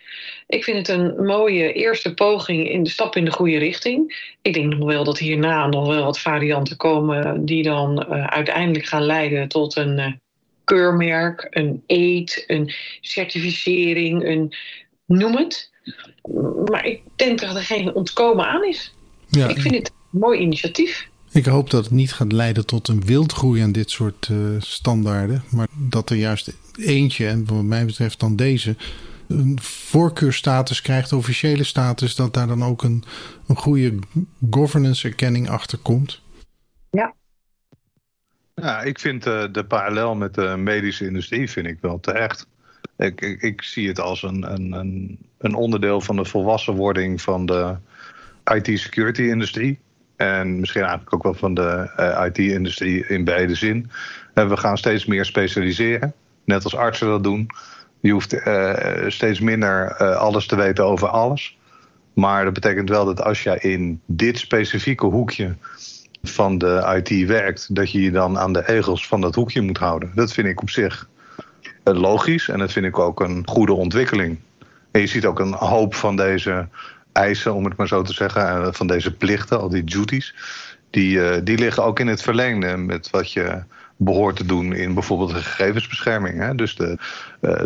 Ik 0.46 0.64
vind 0.64 0.76
het 0.86 0.88
een 0.88 1.24
mooie 1.24 1.72
eerste 1.72 2.14
poging 2.14 2.70
in 2.70 2.82
de 2.82 2.90
stap 2.90 3.16
in 3.16 3.24
de 3.24 3.32
goede 3.32 3.58
richting. 3.58 4.32
Ik 4.42 4.54
denk 4.54 4.74
nog 4.74 4.88
wel 4.88 5.04
dat 5.04 5.18
hierna 5.18 5.66
nog 5.66 5.86
wel 5.86 6.04
wat 6.04 6.20
varianten 6.20 6.76
komen 6.76 7.44
die 7.44 7.62
dan 7.62 8.06
uh, 8.08 8.26
uiteindelijk 8.26 8.86
gaan 8.86 9.02
leiden 9.02 9.48
tot 9.48 9.76
een 9.76 9.98
uh, 9.98 10.12
keurmerk, 10.64 11.46
een 11.50 11.82
eet, 11.86 12.44
een 12.46 12.74
certificering, 13.00 14.24
een 14.24 14.54
noem 15.06 15.36
het. 15.36 15.70
Maar 16.64 16.86
ik 16.86 17.02
denk 17.16 17.40
dat 17.40 17.56
er 17.56 17.62
geen 17.62 17.94
ontkomen 17.94 18.46
aan 18.46 18.64
is. 18.64 18.94
Ja. 19.28 19.48
Ik 19.48 19.60
vind 19.60 19.74
het 19.74 19.92
een 20.12 20.18
mooi 20.18 20.40
initiatief. 20.40 21.08
Ik 21.32 21.46
hoop 21.46 21.70
dat 21.70 21.84
het 21.84 21.92
niet 21.92 22.12
gaat 22.12 22.32
leiden 22.32 22.66
tot 22.66 22.88
een 22.88 23.04
wildgroei 23.04 23.62
aan 23.62 23.72
dit 23.72 23.90
soort 23.90 24.28
uh, 24.32 24.38
standaarden. 24.58 25.44
Maar 25.50 25.66
dat 25.90 26.10
er 26.10 26.16
juist 26.16 26.52
eentje, 26.78 27.26
en 27.26 27.44
wat 27.46 27.62
mij 27.62 27.84
betreft 27.84 28.20
dan 28.20 28.36
deze, 28.36 28.76
een 29.28 29.58
voorkeurstatus 29.62 30.82
krijgt, 30.82 31.12
officiële 31.12 31.64
status, 31.64 32.14
dat 32.14 32.34
daar 32.34 32.46
dan 32.46 32.64
ook 32.64 32.82
een, 32.82 33.04
een 33.46 33.56
goede 33.56 33.94
governance 34.50 35.08
erkenning 35.08 35.48
achter 35.48 35.78
komt. 35.78 36.20
Ja. 38.54 38.64
Ja, 38.64 38.82
ik 38.82 38.98
vind 38.98 39.26
uh, 39.26 39.44
de 39.52 39.64
parallel 39.64 40.14
met 40.14 40.34
de 40.34 40.56
medische 40.56 41.06
industrie 41.06 41.50
vind 41.50 41.66
ik 41.66 41.78
wel 41.80 42.00
terecht. 42.00 42.46
Ik, 42.96 43.20
ik, 43.20 43.42
ik 43.42 43.62
zie 43.62 43.88
het 43.88 44.00
als 44.00 44.22
een, 44.22 44.52
een, 44.52 45.18
een 45.38 45.54
onderdeel 45.54 46.00
van 46.00 46.16
de 46.16 46.24
volwassenwording 46.24 47.22
van 47.22 47.46
de 47.46 47.76
IT-security-industrie. 48.44 49.78
En 50.16 50.60
misschien 50.60 50.80
eigenlijk 50.80 51.14
ook 51.14 51.22
wel 51.22 51.34
van 51.34 51.54
de 51.54 51.90
uh, 51.96 52.24
IT-industrie 52.26 53.06
in 53.06 53.24
beide 53.24 53.54
zin. 53.54 53.90
En 54.34 54.48
we 54.48 54.56
gaan 54.56 54.78
steeds 54.78 55.04
meer 55.04 55.24
specialiseren. 55.24 56.14
Net 56.44 56.64
als 56.64 56.76
artsen 56.76 57.06
dat 57.06 57.22
doen. 57.22 57.46
Je 58.00 58.12
hoeft 58.12 58.36
steeds 59.06 59.40
minder 59.40 59.94
alles 60.16 60.46
te 60.46 60.56
weten 60.56 60.84
over 60.84 61.08
alles. 61.08 61.58
Maar 62.14 62.44
dat 62.44 62.52
betekent 62.52 62.88
wel 62.88 63.04
dat 63.04 63.22
als 63.22 63.42
je 63.42 63.58
in 63.60 64.00
dit 64.06 64.38
specifieke 64.38 65.06
hoekje 65.06 65.56
van 66.30 66.58
de 66.58 67.02
IT 67.02 67.26
werkt, 67.26 67.74
dat 67.74 67.90
je 67.90 68.02
je 68.02 68.10
dan 68.10 68.38
aan 68.38 68.52
de 68.52 68.62
regels 68.66 69.06
van 69.06 69.20
dat 69.20 69.34
hoekje 69.34 69.60
moet 69.60 69.78
houden. 69.78 70.12
Dat 70.14 70.32
vind 70.32 70.46
ik 70.46 70.60
op 70.62 70.70
zich 70.70 71.08
logisch 71.84 72.48
en 72.48 72.58
dat 72.58 72.72
vind 72.72 72.86
ik 72.86 72.98
ook 72.98 73.20
een 73.20 73.42
goede 73.48 73.72
ontwikkeling. 73.72 74.38
En 74.90 75.00
je 75.00 75.06
ziet 75.06 75.26
ook 75.26 75.38
een 75.38 75.52
hoop 75.52 75.94
van 75.94 76.16
deze 76.16 76.68
eisen, 77.12 77.54
om 77.54 77.64
het 77.64 77.76
maar 77.76 77.88
zo 77.88 78.02
te 78.02 78.12
zeggen, 78.12 78.74
van 78.74 78.86
deze 78.86 79.12
plichten, 79.16 79.60
al 79.60 79.68
die 79.68 79.84
duties, 79.84 80.34
die, 80.90 81.42
die 81.42 81.58
liggen 81.58 81.84
ook 81.84 82.00
in 82.00 82.06
het 82.06 82.22
verlengde 82.22 82.76
met 82.76 83.10
wat 83.10 83.32
je 83.32 83.62
behoort 83.96 84.36
te 84.36 84.46
doen 84.46 84.72
in 84.72 84.94
bijvoorbeeld 84.94 85.30
de 85.30 85.42
gegevensbescherming. 85.42 86.38
Hè? 86.38 86.54
Dus 86.54 86.76
de 86.76 86.98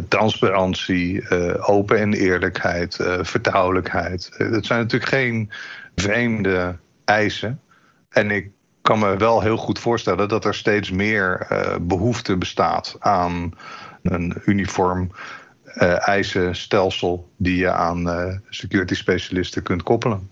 transparantie, 0.08 1.30
open 1.60 1.98
en 1.98 2.12
eerlijkheid, 2.12 2.96
vertrouwelijkheid. 3.20 4.34
dat 4.38 4.66
zijn 4.66 4.80
natuurlijk 4.80 5.10
geen 5.10 5.50
vreemde 5.94 6.76
eisen. 7.04 7.60
En 8.08 8.30
ik 8.30 8.50
kan 8.82 8.98
me 8.98 9.16
wel 9.16 9.40
heel 9.40 9.56
goed 9.56 9.78
voorstellen 9.78 10.28
dat 10.28 10.44
er 10.44 10.54
steeds 10.54 10.90
meer 10.90 11.46
behoefte 11.80 12.36
bestaat 12.36 12.96
aan 12.98 13.52
een 14.02 14.42
uniform 14.44 15.10
eisenstelsel 15.98 17.30
die 17.36 17.56
je 17.56 17.72
aan 17.72 18.40
security 18.48 18.94
specialisten 18.94 19.62
kunt 19.62 19.82
koppelen. 19.82 20.30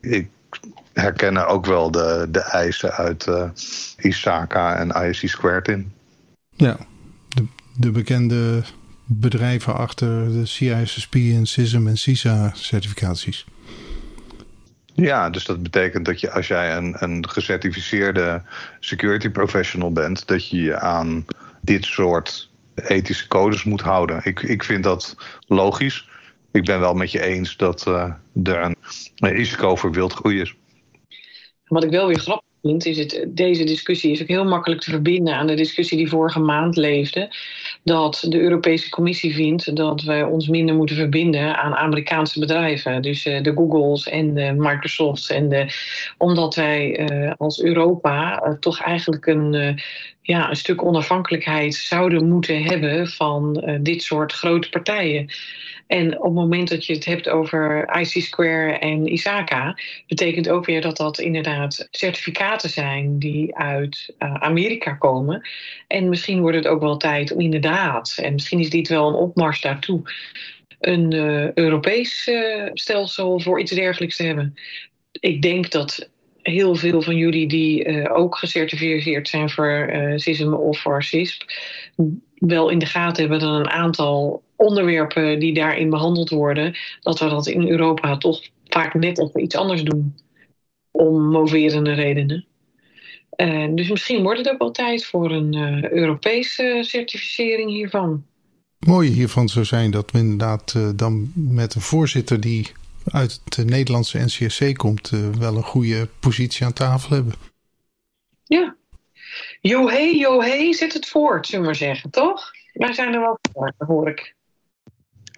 Ik 0.00 0.28
herkennen 0.92 1.46
ook 1.46 1.66
wel 1.66 1.90
de, 1.90 2.26
de 2.30 2.40
eisen 2.40 2.92
uit 2.92 3.26
uh, 3.26 3.50
ISACA 3.96 4.76
en 4.76 5.08
ISC 5.08 5.28
Squared 5.28 5.68
in. 5.68 5.92
Ja, 6.56 6.76
de, 7.28 7.46
de 7.76 7.90
bekende 7.90 8.62
bedrijven 9.04 9.74
achter 9.74 10.32
de 10.32 10.46
CISSP 10.46 11.14
en 11.14 11.46
CISM 11.46 11.86
en 11.86 11.96
CISA 11.96 12.50
certificaties. 12.54 13.46
Ja, 14.94 15.30
dus 15.30 15.44
dat 15.44 15.62
betekent 15.62 16.04
dat 16.04 16.20
je 16.20 16.30
als 16.30 16.46
jij 16.46 16.76
een, 16.76 16.96
een 16.98 17.28
gecertificeerde 17.28 18.42
security 18.80 19.28
professional 19.28 19.92
bent, 19.92 20.26
dat 20.26 20.48
je 20.48 20.62
je 20.62 20.78
aan 20.78 21.24
dit 21.60 21.84
soort 21.84 22.50
ethische 22.74 23.28
codes 23.28 23.64
moet 23.64 23.80
houden. 23.80 24.20
Ik, 24.24 24.42
ik 24.42 24.64
vind 24.64 24.84
dat 24.84 25.16
logisch. 25.46 26.08
Ik 26.52 26.64
ben 26.64 26.80
wel 26.80 26.94
met 26.94 27.10
je 27.10 27.22
eens 27.22 27.56
dat 27.56 27.86
uh, 27.88 28.12
er 28.42 28.62
een, 28.62 28.76
een 29.16 29.32
risico 29.32 29.76
voor 29.76 29.92
wildgroei 29.92 30.40
is. 30.40 30.54
Wat 31.66 31.84
ik 31.84 31.90
wel 31.90 32.06
weer 32.06 32.18
grappig 32.18 32.48
vind, 32.62 32.86
is 32.86 32.98
het, 32.98 33.24
deze 33.28 33.64
discussie 33.64 34.12
is 34.12 34.22
ook 34.22 34.28
heel 34.28 34.44
makkelijk 34.44 34.80
te 34.80 34.90
verbinden 34.90 35.34
aan 35.34 35.46
de 35.46 35.54
discussie 35.54 35.96
die 35.96 36.08
vorige 36.08 36.40
maand 36.40 36.76
leefde. 36.76 37.34
Dat 37.82 38.24
de 38.28 38.40
Europese 38.40 38.90
Commissie 38.90 39.34
vindt 39.34 39.76
dat 39.76 40.02
wij 40.02 40.22
ons 40.22 40.48
minder 40.48 40.74
moeten 40.74 40.96
verbinden 40.96 41.56
aan 41.56 41.74
Amerikaanse 41.74 42.40
bedrijven. 42.40 43.02
Dus 43.02 43.26
uh, 43.26 43.42
de 43.42 43.52
Googles 43.52 44.08
en 44.08 44.34
de 44.34 44.52
Microsofts. 44.56 45.30
En 45.30 45.48
de, 45.48 45.66
omdat 46.18 46.54
wij 46.54 47.10
uh, 47.10 47.32
als 47.36 47.62
Europa 47.62 48.46
uh, 48.46 48.52
toch 48.52 48.80
eigenlijk 48.80 49.26
een, 49.26 49.80
ja, 50.22 50.50
een 50.50 50.56
stuk 50.56 50.84
onafhankelijkheid 50.84 51.74
zouden 51.74 52.28
moeten 52.28 52.62
hebben 52.62 53.08
van 53.08 53.64
dit 53.82 54.02
soort 54.02 54.32
grote 54.32 54.68
partijen. 54.68 55.30
En 55.90 56.18
op 56.18 56.24
het 56.24 56.34
moment 56.34 56.68
dat 56.68 56.86
je 56.86 56.92
het 56.92 57.04
hebt 57.04 57.28
over 57.28 57.88
IC 58.00 58.22
Square 58.22 58.72
en 58.78 59.12
ISACA, 59.12 59.78
betekent 60.06 60.48
ook 60.48 60.64
weer 60.64 60.80
dat 60.80 60.96
dat 60.96 61.18
inderdaad 61.18 61.88
certificaten 61.90 62.70
zijn 62.70 63.18
die 63.18 63.56
uit 63.56 64.14
uh, 64.18 64.34
Amerika 64.34 64.92
komen. 64.92 65.48
En 65.86 66.08
misschien 66.08 66.40
wordt 66.40 66.56
het 66.56 66.66
ook 66.66 66.80
wel 66.80 66.96
tijd 66.96 67.32
om 67.32 67.40
inderdaad, 67.40 68.18
en 68.22 68.32
misschien 68.32 68.58
is 68.58 68.70
dit 68.70 68.88
wel 68.88 69.08
een 69.08 69.14
opmars 69.14 69.60
daartoe, 69.60 70.02
een 70.80 71.14
uh, 71.14 71.52
Europees 71.52 72.28
uh, 72.28 72.70
stelsel 72.72 73.40
voor 73.40 73.60
iets 73.60 73.72
dergelijks 73.72 74.16
te 74.16 74.24
hebben. 74.24 74.54
Ik 75.12 75.42
denk 75.42 75.70
dat 75.70 76.10
heel 76.42 76.74
veel 76.74 77.02
van 77.02 77.16
jullie 77.16 77.48
die 77.48 78.10
ook 78.10 78.38
gecertificeerd 78.38 79.28
zijn 79.28 79.50
voor 79.50 79.92
CISM 80.16 80.52
of 80.52 80.78
voor 80.78 81.02
CISP, 81.02 81.44
wel 82.34 82.68
in 82.68 82.78
de 82.78 82.86
gaten 82.86 83.22
hebben 83.22 83.40
dat 83.40 83.54
een 83.60 83.70
aantal 83.70 84.42
onderwerpen 84.60 85.38
die 85.38 85.54
daarin 85.54 85.90
behandeld 85.90 86.30
worden, 86.30 86.76
dat 87.00 87.18
we 87.18 87.28
dat 87.28 87.46
in 87.46 87.68
Europa 87.68 88.16
toch 88.16 88.40
vaak 88.66 88.94
net 88.94 89.18
even 89.18 89.42
iets 89.42 89.56
anders 89.56 89.82
doen. 89.82 90.14
Om 90.90 91.30
moverende 91.30 91.92
redenen. 91.92 92.46
Uh, 93.36 93.74
dus 93.74 93.90
misschien 93.90 94.22
wordt 94.22 94.38
het 94.38 94.48
ook 94.48 94.58
wel 94.58 94.70
tijd 94.70 95.04
voor 95.04 95.30
een 95.30 95.56
uh, 95.56 95.90
Europese 95.90 96.78
certificering 96.80 97.70
hiervan. 97.70 98.24
Het 98.78 98.88
mooie 98.88 99.10
hiervan 99.10 99.48
zou 99.48 99.64
zijn 99.64 99.90
dat 99.90 100.10
we 100.10 100.18
inderdaad 100.18 100.74
uh, 100.76 100.88
dan 100.96 101.32
met 101.34 101.74
een 101.74 101.80
voorzitter 101.80 102.40
die 102.40 102.66
uit 103.04 103.56
de 103.56 103.64
Nederlandse 103.64 104.18
NCSC 104.18 104.76
komt, 104.76 105.10
wel 105.38 105.56
een 105.56 105.62
goede 105.62 106.08
positie 106.20 106.66
aan 106.66 106.72
tafel 106.72 107.14
hebben. 107.14 107.34
Ja. 108.44 108.76
Johé, 109.60 110.00
johé, 110.00 110.72
zet 110.72 110.92
het 110.92 111.06
voort, 111.06 111.46
zullen 111.46 111.60
we 111.60 111.66
maar 111.66 111.76
zeggen, 111.76 112.10
toch? 112.10 112.50
Wij 112.72 112.92
zijn 112.92 113.14
er 113.14 113.20
wel 113.20 113.38
voor, 113.52 113.74
hoor 113.78 114.08
ik. 114.08 114.34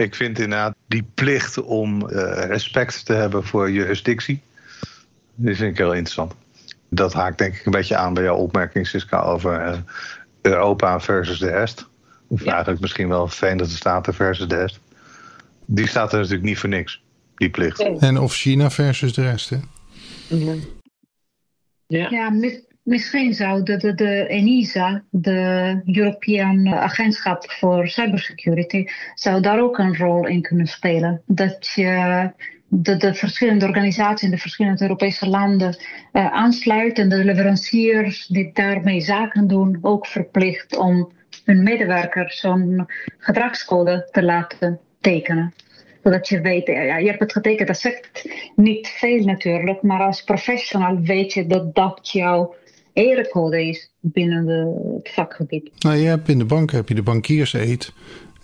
Ik 0.02 0.14
vind 0.14 0.38
inderdaad 0.38 0.74
die 0.86 1.04
plicht 1.14 1.62
om 1.62 2.06
respect 2.06 3.06
te 3.06 3.12
hebben 3.12 3.44
voor 3.44 3.70
jurisdictie, 3.70 4.40
die 5.34 5.56
vind 5.56 5.70
ik 5.70 5.78
heel 5.78 5.92
interessant 5.92 6.34
dat 6.94 7.12
haakt 7.12 7.38
denk 7.38 7.54
ik 7.54 7.66
een 7.66 7.72
beetje 7.72 7.96
aan 7.96 8.14
bij 8.14 8.22
jouw 8.22 8.36
opmerking, 8.36 8.86
Siska, 8.86 9.20
over 9.20 9.66
uh, 9.66 9.78
Europa 10.40 11.00
versus 11.00 11.38
de 11.38 11.50
rest. 11.50 11.88
Of 12.26 12.44
eigenlijk 12.44 12.80
misschien 12.80 13.08
wel 13.08 13.28
Verenigde 13.28 13.74
Staten 13.74 14.14
versus 14.14 14.48
de 14.48 14.56
rest. 14.56 14.80
Die 15.66 15.88
staat 15.88 16.12
er 16.12 16.18
natuurlijk 16.18 16.44
niet 16.44 16.58
voor 16.58 16.68
niks, 16.68 17.02
die 17.36 17.50
plicht. 17.50 17.80
En 17.98 18.18
of 18.18 18.34
China 18.34 18.70
versus 18.70 19.12
de 19.12 19.22
rest, 19.22 19.50
hè? 19.50 19.56
Ja, 20.26 20.54
ja. 21.86 22.10
ja 22.10 22.30
misschien 22.82 23.34
zou 23.34 23.62
de, 23.62 23.94
de, 23.94 24.26
ENISA, 24.26 25.02
de 25.10 25.80
European 25.86 26.68
Agentschap 26.68 27.50
voor 27.50 27.88
Cybersecurity, 27.88 28.86
zou 29.14 29.40
daar 29.40 29.60
ook 29.60 29.78
een 29.78 29.96
rol 29.96 30.26
in 30.26 30.42
kunnen 30.42 30.66
spelen. 30.66 31.22
Dat 31.26 31.66
je 31.74 32.30
de, 32.68 32.96
de 32.96 33.14
verschillende 33.14 33.66
organisaties 33.66 34.22
in 34.22 34.30
de 34.30 34.40
verschillende 34.40 34.82
Europese 34.82 35.28
landen 35.28 35.76
uh, 36.12 36.32
aansluit 36.32 36.98
en 36.98 37.08
de 37.08 37.24
leveranciers 37.24 38.26
die 38.26 38.50
daarmee 38.52 39.00
zaken 39.00 39.46
doen 39.46 39.78
ook 39.80 40.06
verplicht 40.06 40.76
om 40.76 41.12
hun 41.44 41.62
medewerkers 41.62 42.40
zo'n 42.40 42.86
gedragscode 43.18 44.08
te 44.10 44.22
laten 44.22 44.80
tekenen. 45.00 45.54
Zodat 46.02 46.28
je 46.28 46.40
weet, 46.40 46.66
ja, 46.66 46.96
je 46.98 47.08
hebt 47.08 47.20
het 47.20 47.32
getekend, 47.32 47.68
dat 47.68 47.78
zegt 47.78 48.28
niet 48.56 48.88
veel 48.88 49.24
natuurlijk, 49.24 49.82
maar 49.82 50.00
als 50.00 50.22
professional 50.22 51.00
weet 51.00 51.32
je 51.32 51.46
dat 51.46 51.74
dat 51.74 52.10
jouw 52.12 52.54
erecode 52.92 53.66
is 53.66 53.90
binnen 54.00 54.46
de, 54.46 54.92
het 54.96 55.14
vakgebied. 55.14 55.70
Nou, 55.78 55.96
je 55.96 56.06
hebt 56.06 56.28
in 56.28 56.38
de 56.38 56.44
bank 56.44 56.70
heb 56.70 56.88
je 56.88 56.94
de 56.94 57.02
bankierseed. 57.02 57.92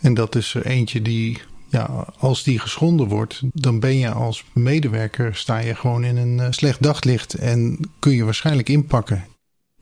En 0.01 0.15
dat 0.15 0.35
is 0.35 0.55
er 0.55 0.67
eentje 0.67 1.03
die 1.03 1.39
ja, 1.71 2.07
als 2.19 2.43
die 2.43 2.59
geschonden 2.59 3.09
wordt, 3.09 3.43
dan 3.53 3.81
ben 3.81 3.99
je 3.99 4.11
als 4.11 4.45
medewerker, 4.53 5.35
sta 5.35 5.59
je 5.59 5.75
gewoon 5.75 6.05
in 6.05 6.17
een 6.17 6.41
eh, 6.41 6.47
slecht 6.51 6.83
daglicht 6.83 7.35
en 7.35 7.79
kun 7.99 8.13
je 8.13 8.25
waarschijnlijk 8.25 8.69
inpakken. 8.69 9.25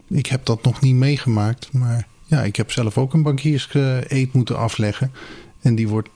Ik 0.08 0.26
heb 0.26 0.44
dat 0.44 0.62
nog 0.62 0.80
niet 0.80 0.94
meegemaakt, 0.94 1.72
maar 1.72 2.06
ja, 2.26 2.42
ik 2.42 2.56
heb 2.56 2.70
zelf 2.70 2.98
ook 2.98 3.12
een 3.12 3.22
bankierseed 3.22 4.32
moeten 4.32 4.58
afleggen. 4.58 5.12
En 5.60 5.74
die 5.74 5.88
wordt 5.88 6.10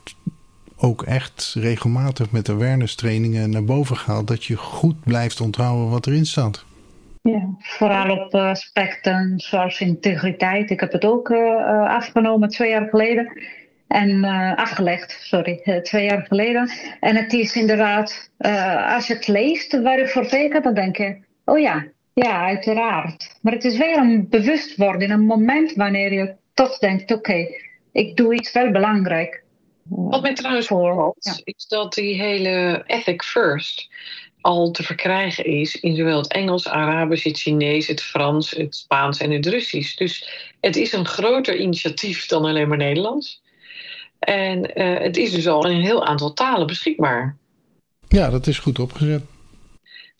ook 0.76 1.02
echt 1.02 1.54
regelmatig 1.58 2.30
met 2.30 2.48
awareness 2.48 2.94
trainingen 2.94 3.50
naar 3.50 3.64
boven 3.64 3.96
gehaald, 3.96 4.26
dat 4.26 4.44
je 4.44 4.56
goed 4.56 5.00
blijft 5.04 5.40
onthouden 5.40 5.88
wat 5.88 6.06
erin 6.06 6.26
staat. 6.26 6.64
Ja, 7.22 7.54
vooral 7.58 8.18
op 8.18 8.34
aspecten 8.34 9.32
zoals 9.36 9.80
integriteit. 9.80 10.70
Ik 10.70 10.80
heb 10.80 10.92
het 10.92 11.04
ook 11.04 11.28
uh, 11.28 11.88
afgenomen 11.88 12.48
twee 12.48 12.70
jaar 12.70 12.88
geleden. 12.88 13.42
En 13.88 14.24
afgelegd, 14.56 15.18
sorry, 15.20 15.80
twee 15.82 16.04
jaar 16.04 16.26
geleden. 16.26 16.70
En 17.00 17.16
het 17.16 17.32
is 17.32 17.56
inderdaad, 17.56 18.30
als 18.94 19.06
je 19.06 19.14
het 19.14 19.26
leest 19.26 19.80
waar 19.82 19.98
je 19.98 20.08
voor 20.08 20.26
tekent, 20.26 20.64
dan 20.64 20.74
denk 20.74 20.96
je, 20.96 21.18
oh 21.44 21.58
ja, 21.58 21.86
ja, 22.14 22.44
uiteraard. 22.46 23.38
Maar 23.42 23.52
het 23.52 23.64
is 23.64 23.78
wel 23.78 23.96
een 23.96 24.28
bewustwording, 24.28 25.12
een 25.12 25.26
moment 25.26 25.72
wanneer 25.72 26.12
je 26.12 26.34
toch 26.54 26.78
denkt, 26.78 27.02
oké, 27.02 27.14
okay, 27.14 27.60
ik 27.92 28.16
doe 28.16 28.34
iets 28.34 28.52
wel 28.52 28.70
belangrijk. 28.70 29.44
Wat 29.82 30.22
mij 30.22 30.34
trouwens 30.34 30.66
voorhoudt, 30.66 31.24
ja. 31.24 31.52
is 31.54 31.66
dat 31.66 31.94
die 31.94 32.22
hele 32.22 32.82
ethic 32.86 33.22
first 33.22 33.88
al 34.40 34.70
te 34.70 34.82
verkrijgen 34.82 35.44
is 35.44 35.80
in 35.80 35.96
zowel 35.96 36.18
het 36.18 36.32
Engels, 36.32 36.68
Arabisch, 36.68 37.24
het 37.24 37.38
Chinees, 37.38 37.86
het 37.86 38.02
Frans, 38.02 38.50
het 38.50 38.76
Spaans 38.76 39.18
en 39.18 39.30
het 39.30 39.46
Russisch. 39.46 39.96
Dus 39.96 40.28
het 40.60 40.76
is 40.76 40.92
een 40.92 41.06
groter 41.06 41.56
initiatief 41.56 42.26
dan 42.26 42.44
alleen 42.44 42.68
maar 42.68 42.76
Nederlands. 42.76 43.42
En 44.18 44.80
uh, 44.80 44.98
het 44.98 45.16
is 45.16 45.32
dus 45.32 45.48
al 45.48 45.66
in 45.66 45.76
een 45.76 45.82
heel 45.82 46.04
aantal 46.04 46.32
talen 46.32 46.66
beschikbaar. 46.66 47.36
Ja, 48.08 48.30
dat 48.30 48.46
is 48.46 48.58
goed 48.58 48.78
opgezet. 48.78 49.22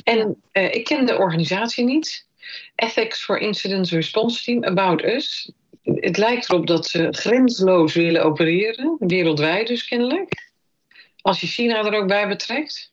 En 0.04 0.42
uh, 0.52 0.74
ik 0.74 0.84
ken 0.84 1.06
de 1.06 1.18
organisatie 1.18 1.84
niet. 1.84 2.26
Ethics 2.74 3.24
for 3.24 3.38
Incident 3.38 3.88
Response 3.88 4.44
Team, 4.44 4.64
About 4.64 5.04
Us. 5.04 5.52
Het 5.82 6.16
lijkt 6.16 6.50
erop 6.50 6.66
dat 6.66 6.86
ze 6.86 7.08
grensloos 7.10 7.94
willen 7.94 8.24
opereren, 8.24 8.96
wereldwijd 8.98 9.66
dus 9.66 9.88
kennelijk. 9.88 10.50
Als 11.20 11.40
je 11.40 11.46
China 11.46 11.84
er 11.84 11.94
ook 11.94 12.08
bij 12.08 12.28
betrekt. 12.28 12.89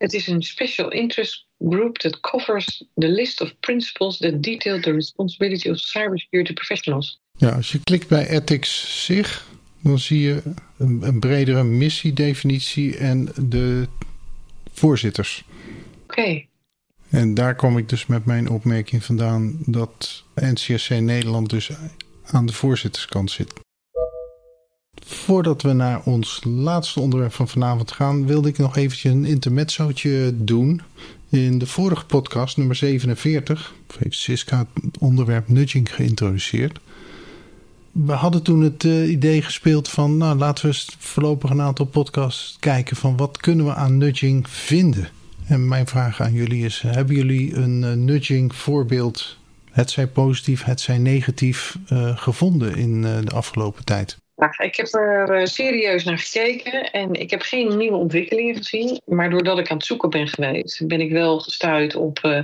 Het 0.00 0.12
is 0.12 0.26
een 0.26 0.42
special 0.42 0.90
interest 0.90 1.46
group 1.58 1.98
that 1.98 2.20
covers 2.20 2.84
the 2.94 3.08
list 3.08 3.40
of 3.40 3.54
principles 3.60 4.18
that 4.18 4.42
detail 4.42 4.80
the 4.80 4.92
responsibility 4.92 5.68
of 5.68 5.78
cybersecurity 5.78 6.52
professionals. 6.52 7.20
Ja, 7.36 7.50
als 7.50 7.72
je 7.72 7.82
klikt 7.82 8.08
bij 8.08 8.28
ethics 8.28 9.04
zich, 9.04 9.46
dan 9.82 9.98
zie 9.98 10.20
je 10.20 10.42
een, 10.78 11.02
een 11.02 11.20
bredere 11.20 11.62
missiedefinitie 11.62 12.96
en 12.96 13.32
de 13.48 13.88
voorzitters. 14.72 15.44
Oké. 16.02 16.44
En 17.10 17.34
daar 17.34 17.54
kom 17.54 17.78
ik 17.78 17.88
dus 17.88 18.06
met 18.06 18.24
mijn 18.24 18.48
opmerking 18.48 19.04
vandaan 19.04 19.58
dat 19.66 20.24
NCSC 20.34 20.90
Nederland 20.90 21.50
dus 21.50 21.70
aan 22.24 22.46
de 22.46 22.52
voorzitterskant 22.52 23.30
zit. 23.30 23.52
Voordat 25.10 25.62
we 25.62 25.72
naar 25.72 26.00
ons 26.04 26.40
laatste 26.44 27.00
onderwerp 27.00 27.32
van 27.32 27.48
vanavond 27.48 27.92
gaan, 27.92 28.26
wilde 28.26 28.48
ik 28.48 28.58
nog 28.58 28.76
eventjes 28.76 29.12
een 29.12 29.24
intermezzootje 29.24 30.32
doen. 30.36 30.82
In 31.28 31.58
de 31.58 31.66
vorige 31.66 32.06
podcast, 32.06 32.56
nummer 32.56 32.76
47, 32.76 33.74
heeft 33.98 34.16
Siska 34.16 34.66
het 34.82 34.98
onderwerp 34.98 35.48
nudging 35.48 35.94
geïntroduceerd 35.94 36.80
we 37.92 38.12
hadden 38.12 38.42
toen 38.42 38.60
het 38.60 38.84
uh, 38.84 39.10
idee 39.10 39.42
gespeeld 39.42 39.88
van, 39.88 40.16
nou 40.16 40.38
laten 40.38 40.70
we 40.70 40.84
voorlopig 40.98 41.50
een 41.50 41.60
aantal 41.60 41.86
podcasts 41.86 42.56
kijken 42.60 42.96
van 42.96 43.16
wat 43.16 43.36
kunnen 43.36 43.66
we 43.66 43.74
aan 43.74 43.98
nudging 43.98 44.48
vinden. 44.48 45.08
En 45.46 45.68
mijn 45.68 45.86
vraag 45.86 46.20
aan 46.20 46.32
jullie 46.32 46.64
is, 46.64 46.82
hebben 46.86 47.16
jullie 47.16 47.54
een 47.54 47.82
uh, 47.82 47.92
nudging 47.92 48.54
voorbeeld, 48.54 49.36
het 49.70 49.90
zij 49.90 50.06
positief, 50.06 50.64
het 50.64 50.80
zij 50.80 50.98
negatief, 50.98 51.78
uh, 51.92 52.16
gevonden 52.16 52.76
in 52.76 53.02
de 53.02 53.30
afgelopen 53.34 53.84
tijd? 53.84 54.19
Ik 54.56 54.76
heb 54.76 54.92
er 54.92 55.48
serieus 55.48 56.04
naar 56.04 56.18
gekeken 56.18 56.90
en 56.90 57.12
ik 57.12 57.30
heb 57.30 57.42
geen 57.42 57.76
nieuwe 57.76 57.96
ontwikkelingen 57.96 58.56
gezien. 58.56 59.00
Maar 59.04 59.30
doordat 59.30 59.58
ik 59.58 59.70
aan 59.70 59.76
het 59.76 59.86
zoeken 59.86 60.10
ben 60.10 60.28
geweest, 60.28 60.86
ben 60.86 61.00
ik 61.00 61.10
wel 61.10 61.40
gestuurd 61.40 61.94
op 61.94 62.42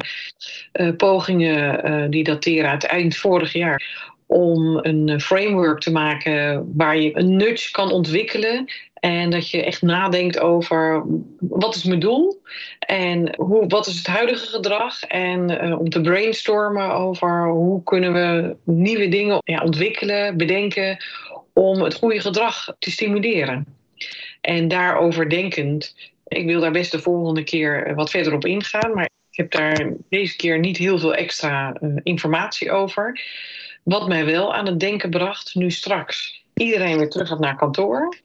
pogingen 0.96 2.10
die 2.10 2.24
dateren 2.24 2.70
uit 2.70 2.84
eind 2.84 3.16
vorig 3.16 3.52
jaar 3.52 4.14
om 4.26 4.78
een 4.82 5.20
framework 5.20 5.80
te 5.80 5.92
maken 5.92 6.72
waar 6.76 6.96
je 6.96 7.18
een 7.18 7.36
nudge 7.36 7.70
kan 7.70 7.92
ontwikkelen. 7.92 8.64
En 8.94 9.30
dat 9.30 9.50
je 9.50 9.64
echt 9.64 9.82
nadenkt 9.82 10.38
over 10.38 11.04
wat 11.38 11.74
is 11.74 11.84
mijn 11.84 12.00
doel 12.00 12.42
en 12.78 13.34
hoe, 13.36 13.66
wat 13.66 13.86
is 13.86 13.96
het 13.96 14.06
huidige 14.06 14.46
gedrag. 14.46 15.02
En 15.02 15.74
om 15.78 15.88
te 15.88 16.00
brainstormen 16.00 16.90
over 16.90 17.48
hoe 17.48 17.82
kunnen 17.82 18.12
we 18.12 18.56
nieuwe 18.64 19.08
dingen 19.08 19.38
ja, 19.44 19.62
ontwikkelen, 19.62 20.36
bedenken 20.36 21.04
om 21.58 21.82
het 21.82 21.94
goede 21.94 22.20
gedrag 22.20 22.74
te 22.78 22.90
stimuleren. 22.90 23.66
En 24.40 24.68
daarover 24.68 25.30
denkend, 25.30 25.94
ik 26.26 26.46
wil 26.46 26.60
daar 26.60 26.70
best 26.70 26.92
de 26.92 26.98
volgende 26.98 27.44
keer 27.44 27.94
wat 27.94 28.10
verder 28.10 28.34
op 28.34 28.44
ingaan, 28.44 28.94
maar 28.94 29.04
ik 29.30 29.36
heb 29.36 29.50
daar 29.50 29.92
deze 30.08 30.36
keer 30.36 30.58
niet 30.58 30.76
heel 30.76 30.98
veel 30.98 31.14
extra 31.14 31.76
uh, 31.80 31.96
informatie 32.02 32.70
over. 32.70 33.20
Wat 33.82 34.08
mij 34.08 34.24
wel 34.24 34.54
aan 34.54 34.66
het 34.66 34.80
denken 34.80 35.10
bracht, 35.10 35.54
nu 35.54 35.70
straks 35.70 36.44
iedereen 36.54 36.98
weer 36.98 37.08
terug 37.08 37.28
gaat 37.28 37.40
naar 37.40 37.56
kantoor. 37.56 38.16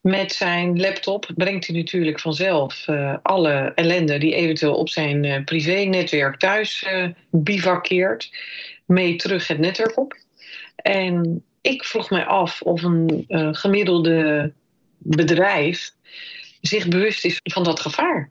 Met 0.00 0.32
zijn 0.32 0.80
laptop 0.80 1.30
brengt 1.36 1.66
hij 1.66 1.76
natuurlijk 1.76 2.20
vanzelf 2.20 2.86
uh, 2.88 3.16
alle 3.22 3.72
ellende 3.74 4.18
die 4.18 4.34
eventueel 4.34 4.74
op 4.74 4.88
zijn 4.88 5.24
uh, 5.24 5.44
privé-netwerk 5.44 6.38
thuis 6.38 6.86
bivakkeert, 7.30 8.30
mee 8.86 9.16
terug 9.16 9.46
het 9.48 9.58
netwerk 9.58 9.98
op. 9.98 10.16
En 10.76 11.44
ik 11.60 11.84
vroeg 11.84 12.10
mij 12.10 12.24
af 12.24 12.62
of 12.62 12.82
een 12.82 13.24
gemiddelde 13.52 14.52
bedrijf 14.98 15.92
zich 16.60 16.88
bewust 16.88 17.24
is 17.24 17.40
van 17.42 17.64
dat 17.64 17.80
gevaar. 17.80 18.30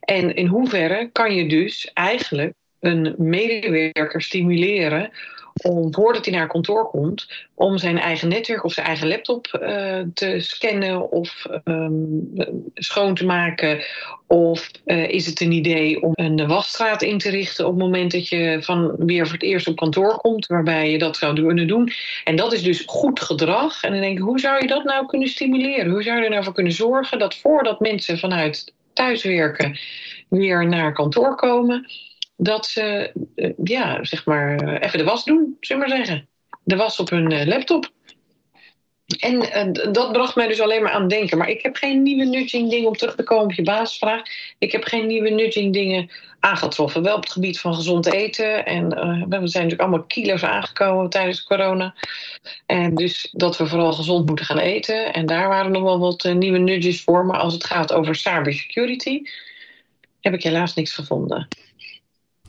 En 0.00 0.34
in 0.34 0.46
hoeverre 0.46 1.08
kan 1.12 1.34
je 1.34 1.48
dus 1.48 1.90
eigenlijk 1.92 2.52
een 2.80 3.14
medewerker 3.18 4.22
stimuleren 4.22 5.10
om 5.62 5.94
voordat 5.94 6.24
hij 6.24 6.34
naar 6.34 6.46
kantoor 6.46 6.90
komt, 6.90 7.28
om 7.54 7.78
zijn 7.78 7.98
eigen 7.98 8.28
netwerk 8.28 8.64
of 8.64 8.72
zijn 8.72 8.86
eigen 8.86 9.08
laptop 9.08 9.58
uh, 9.62 10.00
te 10.14 10.40
scannen 10.40 11.10
of 11.10 11.46
um, 11.64 12.30
schoon 12.74 13.14
te 13.14 13.24
maken. 13.24 13.84
Of 14.26 14.70
uh, 14.84 15.08
is 15.08 15.26
het 15.26 15.40
een 15.40 15.52
idee 15.52 16.02
om 16.02 16.12
een 16.14 16.46
wasstraat 16.46 17.02
in 17.02 17.18
te 17.18 17.30
richten 17.30 17.66
op 17.66 17.72
het 17.72 17.80
moment 17.82 18.12
dat 18.12 18.28
je 18.28 18.58
van 18.60 18.94
weer 18.98 19.24
voor 19.24 19.34
het 19.34 19.42
eerst 19.42 19.68
op 19.68 19.76
kantoor 19.76 20.16
komt, 20.16 20.46
waarbij 20.46 20.90
je 20.90 20.98
dat 20.98 21.16
zou 21.16 21.34
kunnen 21.34 21.66
doen. 21.66 21.90
En 22.24 22.36
dat 22.36 22.52
is 22.52 22.62
dus 22.62 22.82
goed 22.86 23.20
gedrag. 23.20 23.82
En 23.82 23.90
dan 23.90 24.00
denk 24.00 24.18
ik, 24.18 24.24
hoe 24.24 24.40
zou 24.40 24.60
je 24.60 24.66
dat 24.66 24.84
nou 24.84 25.06
kunnen 25.06 25.28
stimuleren? 25.28 25.90
Hoe 25.90 26.02
zou 26.02 26.18
je 26.18 26.24
er 26.24 26.30
nou 26.30 26.44
voor 26.44 26.54
kunnen 26.54 26.72
zorgen 26.72 27.18
dat 27.18 27.34
voordat 27.34 27.80
mensen 27.80 28.18
vanuit 28.18 28.72
thuiswerken 28.92 29.78
weer 30.28 30.68
naar 30.68 30.92
kantoor 30.92 31.34
komen, 31.34 31.90
dat 32.42 32.66
ze 32.66 33.12
uh, 33.36 33.50
ja, 33.64 34.04
zeg 34.04 34.26
maar 34.26 34.78
even 34.78 34.98
de 34.98 35.04
was 35.04 35.24
doen, 35.24 35.56
zullen 35.60 35.82
we 35.82 35.88
maar 35.88 35.96
zeggen. 35.96 36.28
De 36.64 36.76
was 36.76 37.00
op 37.00 37.10
hun 37.10 37.30
uh, 37.30 37.44
laptop. 37.46 37.90
En 39.20 39.72
dat 39.92 40.12
bracht 40.12 40.34
mij 40.34 40.46
dus 40.46 40.60
alleen 40.60 40.82
maar 40.82 40.92
aan 40.92 41.08
denken. 41.08 41.38
Maar 41.38 41.48
ik 41.48 41.62
heb 41.62 41.76
geen 41.76 42.02
nieuwe 42.02 42.24
nudging 42.24 42.70
dingen 42.70 42.88
om 42.88 42.96
terug 42.96 43.14
te 43.14 43.22
komen 43.22 43.44
op 43.44 43.52
je 43.52 43.62
basisvraag. 43.62 44.22
Ik 44.58 44.72
heb 44.72 44.84
geen 44.84 45.06
nieuwe 45.06 45.30
nudging 45.30 45.72
dingen 45.72 46.10
aangetroffen. 46.40 47.02
Wel 47.02 47.16
op 47.16 47.22
het 47.22 47.32
gebied 47.32 47.60
van 47.60 47.74
gezond 47.74 48.12
eten. 48.12 48.66
En 48.66 48.88
we 48.88 49.26
zijn 49.28 49.42
natuurlijk 49.42 49.80
allemaal 49.80 50.04
kilo's 50.04 50.42
aangekomen 50.42 51.10
tijdens 51.10 51.44
corona. 51.44 51.94
En 52.66 52.94
dus 52.94 53.28
dat 53.32 53.56
we 53.56 53.66
vooral 53.66 53.92
gezond 53.92 54.26
moeten 54.26 54.44
gaan 54.44 54.58
eten. 54.58 55.12
En 55.12 55.26
daar 55.26 55.48
waren 55.48 55.72
nog 55.72 55.82
wel 55.82 55.98
wat 55.98 56.24
nieuwe 56.34 56.58
nudges 56.58 57.02
voor. 57.02 57.26
Maar 57.26 57.38
als 57.38 57.52
het 57.52 57.64
gaat 57.64 57.92
over 57.92 58.14
cybersecurity, 58.14 59.22
heb 60.20 60.34
ik 60.34 60.42
helaas 60.42 60.74
niks 60.74 60.92
gevonden. 60.92 61.48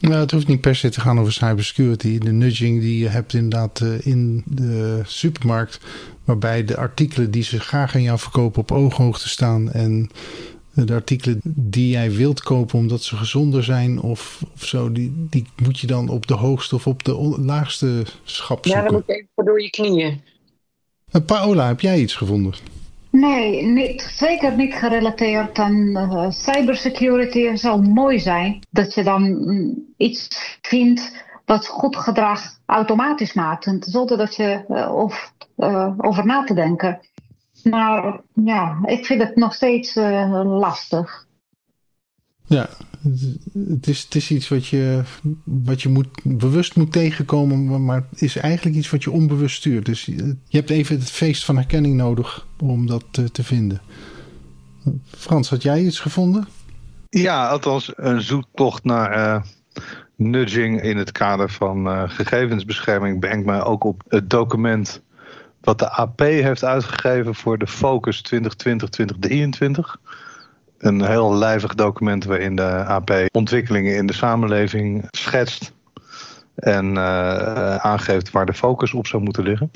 Nou, 0.02 0.22
het 0.22 0.32
hoeft 0.32 0.48
niet 0.48 0.62
per 0.62 0.76
se 0.76 0.90
te 0.90 1.02
gaan 1.02 1.20
over 1.20 1.34
cybersecurity. 1.34 2.18
De 2.18 2.32
nudging 2.32 2.82
die 2.82 3.00
je 3.00 3.08
hebt 3.08 3.34
inderdaad 3.34 3.80
uh, 3.80 4.06
in 4.06 4.44
de 4.46 5.02
supermarkt, 5.06 5.80
waarbij 6.24 6.66
de 6.66 6.78
artikelen 6.78 7.32
die 7.32 7.44
ze 7.44 7.60
graag 7.60 7.96
aan 7.96 8.02
jou 8.02 8.20
verkopen 8.20 8.62
op 8.62 8.72
ooghoogte 8.72 9.30
staan 9.30 9.72
en 9.72 10.10
de 10.74 10.94
artikelen 10.94 11.40
die 11.44 11.90
jij 11.90 12.12
wilt 12.12 12.42
kopen 12.42 12.80
omdat 12.80 13.04
ze 13.04 13.16
gezonder 13.16 13.64
zijn 13.64 14.02
of, 14.02 14.44
of 14.54 14.66
zo, 14.66 14.92
die, 14.92 15.28
die 15.30 15.46
moet 15.64 15.80
je 15.80 15.88
dan 15.88 16.10
op 16.10 16.28
de 16.28 16.34
hoogste 16.34 16.76
of 16.76 16.88
op 16.88 17.04
de 17.04 17.14
laagste 17.40 18.04
schap 18.24 18.66
zoeken. 18.66 18.84
Ja, 18.84 18.88
dan 18.88 18.94
moet 18.94 19.08
je 19.08 19.14
even 19.14 19.46
door 19.46 19.62
je 19.62 19.70
knieën. 19.70 20.22
Uh, 21.12 21.22
Paola, 21.26 21.68
heb 21.68 21.80
jij 21.80 22.00
iets 22.00 22.16
gevonden? 22.16 22.54
Nee, 23.12 23.96
zeker 23.98 24.56
niet 24.56 24.74
gerelateerd 24.74 25.60
aan 25.60 25.76
uh, 25.76 26.26
cybersecurity. 26.30 27.42
Het 27.42 27.60
zal 27.60 27.82
mooi 27.82 28.20
zijn 28.20 28.60
dat 28.70 28.94
je 28.94 29.04
dan 29.04 29.22
mm, 29.22 29.94
iets 29.98 30.28
vindt 30.62 31.26
wat 31.46 31.68
goed 31.68 31.96
gedrag 31.96 32.42
automatisch 32.66 33.34
maakt. 33.34 33.70
Zonder 33.80 34.18
dat 34.18 34.36
je 34.36 34.66
uh, 34.70 34.96
of, 34.96 35.34
uh, 35.58 35.94
over 35.98 36.26
na 36.26 36.44
te 36.44 36.54
denken. 36.54 37.00
Maar 37.64 38.22
ja, 38.34 38.80
ik 38.86 39.06
vind 39.06 39.22
het 39.22 39.36
nog 39.36 39.54
steeds 39.54 39.96
lastig. 40.44 41.28
Ja, 42.52 42.70
het 43.70 43.88
is, 43.88 44.04
het 44.04 44.16
is 44.16 44.32
iets 44.32 44.50
wat 44.50 44.68
je, 44.68 45.02
wat 45.44 45.82
je 45.82 45.90
moet, 45.90 46.08
bewust 46.24 46.76
moet 46.76 46.92
tegenkomen, 46.92 47.86
maar 47.86 48.04
het 48.10 48.22
is 48.22 48.36
eigenlijk 48.36 48.76
iets 48.76 48.90
wat 48.90 49.04
je 49.04 49.12
onbewust 49.12 49.56
stuurt. 49.56 49.86
Dus 49.86 50.06
je 50.06 50.36
hebt 50.50 50.70
even 50.70 51.00
het 51.00 51.12
feest 51.12 51.46
van 51.46 51.56
herkenning 51.56 51.96
nodig 51.96 52.48
om 52.60 52.88
dat 52.88 53.04
te, 53.12 53.32
te 53.32 53.44
vinden. 53.44 53.82
Frans, 55.06 55.50
had 55.50 55.62
jij 55.62 55.82
iets 55.82 56.00
gevonden? 56.00 56.48
Ja, 57.10 57.48
althans 57.48 57.92
een 57.96 58.22
zoektocht 58.22 58.84
naar 58.84 59.18
uh, 59.18 59.42
nudging 60.16 60.82
in 60.82 60.98
het 60.98 61.12
kader 61.12 61.50
van 61.50 61.88
uh, 61.88 62.10
gegevensbescherming 62.10 63.20
brengt 63.20 63.46
mij 63.46 63.64
ook 63.64 63.84
op 63.84 64.04
het 64.08 64.30
document 64.30 65.02
wat 65.62 65.80
de 65.80 65.90
AP 65.90 66.20
heeft 66.20 66.64
uitgegeven 66.64 67.36
voor 67.36 67.58
de 67.58 67.68
Focus 67.68 68.24
2020-2023 68.34 68.40
een 70.82 71.06
heel 71.06 71.36
lijvig 71.36 71.76
document 71.76 72.24
waarin 72.24 72.56
de 72.56 72.84
AP 72.86 73.12
ontwikkelingen 73.32 73.96
in 73.96 74.06
de 74.06 74.14
samenleving 74.14 75.08
schetst 75.12 75.74
en 76.56 76.96
uh, 76.96 77.76
aangeeft 77.76 78.32
waar 78.32 78.46
de 78.46 78.54
focus 78.54 78.94
op 78.94 79.08
zou 79.08 79.24
moeten 79.24 79.44
liggen. 79.44 79.72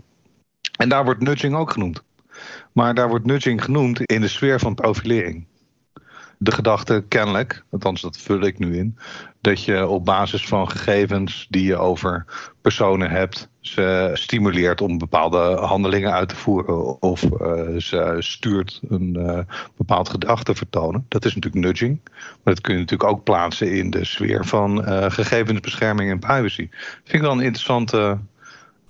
En 0.77 0.89
daar 0.89 1.03
wordt 1.03 1.21
nudging 1.21 1.55
ook 1.55 1.71
genoemd. 1.71 2.03
Maar 2.71 2.93
daar 2.93 3.09
wordt 3.09 3.25
nudging 3.25 3.63
genoemd 3.63 3.99
in 4.01 4.21
de 4.21 4.27
sfeer 4.27 4.59
van 4.59 4.75
profilering 4.75 5.45
de 6.38 6.52
gedachte 6.52 7.04
kennelijk, 7.08 7.63
althans 7.71 8.02
dat 8.02 8.17
vul 8.17 8.41
ik 8.41 8.60
nu 8.60 8.78
in, 8.78 8.98
dat 9.41 9.63
je 9.63 9.88
op 9.88 10.06
basis 10.06 10.48
van 10.48 10.69
gegevens 10.69 11.48
die 11.50 11.63
je 11.63 11.78
over 11.78 12.26
personen 12.62 13.10
hebt, 13.10 13.50
ze 13.60 14.10
stimuleert 14.13 14.82
om 14.82 14.98
bepaalde 14.98 15.38
handelingen 15.56 16.12
uit 16.12 16.30
te 16.30 16.36
voeren 16.36 17.02
of 17.02 17.24
uh, 17.24 17.78
ze 17.78 18.15
stuurt 18.19 18.82
een 18.89 19.15
uh, 19.17 19.39
bepaald 19.78 20.10
gedrag 20.10 20.43
te 20.43 20.56
vertonen. 20.56 21.06
Dat 21.08 21.26
is 21.26 21.36
natuurlijk 21.36 21.65
nudging, 21.65 22.00
maar 22.43 22.54
dat 22.54 22.62
kun 22.62 22.74
je 22.74 22.80
natuurlijk 22.80 23.10
ook 23.10 23.24
plaatsen 23.24 23.71
in 23.71 23.89
de 23.89 24.06
sfeer 24.06 24.45
van 24.45 24.89
uh, 24.89 25.10
gegevensbescherming 25.10 26.12
en 26.12 26.19
privacy. 26.19 26.67
Dat 26.69 26.80
vind 27.04 27.13
ik 27.13 27.21
wel 27.21 27.32
een 27.32 27.39
interessante 27.39 28.17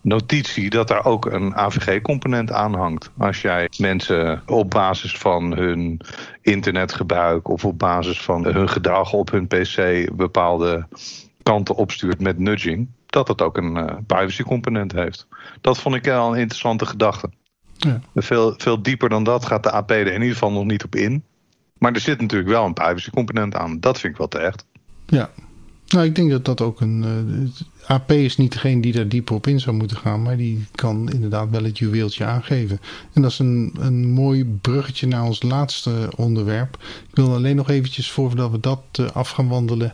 notitie 0.05 0.69
dat 0.69 0.87
daar 0.87 1.05
ook 1.05 1.25
een 1.25 1.55
AVG-component 1.55 2.51
aan 2.51 2.73
hangt. 2.73 3.11
Als 3.17 3.41
jij 3.41 3.69
mensen 3.77 4.41
op 4.45 4.69
basis 4.69 5.17
van 5.17 5.57
hun 5.57 6.01
internetgebruik 6.41 7.47
of 7.47 7.65
op 7.65 7.79
basis 7.79 8.21
van 8.21 8.45
hun 8.45 8.69
gedrag 8.69 9.13
op 9.13 9.31
hun 9.31 9.47
PC 9.47 10.09
bepaalde 10.15 10.87
kanten 11.43 11.75
opstuurt 11.75 12.21
met 12.21 12.39
nudging, 12.39 12.87
dat 13.05 13.27
het 13.27 13.41
ook 13.41 13.57
een 13.57 13.75
uh, 13.75 13.85
privacy-component 14.07 14.91
heeft. 14.91 15.27
Dat 15.61 15.79
vond 15.79 15.95
ik 15.95 16.03
wel 16.03 16.31
een 16.31 16.39
interessante 16.39 16.85
gedachte. 16.85 17.29
Ja. 17.77 17.99
Veel, 18.15 18.53
veel 18.57 18.81
dieper 18.81 19.09
dan 19.09 19.23
dat 19.23 19.45
gaat 19.45 19.63
de 19.63 19.71
AP 19.71 19.91
er 19.91 20.07
in 20.07 20.13
ieder 20.13 20.33
geval 20.33 20.51
nog 20.51 20.65
niet 20.65 20.83
op 20.83 20.95
in. 20.95 21.23
Maar 21.77 21.93
er 21.93 21.99
zit 21.99 22.21
natuurlijk 22.21 22.49
wel 22.49 22.65
een 22.65 22.73
privacy-component 22.73 23.55
aan. 23.55 23.79
Dat 23.79 23.99
vind 23.99 24.13
ik 24.13 24.19
wel 24.19 24.27
terecht. 24.27 24.65
Ja, 25.05 25.29
nou, 25.87 26.05
ik 26.05 26.15
denk 26.15 26.29
dat 26.29 26.45
dat 26.45 26.61
ook 26.61 26.81
een. 26.81 27.03
Uh, 27.03 27.89
AP 27.89 28.11
is 28.11 28.37
niet 28.37 28.51
degene 28.51 28.81
die 28.81 28.93
daar 28.93 29.07
dieper 29.07 29.35
op 29.35 29.47
in 29.47 29.59
zou 29.59 29.75
moeten 29.75 29.97
gaan, 29.97 30.21
maar 30.21 30.37
die 30.37 30.65
kan 30.75 31.09
inderdaad 31.09 31.49
wel 31.49 31.63
het 31.63 31.77
juweeltje 31.77 32.25
aangeven. 32.25 32.79
En 33.13 33.21
dat 33.21 33.31
is 33.31 33.39
een, 33.39 33.73
een 33.79 34.11
mooi 34.11 34.45
bruggetje 34.45 35.07
naar 35.07 35.23
ons 35.23 35.41
laatste 35.41 36.09
onderwerp. 36.15 36.77
Ik 37.09 37.15
wil 37.15 37.33
alleen 37.33 37.55
nog 37.55 37.69
eventjes, 37.69 38.11
voordat 38.11 38.51
we 38.51 38.59
dat 38.59 38.81
uh, 38.99 39.09
af 39.09 39.29
gaan 39.29 39.47
wandelen, 39.47 39.93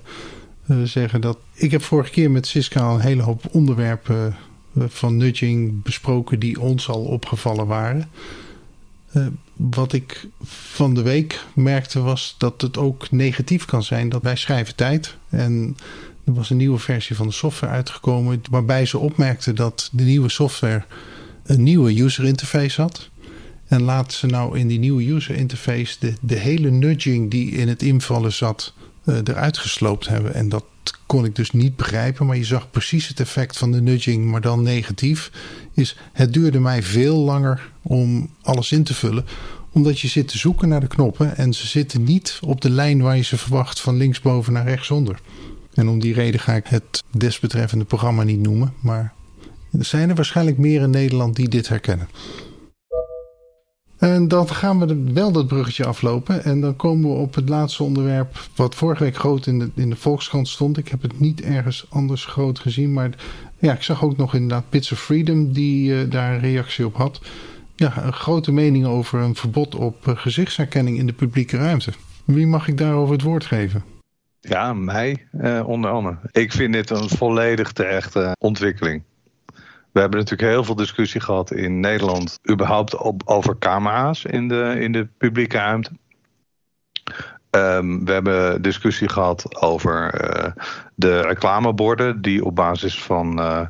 uh, 0.67 0.83
zeggen 0.83 1.21
dat. 1.21 1.37
Ik 1.53 1.71
heb 1.71 1.81
vorige 1.81 2.11
keer 2.11 2.31
met 2.31 2.69
al 2.73 2.93
een 2.93 2.99
hele 2.99 3.21
hoop 3.21 3.43
onderwerpen 3.51 4.35
van 4.75 5.17
nudging 5.17 5.83
besproken 5.83 6.39
die 6.39 6.61
ons 6.61 6.89
al 6.89 7.01
opgevallen 7.01 7.67
waren. 7.67 8.09
Wat 9.69 9.93
ik 9.93 10.27
van 10.43 10.93
de 10.93 11.01
week 11.01 11.43
merkte 11.53 12.01
was 12.01 12.35
dat 12.37 12.61
het 12.61 12.77
ook 12.77 13.11
negatief 13.11 13.65
kan 13.65 13.83
zijn 13.83 14.09
dat 14.09 14.21
wij 14.21 14.35
schrijven 14.35 14.75
tijd. 14.75 15.15
En 15.29 15.77
er 16.23 16.33
was 16.33 16.49
een 16.49 16.57
nieuwe 16.57 16.79
versie 16.79 17.15
van 17.15 17.27
de 17.27 17.33
software 17.33 17.73
uitgekomen 17.73 18.41
waarbij 18.49 18.85
ze 18.85 18.97
opmerkten 18.97 19.55
dat 19.55 19.89
de 19.91 20.03
nieuwe 20.03 20.29
software 20.29 20.83
een 21.43 21.63
nieuwe 21.63 22.01
user 22.01 22.25
interface 22.25 22.81
had. 22.81 23.09
En 23.67 23.81
laten 23.81 24.17
ze 24.17 24.25
nou 24.25 24.59
in 24.59 24.67
die 24.67 24.79
nieuwe 24.79 25.11
user 25.11 25.35
interface 25.35 25.95
de, 25.99 26.13
de 26.21 26.35
hele 26.35 26.69
nudging 26.69 27.31
die 27.31 27.51
in 27.51 27.67
het 27.67 27.81
invallen 27.81 28.33
zat 28.33 28.73
uh, 29.05 29.17
eruit 29.23 29.57
gesloopt 29.57 30.07
hebben. 30.07 30.33
En 30.33 30.49
dat 30.49 30.63
kon 31.05 31.25
ik 31.25 31.35
dus 31.35 31.51
niet 31.51 31.75
begrijpen, 31.75 32.25
maar 32.25 32.37
je 32.37 32.43
zag 32.43 32.71
precies 32.71 33.07
het 33.07 33.19
effect 33.19 33.57
van 33.57 33.71
de 33.71 33.81
nudging, 33.81 34.25
maar 34.25 34.41
dan 34.41 34.61
negatief. 34.61 35.31
Is 35.73 35.97
het 36.13 36.33
duurde 36.33 36.59
mij 36.59 36.83
veel 36.83 37.17
langer 37.17 37.71
om 37.81 38.29
alles 38.41 38.71
in 38.71 38.83
te 38.83 38.93
vullen, 38.93 39.25
omdat 39.71 39.99
je 39.99 40.07
zit 40.07 40.27
te 40.27 40.37
zoeken 40.37 40.69
naar 40.69 40.79
de 40.79 40.87
knoppen 40.87 41.37
en 41.37 41.53
ze 41.53 41.67
zitten 41.67 42.03
niet 42.03 42.39
op 42.41 42.61
de 42.61 42.69
lijn 42.69 43.01
waar 43.01 43.15
je 43.15 43.23
ze 43.23 43.37
verwacht 43.37 43.81
van 43.81 43.97
linksboven 43.97 44.53
naar 44.53 44.65
rechtsonder. 44.65 45.19
En 45.73 45.87
om 45.87 45.99
die 45.99 46.13
reden 46.13 46.39
ga 46.39 46.53
ik 46.53 46.67
het 46.67 47.03
desbetreffende 47.11 47.85
programma 47.85 48.23
niet 48.23 48.41
noemen, 48.41 48.73
maar 48.79 49.13
er 49.71 49.85
zijn 49.85 50.09
er 50.09 50.15
waarschijnlijk 50.15 50.57
meer 50.57 50.81
in 50.81 50.89
Nederland 50.89 51.35
die 51.35 51.49
dit 51.49 51.67
herkennen. 51.67 52.07
En 54.01 54.27
dan 54.27 54.49
gaan 54.49 54.79
we 54.79 55.11
wel 55.13 55.31
dat 55.31 55.47
bruggetje 55.47 55.85
aflopen. 55.85 56.43
En 56.43 56.61
dan 56.61 56.75
komen 56.75 57.09
we 57.09 57.15
op 57.15 57.35
het 57.35 57.49
laatste 57.49 57.83
onderwerp. 57.83 58.39
Wat 58.55 58.75
vorige 58.75 59.03
week 59.03 59.15
groot 59.15 59.47
in 59.47 59.59
de, 59.59 59.69
in 59.75 59.89
de 59.89 59.95
Volkskrant 59.95 60.47
stond. 60.47 60.77
Ik 60.77 60.87
heb 60.87 61.01
het 61.01 61.19
niet 61.19 61.41
ergens 61.41 61.85
anders 61.89 62.25
groot 62.25 62.59
gezien. 62.59 62.93
Maar 62.93 63.09
ja, 63.59 63.73
ik 63.73 63.83
zag 63.83 64.03
ook 64.03 64.17
nog 64.17 64.33
inderdaad 64.33 64.69
Bits 64.69 64.91
of 64.91 64.99
Freedom 64.99 65.53
die 65.53 65.91
uh, 65.91 66.11
daar 66.11 66.33
een 66.33 66.39
reactie 66.39 66.85
op 66.85 66.95
had. 66.95 67.21
Ja, 67.75 68.03
een 68.03 68.13
grote 68.13 68.51
mening 68.51 68.85
over 68.85 69.19
een 69.19 69.35
verbod 69.35 69.75
op 69.75 70.07
uh, 70.07 70.17
gezichtsherkenning 70.17 70.97
in 70.97 71.05
de 71.05 71.13
publieke 71.13 71.57
ruimte. 71.57 71.91
Wie 72.25 72.47
mag 72.47 72.67
ik 72.67 72.77
daarover 72.77 73.13
het 73.13 73.23
woord 73.23 73.45
geven? 73.45 73.83
Ja, 74.39 74.73
mij 74.73 75.27
uh, 75.33 75.67
onder 75.67 75.91
andere. 75.91 76.17
Ik 76.31 76.51
vind 76.51 76.73
dit 76.73 76.89
een 76.89 77.09
volledig 77.09 77.71
terechte 77.71 78.35
ontwikkeling. 78.39 79.03
We 79.91 79.99
hebben 79.99 80.19
natuurlijk 80.19 80.49
heel 80.49 80.63
veel 80.63 80.75
discussie 80.75 81.21
gehad 81.21 81.51
in 81.51 81.79
Nederland, 81.79 82.39
überhaupt 82.49 82.95
op, 82.97 83.21
over 83.25 83.57
camera's 83.57 84.25
in 84.25 84.47
de, 84.47 84.75
in 84.79 84.91
de 84.91 85.07
publieke 85.17 85.57
ruimte. 85.57 85.91
Um, 87.49 88.05
we 88.05 88.11
hebben 88.11 88.61
discussie 88.61 89.09
gehad 89.09 89.61
over 89.61 90.23
uh, 90.23 90.51
de 90.95 91.21
reclameborden 91.21 92.21
die 92.21 92.45
op 92.45 92.55
basis 92.55 93.03
van 93.03 93.39
uh, 93.39 93.61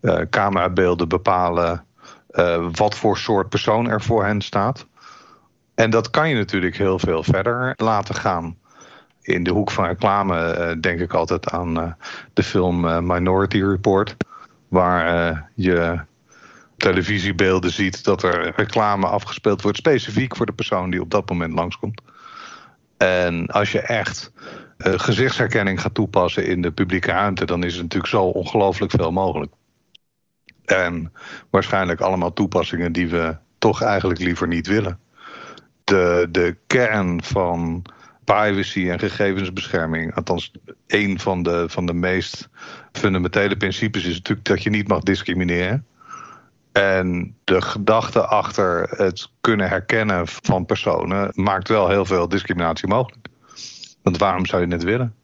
uh, 0.00 0.20
camerabeelden 0.30 1.08
bepalen 1.08 1.82
wat 2.72 2.94
voor 2.94 3.18
soort 3.18 3.48
persoon 3.48 3.90
er 3.90 4.02
voor 4.02 4.24
hen 4.24 4.40
staat. 4.40 4.86
En 5.74 5.90
dat 5.90 6.10
kan 6.10 6.28
je 6.28 6.34
natuurlijk 6.34 6.76
heel 6.76 6.98
veel 6.98 7.22
verder 7.22 7.72
laten 7.76 8.14
gaan. 8.14 8.58
In 9.22 9.42
de 9.42 9.50
hoek 9.50 9.70
van 9.70 9.84
reclame 9.84 10.76
denk 10.80 11.00
ik 11.00 11.14
altijd 11.14 11.50
aan 11.50 11.96
de 12.32 12.42
film 12.42 13.06
Minority 13.06 13.62
Report, 13.62 14.16
waar 14.68 15.50
je 15.54 16.00
televisiebeelden 16.76 17.70
ziet 17.70 18.04
dat 18.04 18.22
er 18.22 18.52
reclame 18.56 19.06
afgespeeld 19.06 19.62
wordt, 19.62 19.78
specifiek 19.78 20.36
voor 20.36 20.46
de 20.46 20.52
persoon 20.52 20.90
die 20.90 21.00
op 21.00 21.10
dat 21.10 21.28
moment 21.28 21.54
langskomt. 21.54 22.00
En 22.96 23.46
als 23.46 23.72
je 23.72 23.80
echt 23.80 24.32
uh, 24.78 24.92
gezichtsherkenning 24.96 25.80
gaat 25.80 25.94
toepassen 25.94 26.46
in 26.46 26.62
de 26.62 26.70
publieke 26.70 27.10
ruimte, 27.10 27.44
dan 27.44 27.64
is 27.64 27.76
er 27.76 27.82
natuurlijk 27.82 28.10
zo 28.10 28.22
ongelooflijk 28.22 28.90
veel 28.92 29.12
mogelijk. 29.12 29.52
En 30.64 31.12
waarschijnlijk 31.50 32.00
allemaal 32.00 32.32
toepassingen 32.32 32.92
die 32.92 33.08
we 33.08 33.36
toch 33.58 33.82
eigenlijk 33.82 34.20
liever 34.20 34.48
niet 34.48 34.66
willen. 34.66 34.98
De, 35.84 36.28
de 36.30 36.56
kern 36.66 37.22
van 37.22 37.84
privacy 38.34 38.90
en 38.90 38.98
gegevensbescherming, 38.98 40.14
althans 40.14 40.52
een 40.86 41.18
van 41.20 41.42
de, 41.42 41.64
van 41.68 41.86
de 41.86 41.92
meest 41.92 42.48
fundamentele 42.92 43.56
principes, 43.56 44.04
is 44.04 44.14
natuurlijk 44.14 44.46
dat 44.46 44.62
je 44.62 44.70
niet 44.70 44.88
mag 44.88 45.00
discrimineren. 45.00 45.86
En 46.72 47.36
de 47.44 47.62
gedachte 47.62 48.26
achter 48.26 48.88
het 48.96 49.28
kunnen 49.40 49.68
herkennen 49.68 50.26
van 50.26 50.66
personen 50.66 51.30
maakt 51.34 51.68
wel 51.68 51.88
heel 51.88 52.04
veel 52.04 52.28
discriminatie 52.28 52.88
mogelijk. 52.88 53.26
Want 54.02 54.18
waarom 54.18 54.46
zou 54.46 54.66
je 54.66 54.72
het 54.72 54.82
willen? 54.82 55.14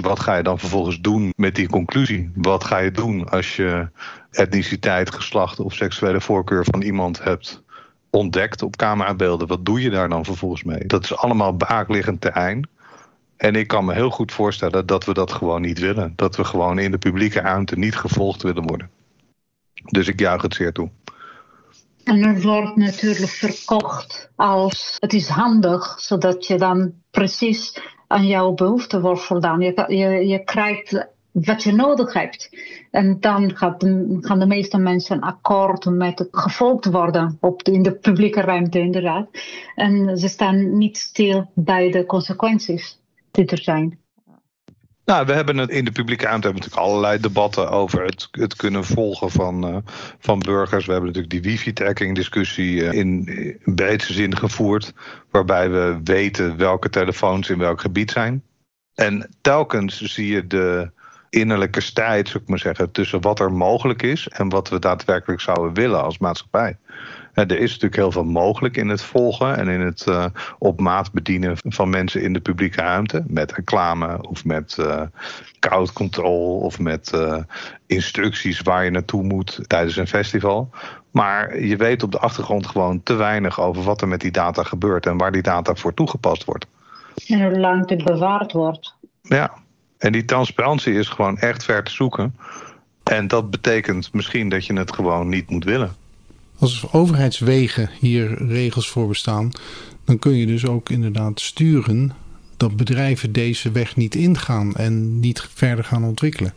wat 0.00 0.20
ga 0.20 0.36
je 0.36 0.42
dan 0.42 0.58
vervolgens 0.58 1.00
doen 1.00 1.32
met 1.36 1.54
die 1.54 1.68
conclusie? 1.68 2.30
Wat 2.34 2.64
ga 2.64 2.78
je 2.78 2.90
doen 2.90 3.28
als 3.28 3.56
je 3.56 3.90
etniciteit, 4.30 5.14
geslacht 5.14 5.60
of 5.60 5.74
seksuele 5.74 6.20
voorkeur 6.20 6.64
van 6.64 6.82
iemand 6.82 7.22
hebt 7.22 7.62
ontdekt 8.10 8.62
op 8.62 8.76
camerabeelden? 8.76 9.48
Wat 9.48 9.64
doe 9.64 9.80
je 9.80 9.90
daar 9.90 10.08
dan 10.08 10.24
vervolgens 10.24 10.64
mee? 10.64 10.86
Dat 10.86 11.04
is 11.04 11.16
allemaal 11.16 11.56
baakliggend 11.56 12.20
terrein. 12.20 12.68
En 13.36 13.54
ik 13.54 13.66
kan 13.66 13.84
me 13.84 13.94
heel 13.94 14.10
goed 14.10 14.32
voorstellen 14.32 14.86
dat 14.86 15.04
we 15.04 15.14
dat 15.14 15.32
gewoon 15.32 15.60
niet 15.60 15.78
willen. 15.78 16.12
Dat 16.16 16.36
we 16.36 16.44
gewoon 16.44 16.78
in 16.78 16.90
de 16.90 16.98
publieke 16.98 17.40
ruimte 17.40 17.78
niet 17.78 17.96
gevolgd 17.96 18.42
willen 18.42 18.66
worden. 18.66 18.90
Dus 19.74 20.08
ik 20.08 20.20
juich 20.20 20.42
het 20.42 20.54
zeer 20.54 20.72
toe. 20.72 20.90
En 22.04 22.22
er 22.22 22.40
wordt 22.40 22.76
natuurlijk 22.76 23.30
verkocht 23.30 24.30
als 24.36 24.96
het 24.98 25.12
is 25.12 25.28
handig, 25.28 26.00
zodat 26.00 26.46
je 26.46 26.58
dan 26.58 26.92
precies 27.10 27.80
aan 28.06 28.26
jouw 28.26 28.52
behoeften 28.52 29.00
wordt 29.00 29.22
voldaan. 29.22 29.60
Je, 29.60 30.26
je 30.26 30.44
krijgt 30.44 31.06
wat 31.40 31.62
je 31.62 31.72
nodig 31.72 32.12
hebt. 32.12 32.50
En 32.90 33.20
dan 33.20 33.56
gaat 33.56 33.84
gaan 34.20 34.38
de 34.38 34.46
meeste 34.46 34.78
mensen 34.78 35.20
akkoord 35.20 35.84
met 35.84 36.18
het 36.18 36.28
gevolgd 36.30 36.84
worden 36.84 37.36
op 37.40 37.62
in 37.62 37.82
de 37.82 37.92
publieke 37.92 38.40
ruimte, 38.40 38.78
inderdaad. 38.78 39.28
En 39.74 40.18
ze 40.18 40.28
staan 40.28 40.78
niet 40.78 40.98
stil 40.98 41.50
bij 41.54 41.90
de 41.90 42.06
consequenties 42.06 43.00
die 43.30 43.46
er 43.46 43.62
zijn. 43.62 43.98
Nou, 45.08 45.26
we 45.26 45.32
hebben 45.32 45.56
het 45.56 45.70
in 45.70 45.84
de 45.84 45.92
publieke 45.92 46.24
ruimte 46.24 46.46
hebben 46.46 46.62
natuurlijk 46.62 46.90
allerlei 46.90 47.20
debatten 47.20 47.70
over 47.70 48.04
het, 48.04 48.28
het 48.30 48.56
kunnen 48.56 48.84
volgen 48.84 49.30
van, 49.30 49.68
uh, 49.68 49.76
van 50.18 50.38
burgers. 50.38 50.86
We 50.86 50.92
hebben 50.92 51.12
natuurlijk 51.12 51.42
die 51.42 51.52
wifi-tracking 51.52 52.14
discussie 52.14 52.74
uh, 52.74 52.92
in, 52.92 53.26
in 53.64 53.74
breedste 53.74 54.12
zin 54.12 54.36
gevoerd. 54.36 54.92
Waarbij 55.30 55.70
we 55.70 56.00
weten 56.04 56.56
welke 56.56 56.88
telefoons 56.88 57.50
in 57.50 57.58
welk 57.58 57.80
gebied 57.80 58.10
zijn. 58.10 58.42
En 58.94 59.28
telkens 59.40 60.00
zie 60.00 60.26
je 60.26 60.46
de 60.46 60.90
innerlijke 61.30 61.80
strijd, 61.80 62.28
zou 62.28 62.42
ik 62.42 62.48
maar 62.48 62.58
zeggen, 62.58 62.90
tussen 62.90 63.20
wat 63.20 63.40
er 63.40 63.52
mogelijk 63.52 64.02
is 64.02 64.28
en 64.28 64.48
wat 64.48 64.68
we 64.68 64.78
daadwerkelijk 64.78 65.40
zouden 65.40 65.74
willen 65.74 66.02
als 66.02 66.18
maatschappij 66.18 66.76
er 67.46 67.58
is 67.58 67.70
natuurlijk 67.70 67.96
heel 67.96 68.12
veel 68.12 68.24
mogelijk 68.24 68.76
in 68.76 68.88
het 68.88 69.02
volgen 69.02 69.56
en 69.56 69.68
in 69.68 69.80
het 69.80 70.04
uh, 70.08 70.24
op 70.58 70.80
maat 70.80 71.12
bedienen 71.12 71.56
van 71.62 71.90
mensen 71.90 72.22
in 72.22 72.32
de 72.32 72.40
publieke 72.40 72.80
ruimte. 72.80 73.24
Met 73.26 73.52
reclame 73.52 74.28
of 74.28 74.44
met 74.44 74.76
uh, 74.80 75.02
crowd 75.58 75.92
control 75.92 76.58
of 76.58 76.78
met 76.78 77.12
uh, 77.14 77.36
instructies 77.86 78.60
waar 78.60 78.84
je 78.84 78.90
naartoe 78.90 79.22
moet 79.22 79.60
tijdens 79.66 79.96
een 79.96 80.06
festival. 80.06 80.70
Maar 81.10 81.60
je 81.60 81.76
weet 81.76 82.02
op 82.02 82.12
de 82.12 82.18
achtergrond 82.18 82.66
gewoon 82.66 83.02
te 83.02 83.14
weinig 83.14 83.60
over 83.60 83.82
wat 83.82 84.00
er 84.00 84.08
met 84.08 84.20
die 84.20 84.30
data 84.30 84.62
gebeurt 84.62 85.06
en 85.06 85.16
waar 85.16 85.32
die 85.32 85.42
data 85.42 85.74
voor 85.74 85.94
toegepast 85.94 86.44
wordt. 86.44 86.66
En 87.26 87.44
hoe 87.44 87.58
lang 87.58 87.88
het 87.88 88.04
bewaard 88.04 88.52
wordt. 88.52 88.94
Ja, 89.22 89.52
en 89.98 90.12
die 90.12 90.24
transparantie 90.24 90.94
is 90.94 91.08
gewoon 91.08 91.38
echt 91.38 91.64
ver 91.64 91.84
te 91.84 91.92
zoeken. 91.92 92.36
En 93.02 93.28
dat 93.28 93.50
betekent 93.50 94.12
misschien 94.12 94.48
dat 94.48 94.66
je 94.66 94.72
het 94.72 94.94
gewoon 94.94 95.28
niet 95.28 95.50
moet 95.50 95.64
willen. 95.64 95.96
Als 96.58 96.92
overheidswegen 96.92 97.90
hier 98.00 98.46
regels 98.46 98.88
voor 98.88 99.08
bestaan, 99.08 99.50
dan 100.04 100.18
kun 100.18 100.34
je 100.34 100.46
dus 100.46 100.66
ook 100.66 100.90
inderdaad 100.90 101.40
sturen 101.40 102.12
dat 102.56 102.76
bedrijven 102.76 103.32
deze 103.32 103.70
weg 103.70 103.96
niet 103.96 104.14
ingaan 104.14 104.74
en 104.74 105.20
niet 105.20 105.48
verder 105.54 105.84
gaan 105.84 106.04
ontwikkelen. 106.04 106.54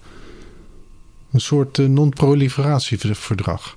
Een 1.32 1.42
soort 1.42 1.78
uh, 1.78 1.88
non-proliferatieverdrag. 1.88 3.76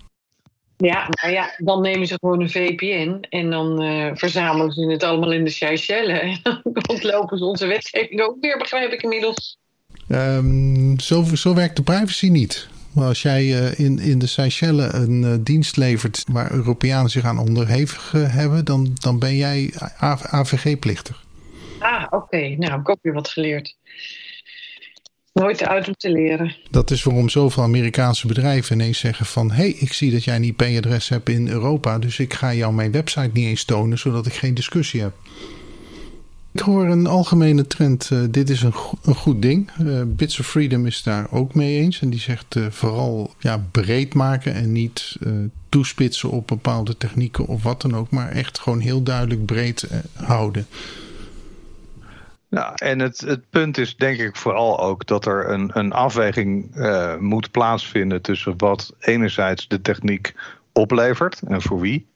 Ja, 0.77 1.09
nou 1.23 1.33
ja, 1.33 1.55
dan 1.59 1.81
nemen 1.81 2.07
ze 2.07 2.17
gewoon 2.21 2.41
een 2.41 2.51
VPN 2.51 3.25
en 3.29 3.51
dan 3.51 3.83
uh, 3.83 4.11
verzamelen 4.15 4.73
ze 4.73 4.87
het 4.91 5.03
allemaal 5.03 5.33
in 5.33 5.45
de 5.45 5.51
Seychelles. 5.51 6.21
En 6.21 6.41
dan 6.73 6.99
lopen 7.01 7.39
ze 7.39 7.45
onze 7.45 7.67
wetgeving 7.67 8.23
ook 8.23 8.37
weer, 8.41 8.59
begrijp 8.59 8.93
ik 8.93 9.03
inmiddels. 9.03 9.59
Um, 10.09 11.01
zo, 11.01 11.25
zo 11.35 11.55
werkt 11.55 11.77
de 11.77 11.83
privacy 11.83 12.29
niet. 12.29 12.69
Maar 12.95 13.07
als 13.07 13.23
jij 13.23 13.45
uh, 13.45 13.79
in, 13.79 13.99
in 13.99 14.19
de 14.19 14.27
Seychelles 14.27 14.93
een 14.93 15.23
uh, 15.23 15.35
dienst 15.41 15.77
levert 15.77 16.25
waar 16.33 16.53
Europeanen 16.53 17.11
zich 17.11 17.25
aan 17.25 17.39
onderhevig 17.39 18.13
hebben, 18.13 18.65
dan, 18.65 18.91
dan 18.95 19.19
ben 19.19 19.37
jij 19.37 19.73
AVG-plichtig. 20.31 21.25
Ah, 21.79 22.03
oké. 22.05 22.17
Okay. 22.17 22.55
Nou, 22.55 22.71
heb 22.73 22.81
ik 22.81 22.89
ook 22.89 22.99
weer 23.03 23.13
wat 23.13 23.29
geleerd. 23.29 23.77
Nooit 25.35 25.63
uit 25.63 25.89
om 25.89 25.95
te 25.97 26.11
leren. 26.11 26.57
Dat 26.71 26.91
is 26.91 27.03
waarom 27.03 27.29
zoveel 27.29 27.63
Amerikaanse 27.63 28.27
bedrijven 28.27 28.75
ineens 28.75 28.99
zeggen 28.99 29.27
van... 29.27 29.51
hé, 29.51 29.57
hey, 29.57 29.71
ik 29.71 29.93
zie 29.93 30.11
dat 30.11 30.25
jij 30.25 30.37
een 30.37 30.45
IP-adres 30.45 31.09
hebt 31.09 31.29
in 31.29 31.49
Europa... 31.49 31.99
dus 31.99 32.19
ik 32.19 32.35
ga 32.35 32.55
jou 32.55 32.75
mijn 32.75 32.93
website 32.93 33.31
niet 33.33 33.47
eens 33.47 33.65
tonen... 33.65 33.99
zodat 33.99 34.27
ik 34.27 34.33
geen 34.33 34.55
discussie 34.55 35.01
heb. 35.01 35.13
Ik 36.53 36.61
hoor 36.61 36.85
een 36.85 37.07
algemene 37.07 37.67
trend, 37.67 38.11
uh, 38.13 38.19
dit 38.31 38.51
is 38.51 38.63
een, 38.63 38.75
een 39.03 39.15
goed 39.15 39.43
ding. 39.43 39.71
Uh, 39.81 40.03
Bits 40.07 40.41
of 40.41 40.47
Freedom 40.47 40.87
is 40.87 41.03
daar 41.03 41.27
ook 41.31 41.55
mee 41.55 41.81
eens. 41.81 42.01
En 42.01 42.11
die 42.11 42.21
zegt 42.21 42.55
uh, 42.55 42.67
vooral 42.71 43.35
ja, 43.39 43.67
breed 43.71 44.15
maken 44.15 44.55
en 44.55 44.73
niet 44.73 45.17
toespitsen 45.69 46.31
op 46.31 46.47
bepaalde 46.47 46.97
technieken 46.97 47.47
of 47.47 47.63
wat 47.63 47.83
dan 47.83 47.97
ook. 47.97 48.11
Maar 48.11 48.31
echt 48.31 48.59
gewoon 48.59 48.81
heel 48.81 49.03
duidelijk 49.03 49.45
breed 49.45 49.89
houden. 50.13 50.67
Ja, 52.55 52.75
en 52.75 52.99
het, 52.99 53.21
het 53.21 53.51
punt 53.51 53.79
is 53.79 53.97
denk 53.97 54.19
ik 54.19 54.37
vooral 54.37 54.81
ook 54.81 55.07
dat 55.07 55.27
er 55.27 55.51
een, 55.51 55.71
een 55.73 55.93
afweging 55.93 56.75
moet 57.21 57.51
plaatsvinden 57.51 58.23
tussen 58.23 58.55
wat 58.57 58.95
enerzijds 58.99 59.69
de 59.69 59.81
techniek 59.81 60.35
oplevert 60.73 61.41
en 61.47 61.63
voor 61.63 61.81
wie. 61.81 62.07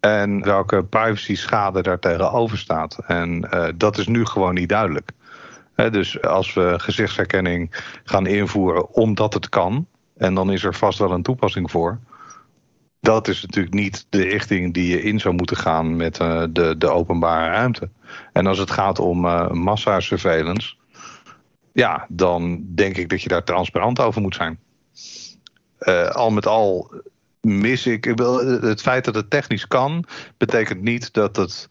En 0.00 0.42
welke 0.44 0.84
privacy 0.84 1.34
schade 1.34 1.82
daar 1.82 1.98
tegenover 1.98 2.58
staat. 2.58 2.98
En 3.06 3.48
uh, 3.54 3.68
dat 3.74 3.98
is 3.98 4.06
nu 4.06 4.24
gewoon 4.24 4.54
niet 4.54 4.68
duidelijk. 4.68 5.10
Dus 5.74 6.22
als 6.22 6.54
we 6.54 6.74
gezichtsherkenning 6.76 7.84
gaan 8.04 8.26
invoeren 8.26 8.94
omdat 8.94 9.34
het 9.34 9.48
kan, 9.48 9.86
en 10.16 10.34
dan 10.34 10.52
is 10.52 10.64
er 10.64 10.74
vast 10.74 10.98
wel 10.98 11.10
een 11.10 11.22
toepassing 11.22 11.70
voor. 11.70 11.98
Dat 13.00 13.28
is 13.28 13.42
natuurlijk 13.42 13.74
niet 13.74 14.06
de 14.08 14.22
richting 14.22 14.74
die 14.74 14.88
je 14.88 15.02
in 15.02 15.20
zou 15.20 15.34
moeten 15.34 15.56
gaan 15.56 15.96
met 15.96 16.20
uh, 16.20 16.44
de, 16.50 16.74
de 16.78 16.88
openbare 16.88 17.50
ruimte. 17.50 17.88
En 18.32 18.46
als 18.46 18.58
het 18.58 18.70
gaat 18.70 18.98
om 18.98 19.24
uh, 19.24 19.50
massasurveillance, 19.50 20.74
ja, 21.72 22.06
dan 22.08 22.64
denk 22.74 22.96
ik 22.96 23.08
dat 23.08 23.22
je 23.22 23.28
daar 23.28 23.44
transparant 23.44 24.00
over 24.00 24.20
moet 24.20 24.34
zijn. 24.34 24.58
Uh, 25.80 26.08
al 26.08 26.30
met 26.30 26.46
al 26.46 26.94
mis 27.40 27.86
ik. 27.86 28.04
Het 28.60 28.80
feit 28.80 29.04
dat 29.04 29.14
het 29.14 29.30
technisch 29.30 29.66
kan, 29.66 30.04
betekent 30.36 30.82
niet 30.82 31.12
dat 31.12 31.36
het 31.36 31.68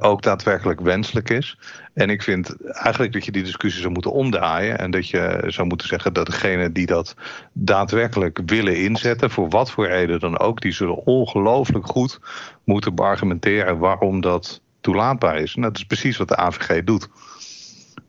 ook 0.00 0.22
daadwerkelijk 0.22 0.80
wenselijk 0.80 1.30
is. 1.30 1.58
En 1.94 2.10
ik 2.10 2.22
vind 2.22 2.66
eigenlijk 2.66 3.12
dat 3.12 3.24
je 3.24 3.32
die 3.32 3.42
discussie 3.42 3.80
zou 3.80 3.92
moeten 3.92 4.12
omdraaien. 4.12 4.78
En 4.78 4.90
dat 4.90 5.08
je 5.08 5.44
zou 5.46 5.66
moeten 5.66 5.88
zeggen 5.88 6.12
dat 6.12 6.26
degenen 6.26 6.72
die 6.72 6.86
dat 6.86 7.14
daadwerkelijk 7.52 8.40
willen 8.46 8.76
inzetten, 8.76 9.30
voor 9.30 9.48
wat 9.48 9.70
voor 9.70 9.86
reden 9.86 10.20
dan 10.20 10.38
ook, 10.38 10.60
die 10.60 10.72
zullen 10.72 11.06
ongelooflijk 11.06 11.86
goed 11.86 12.20
moeten 12.64 12.94
beargumenteren 12.94 13.78
waarom 13.78 14.20
dat 14.20 14.60
toelaatbaar 14.80 15.38
is. 15.38 15.54
En 15.54 15.62
dat 15.62 15.76
is 15.76 15.84
precies 15.84 16.16
wat 16.16 16.28
de 16.28 16.36
AVG 16.36 16.84
doet. 16.84 17.08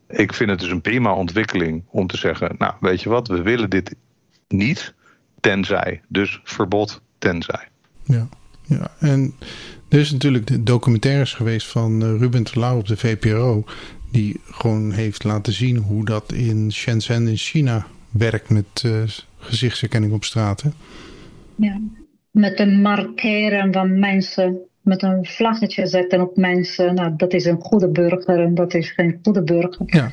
Ik 0.08 0.34
vind 0.34 0.50
het 0.50 0.60
dus 0.60 0.70
een 0.70 0.82
prima 0.82 1.14
ontwikkeling 1.14 1.84
om 1.90 2.08
te 2.08 2.18
zeggen, 2.18 2.56
nou 2.58 2.74
weet 2.80 3.02
je 3.02 3.10
wat, 3.10 3.28
we 3.28 3.42
willen 3.42 3.70
dit 3.70 3.96
niet 4.48 4.94
tenzij. 5.40 6.02
Dus 6.08 6.40
verbod 6.44 7.02
tenzij. 7.18 7.68
Ja, 8.04 8.28
ja. 8.62 8.92
en 9.00 9.36
er 9.92 10.00
is 10.00 10.12
natuurlijk 10.12 10.48
de 10.48 10.64
documentaires 10.64 11.34
geweest 11.34 11.68
van 11.68 12.02
eh, 12.02 12.20
Ruben 12.20 12.44
Terlouw 12.44 12.78
op 12.78 12.88
de 12.88 12.98
VPRO. 12.98 13.64
Die 14.12 14.40
gewoon 14.46 14.92
heeft 14.92 15.24
laten 15.24 15.54
zien 15.54 15.78
hoe 15.78 16.06
dat 16.06 16.32
in 16.32 16.72
Shenzhen 16.72 17.28
in 17.28 17.38
China 17.38 17.86
werkt 18.10 18.50
met 18.50 18.84
uh, 18.86 18.94
gezichtsherkenning 19.38 20.14
op 20.14 20.24
straat. 20.24 20.62
Hè? 20.62 20.70
Ja, 21.56 21.80
met 22.32 22.60
een 22.60 22.82
markeren 22.82 23.74
van 23.74 24.00
mensen, 24.00 24.58
met 24.82 25.04
een 25.04 25.26
vlaggetje 25.26 25.88
zetten 25.88 26.22
op 26.22 26.38
mensen. 26.38 26.96
Nou, 26.96 27.14
dat 27.18 27.34
is 27.34 27.46
een 27.46 27.62
goede 27.62 27.88
burger 27.88 28.40
en 28.40 28.56
dat 28.56 28.74
is 28.74 28.92
geen 28.92 29.20
goede 29.24 29.44
burger. 29.44 29.84
Ja. 29.86 30.10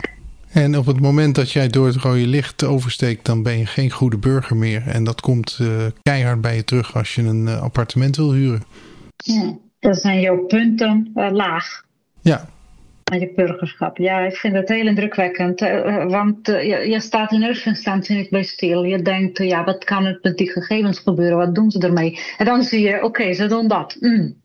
En 0.49 0.79
op 0.79 0.87
het 0.87 1.01
moment 1.01 1.35
dat 1.35 1.51
jij 1.51 1.69
door 1.69 1.87
het 1.87 1.97
rode 1.97 2.27
licht 2.27 2.65
oversteekt, 2.65 3.25
dan 3.25 3.43
ben 3.43 3.59
je 3.59 3.67
geen 3.67 3.91
goede 3.91 4.19
burger 4.19 4.57
meer. 4.57 4.83
En 4.87 5.05
dat 5.05 5.21
komt 5.21 5.59
uh, 5.61 5.69
keihard 6.03 6.41
bij 6.41 6.57
je 6.57 6.65
terug 6.65 6.97
als 6.97 7.15
je 7.15 7.23
een 7.23 7.47
uh, 7.47 7.63
appartement 7.63 8.17
wil 8.17 8.33
huren. 8.33 8.63
Ja, 9.17 9.57
dan 9.81 9.95
zijn 9.95 10.21
jouw 10.21 10.45
punten 10.45 11.11
uh, 11.15 11.31
laag. 11.31 11.85
Ja. 12.23 12.49
Aan 13.05 13.21
je 13.21 13.33
burgerschap. 13.37 13.97
Ja, 13.97 14.21
ik 14.21 14.37
vind 14.37 14.55
het 14.55 14.69
heel 14.69 14.87
indrukwekkend. 14.87 15.61
want 16.11 16.47
je, 16.47 16.89
je, 16.89 17.01
staat 17.01 17.33
in 17.33 17.43
eerste 17.43 17.69
instantie 17.69 18.17
niet 18.17 18.31
bij 18.31 18.43
stil. 18.43 18.83
Je 18.83 19.03
denkt, 19.03 19.39
ja, 19.39 19.65
wat 19.65 19.85
kan 19.85 20.05
er 20.05 20.19
met 20.23 20.37
die 20.37 20.51
gegevens 20.51 20.99
gebeuren? 20.99 21.37
Wat 21.37 21.55
doen 21.55 21.71
ze 21.71 21.79
ermee? 21.79 22.19
En 22.39 22.45
dan 22.45 22.63
zie 22.63 22.81
je, 22.81 22.95
oké, 22.95 23.05
okay, 23.05 23.33
ze 23.33 23.47
doen 23.47 23.69
dat. 23.69 23.97
Mm. 24.01 24.41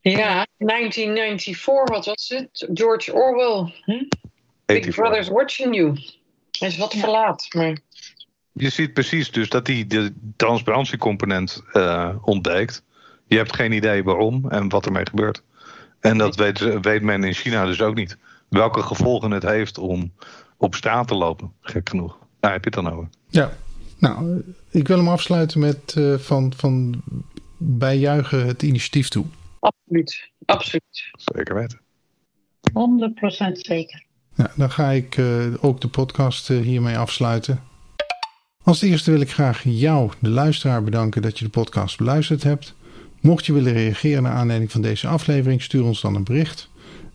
Ja, 0.00 0.46
1994, 0.56 1.84
wat 1.84 2.06
was 2.06 2.28
het? 2.28 2.68
George 2.74 3.12
Orwell. 3.14 3.72
Hm? 3.84 4.04
Big 4.66 4.94
Brother's 4.94 5.28
watching 5.28 5.74
you. 5.74 5.96
Hij 6.58 6.68
is 6.68 6.76
wat 6.76 6.92
ja. 6.92 6.98
verlaat. 6.98 7.46
Maar... 7.54 7.78
Je 8.52 8.70
ziet 8.70 8.92
precies 8.92 9.30
dus 9.30 9.48
dat 9.48 9.66
die 9.66 9.86
de 9.86 10.12
transparantiecomponent 10.36 11.62
uh, 11.72 12.16
ontbreekt. 12.24 12.82
Je 13.32 13.38
hebt 13.38 13.56
geen 13.56 13.72
idee 13.72 14.04
waarom 14.04 14.48
en 14.48 14.68
wat 14.68 14.86
ermee 14.86 15.06
gebeurt. 15.06 15.42
En 16.00 16.18
dat 16.18 16.36
weet, 16.36 16.80
weet 16.80 17.02
men 17.02 17.24
in 17.24 17.34
China 17.34 17.64
dus 17.64 17.80
ook 17.80 17.94
niet. 17.94 18.16
Welke 18.48 18.82
gevolgen 18.82 19.30
het 19.30 19.42
heeft 19.42 19.78
om 19.78 20.12
op 20.56 20.74
straat 20.74 21.08
te 21.08 21.14
lopen, 21.14 21.52
gek 21.60 21.88
genoeg. 21.88 22.18
Daar 22.40 22.52
heb 22.52 22.64
je 22.64 22.70
het 22.70 22.84
dan 22.84 22.92
over. 22.92 23.08
Ja, 23.28 23.52
nou, 23.98 24.42
ik 24.70 24.88
wil 24.88 24.96
hem 24.96 25.08
afsluiten 25.08 25.60
met 25.60 25.94
uh, 25.98 26.18
van, 26.18 26.52
van 26.56 27.02
wij 27.56 27.98
juichen 27.98 28.46
het 28.46 28.62
initiatief 28.62 29.08
toe. 29.08 29.24
Absoluut, 29.60 30.30
absoluut. 30.44 31.10
Zeker 31.12 31.54
weten. 31.54 31.80
100% 33.48 33.52
zeker. 33.52 34.04
Ja, 34.34 34.50
dan 34.56 34.70
ga 34.70 34.90
ik 34.90 35.16
uh, 35.16 35.44
ook 35.60 35.80
de 35.80 35.88
podcast 35.88 36.50
uh, 36.50 36.60
hiermee 36.60 36.98
afsluiten. 36.98 37.60
Als 38.62 38.82
eerste 38.82 39.10
wil 39.10 39.20
ik 39.20 39.32
graag 39.32 39.62
jou, 39.64 40.10
de 40.18 40.28
luisteraar, 40.28 40.82
bedanken 40.82 41.22
dat 41.22 41.38
je 41.38 41.44
de 41.44 41.50
podcast 41.50 41.98
beluisterd 41.98 42.42
hebt. 42.42 42.74
Mocht 43.22 43.46
je 43.46 43.52
willen 43.52 43.72
reageren 43.72 44.22
naar 44.22 44.32
aanleiding 44.32 44.70
van 44.70 44.80
deze 44.80 45.06
aflevering, 45.06 45.62
stuur 45.62 45.84
ons 45.84 46.00
dan 46.00 46.14
een 46.14 46.24
bericht. 46.24 46.68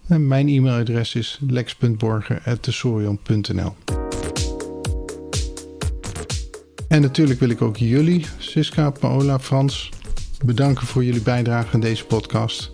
En 0.07 0.27
mijn 0.27 0.47
e-mailadres 0.47 1.15
is 1.15 1.39
lex.borger.tesorion.nl 1.47 3.75
En 6.87 7.01
natuurlijk 7.01 7.39
wil 7.39 7.49
ik 7.49 7.61
ook 7.61 7.77
jullie, 7.77 8.25
Siska, 8.37 8.89
Paola, 8.89 9.39
Frans, 9.39 9.89
bedanken 10.45 10.87
voor 10.87 11.03
jullie 11.03 11.21
bijdrage 11.21 11.73
aan 11.73 11.79
deze 11.79 12.05
podcast. 12.05 12.71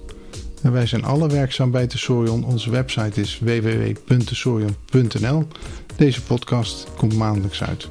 En 0.62 0.72
wij 0.72 0.86
zijn 0.86 1.04
alle 1.04 1.28
werkzaam 1.28 1.72
bij 1.72 1.88
Tesorion. 1.88 2.46
Onze 2.46 2.70
website 2.70 3.22
is 3.22 3.40
www.tesorion.nl. 3.40 5.48
Deze 5.96 6.24
podcast 6.24 6.88
komt 6.98 7.16
maandelijks 7.16 7.64
uit. 7.64 7.90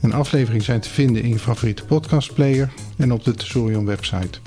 Een 0.00 0.12
aflevering 0.12 0.62
zijn 0.62 0.80
te 0.80 0.90
vinden 0.90 1.22
in 1.22 1.28
je 1.28 1.38
favoriete 1.38 1.84
podcastplayer 1.84 2.72
en 2.98 3.12
op 3.12 3.24
de 3.24 3.34
Tesorion 3.34 3.86
website. 3.86 4.38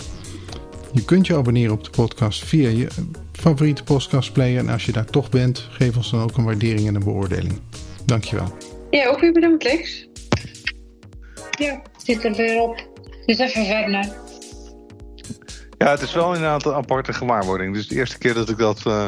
Je 0.94 1.06
kunt 1.06 1.28
je 1.28 1.36
abonneren 1.36 1.74
op 1.74 1.84
de 1.84 1.90
podcast 1.90 2.44
via 2.44 2.70
je 2.70 2.88
favoriete 3.32 3.84
podcastplayer. 3.84 4.58
En 4.60 4.70
als 4.70 4.86
je 4.86 4.92
daar 4.92 5.06
toch 5.06 5.30
bent, 5.30 5.68
geef 5.72 5.98
ons 5.98 6.12
dan 6.12 6.22
ook 6.22 6.38
een 6.38 6.44
waardering 6.44 6.88
en 6.88 6.96
een 6.96 7.04
beoordeling. 7.04 7.60
Dankjewel. 8.06 8.58
Ja, 8.90 9.08
ook 9.08 9.20
weer 9.20 9.32
bedankt 9.32 9.64
Lex. 9.64 10.08
Ja, 11.60 11.82
zit 11.98 12.24
er 12.24 12.34
weer 12.34 12.62
op. 12.62 12.88
Dus 13.26 13.38
even 13.38 13.66
verder. 13.66 14.14
Ja, 15.78 15.92
het 15.92 16.02
is 16.02 16.14
wel 16.14 16.34
inderdaad 16.34 16.66
een 16.66 16.74
aparte 16.74 17.14
gewaarwording. 17.14 17.74
Dus 17.74 17.88
de 17.88 17.96
eerste 17.96 18.18
keer 18.18 18.34
dat 18.34 18.50
ik 18.50 18.58
dat, 18.58 18.84
uh, 18.88 19.08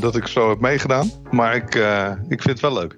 dat 0.00 0.16
ik 0.16 0.26
zo 0.26 0.48
heb 0.48 0.60
meegedaan. 0.60 1.10
Maar 1.30 1.54
ik, 1.54 1.74
uh, 1.74 2.10
ik 2.28 2.42
vind 2.42 2.60
het 2.60 2.60
wel 2.60 2.72
leuk. 2.72 2.97